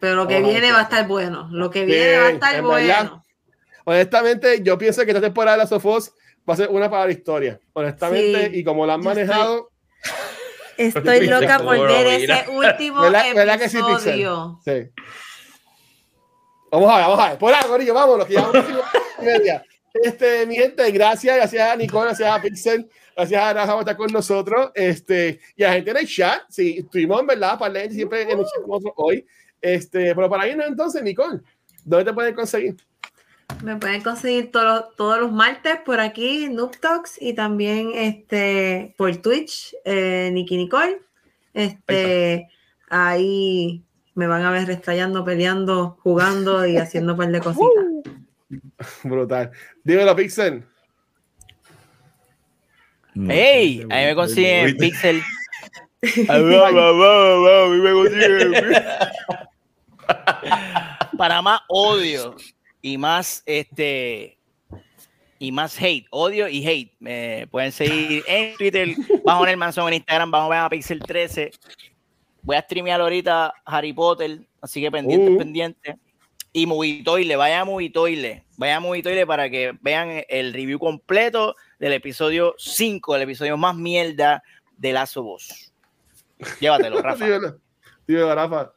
[0.00, 1.48] Pero lo que viene va a estar bueno.
[1.50, 3.23] Lo que viene va a estar bueno.
[3.84, 6.12] Honestamente, yo pienso que esta temporada de la Sofos
[6.48, 7.60] va a ser una para la historia.
[7.72, 9.70] Honestamente, y como la han manejado.
[10.76, 14.60] Estoy, loca por ver ese último episodio.
[14.64, 14.90] sí, sí,
[16.70, 17.38] Vamos a ver, vamos a ver.
[17.38, 19.64] Por ahora, vámonos, que ya vamos a
[20.02, 23.96] Este, mi gente, gracias, gracias a Nicole, gracias a Pixel Gracias a Rafa por estar
[23.96, 24.72] con nosotros.
[24.74, 28.22] Este, y a la gente en el chat, sí, estuvimos en verdad para leer siempre
[28.22, 29.24] en el chat con nosotros hoy.
[29.60, 31.40] Este, pero para irnos entonces, Nicole,
[31.84, 32.76] ¿dónde te pueden conseguir?
[33.62, 39.16] Me pueden conseguir todos todos los martes por aquí, Noob Talks, y también este, por
[39.16, 41.00] Twitch, eh, Niki Nicole.
[41.52, 42.48] Este,
[42.90, 47.84] ahí me van a ver restallando, peleando, jugando y haciendo un par de cositas.
[49.04, 49.50] Brutal.
[49.82, 50.64] Dímelo, Pixel.
[53.28, 53.86] ¡Ey!
[53.90, 55.22] Ahí me consiguen Pixel.
[61.16, 62.36] Para más odio
[62.84, 64.38] y más este
[65.38, 66.92] y más hate, odio y hate.
[67.00, 68.94] Me pueden seguir en Twitter,
[69.24, 71.50] bajo en el manzón en Instagram, vamos a Pixel 13.
[72.42, 75.38] Voy a streamear ahorita Harry Potter, así que pendiente, uh.
[75.38, 75.96] pendiente.
[76.52, 81.94] Y Movitoile, vaya a Movitoile, vaya a Movitoile para que vean el review completo del
[81.94, 84.42] episodio 5, el episodio más mierda
[84.76, 85.72] de Lazo Voz.
[86.60, 87.24] Llévatelo, Rafa.
[88.06, 88.72] Dímelo, Rafa.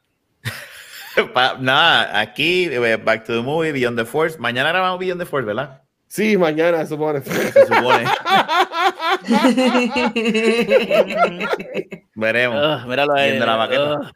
[1.60, 4.38] nada, aquí, eh, Back to the Movie, Beyond the Force.
[4.40, 5.82] Mañana grabamos Beyond the Force, ¿verdad?
[6.08, 7.22] Sí, mañana se supone.
[7.22, 8.06] Se supone.
[12.16, 12.86] Veremos.
[12.86, 13.38] Uh, míralo ahí.
[13.38, 14.12] la maqueta.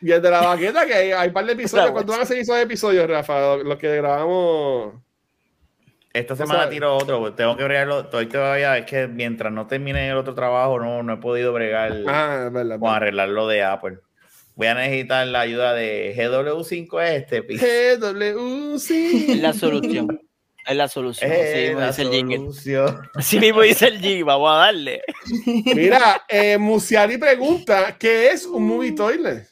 [0.00, 1.90] Y el de la baqueta, que hay, hay un par de episodios.
[1.90, 3.56] ¿Cuánto van a seguir esos episodios, Rafa?
[3.56, 4.94] Los que grabamos.
[6.12, 10.16] Esta semana tiro otro, tengo que bregarlo estoy todavía, es que mientras no termine el
[10.16, 13.98] otro trabajo, no, no he podido bregar ah, verdad, con arreglarlo de Apple.
[14.58, 17.46] Voy a necesitar la ayuda de GW5 este.
[17.46, 19.30] GW5.
[19.30, 20.20] Es la solución.
[20.66, 21.30] Es la solución.
[21.30, 23.08] Es la solución.
[23.14, 25.02] Así mismo dice el G, vamos a darle.
[25.46, 29.48] Mira, eh, Musiali pregunta, ¿qué es un movie toilet?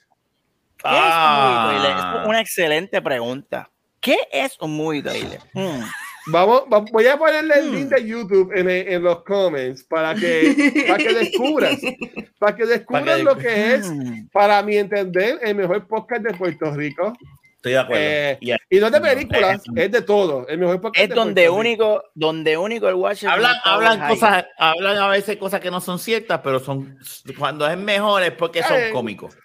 [0.77, 1.99] ¿Qué es un movie toilet?
[1.99, 3.71] Es una excelente pregunta.
[4.01, 5.41] ¿Qué es un movie toilet?
[5.55, 5.85] Hmm.
[6.29, 10.99] Vamos, voy a ponerle el link de YouTube en, en los comments para que, para
[10.99, 11.79] que descubras,
[12.39, 13.93] para que descubras lo que es,
[14.33, 17.13] para mi entender, el mejor podcast de Puerto Rico.
[17.57, 18.03] Estoy de acuerdo.
[18.05, 18.39] Eh,
[18.71, 20.49] y no de películas, es de todo.
[20.49, 23.31] El mejor podcast es donde único, donde único el Watcher.
[23.31, 26.99] Hablan, hablan cosas, hablan a veces cosas que no son ciertas, pero son
[27.39, 29.37] cuando es mejor es porque son eh, cómicos.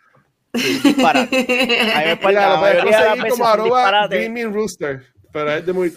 [0.55, 1.21] Sí, para.
[1.21, 4.07] A mí me como arroba
[4.51, 5.91] Rooster pero es de muy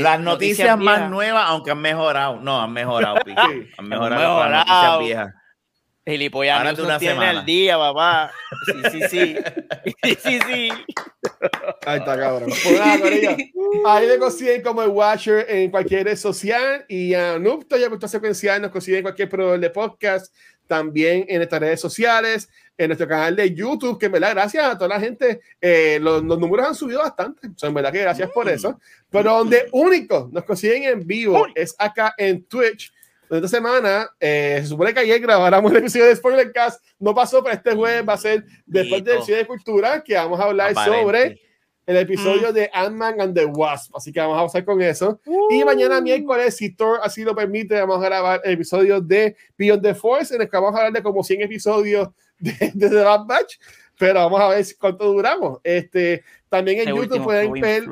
[0.00, 2.40] Las noticias, más nuevas, aunque han mejorado.
[2.40, 3.18] No, han mejorado.
[3.24, 3.34] Sí.
[3.78, 5.34] Han mejorado, han las noticias viejas.
[6.06, 8.30] Gilipollas, no tiene al día, papá.
[8.66, 9.36] Sí, sí, sí.
[10.22, 10.68] sí, sí,
[11.86, 12.50] Ahí está, cabrón.
[12.50, 13.36] Pues nada,
[13.86, 17.88] Ahí le consiguen como el Watcher en cualquier red social y a Nupto y a
[17.88, 20.34] Cultura Secuencial nos consiguen en cualquier proveedor de podcast,
[20.66, 24.76] también en nuestras redes sociales en nuestro canal de YouTube, que en verdad, gracias a
[24.76, 28.00] toda la gente, eh, los, los, números han subido bastante, o sea, en verdad que
[28.00, 28.80] gracias por eso,
[29.10, 32.92] pero donde único nos consiguen en vivo es acá en Twitch.
[33.30, 37.56] Esta semana, eh, se supone que ayer grabáramos el episodio de Spoilercast, no pasó, pero
[37.56, 41.40] este jueves va a ser después del episodio de Cultura, que vamos a hablar sobre
[41.86, 43.94] el episodio de Ant-Man and the Wasp.
[43.96, 45.20] Así que vamos a pasar con eso.
[45.50, 49.82] Y mañana miércoles, si Thor así lo permite, vamos a grabar el episodio de Beyond
[49.82, 52.08] the Force, en el que vamos a hablar de como 100 episodios
[52.38, 53.58] de, de The Bad Batch.
[53.98, 55.60] Pero vamos a ver cuánto duramos.
[55.62, 57.88] Este, también en YouTube pueden ver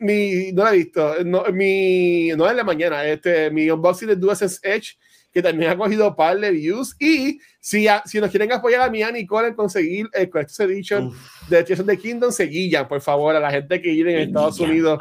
[0.00, 4.16] mi, no lo he visto, no, mi, no es la mañana, este, mi unboxing de
[4.16, 4.98] DualSense Edge
[5.32, 6.96] que también ha cogido par de views.
[6.98, 11.12] Y si, si nos quieren apoyar a mí, a Nicole, en conseguir el Collector's Edition
[11.48, 14.58] de Tears of the Kingdom, seguillan, por favor, a la gente que vive en Estados
[14.60, 14.98] Unidos,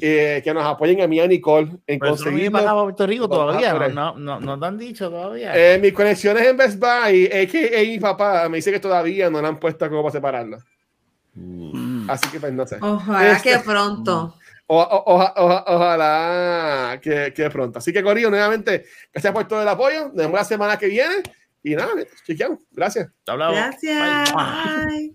[0.00, 2.50] eh, que nos apoyen a mí, a Nicole, en conseguir.
[2.50, 5.52] No a Puerto Rico todavía, no, no, no, te han dicho todavía.
[5.54, 9.40] Eh, mis conexiones en Best Buy, es que mi papá me dice que todavía no
[9.40, 10.58] la han puesto como para separarla.
[11.34, 12.08] Mm.
[12.08, 12.78] Así que pues no sé.
[12.80, 14.36] Ojalá que este, pronto.
[14.66, 14.78] O,
[15.66, 17.78] ojalá que, que, pronto.
[17.78, 20.06] Así que, Corillo, nuevamente, gracias por todo el apoyo.
[20.06, 21.16] Nos vemos la semana que viene.
[21.62, 21.92] Y nada,
[22.26, 22.60] chequeamos.
[22.72, 23.10] Gracias.
[23.26, 24.32] Gracias.
[24.34, 25.14] Bye.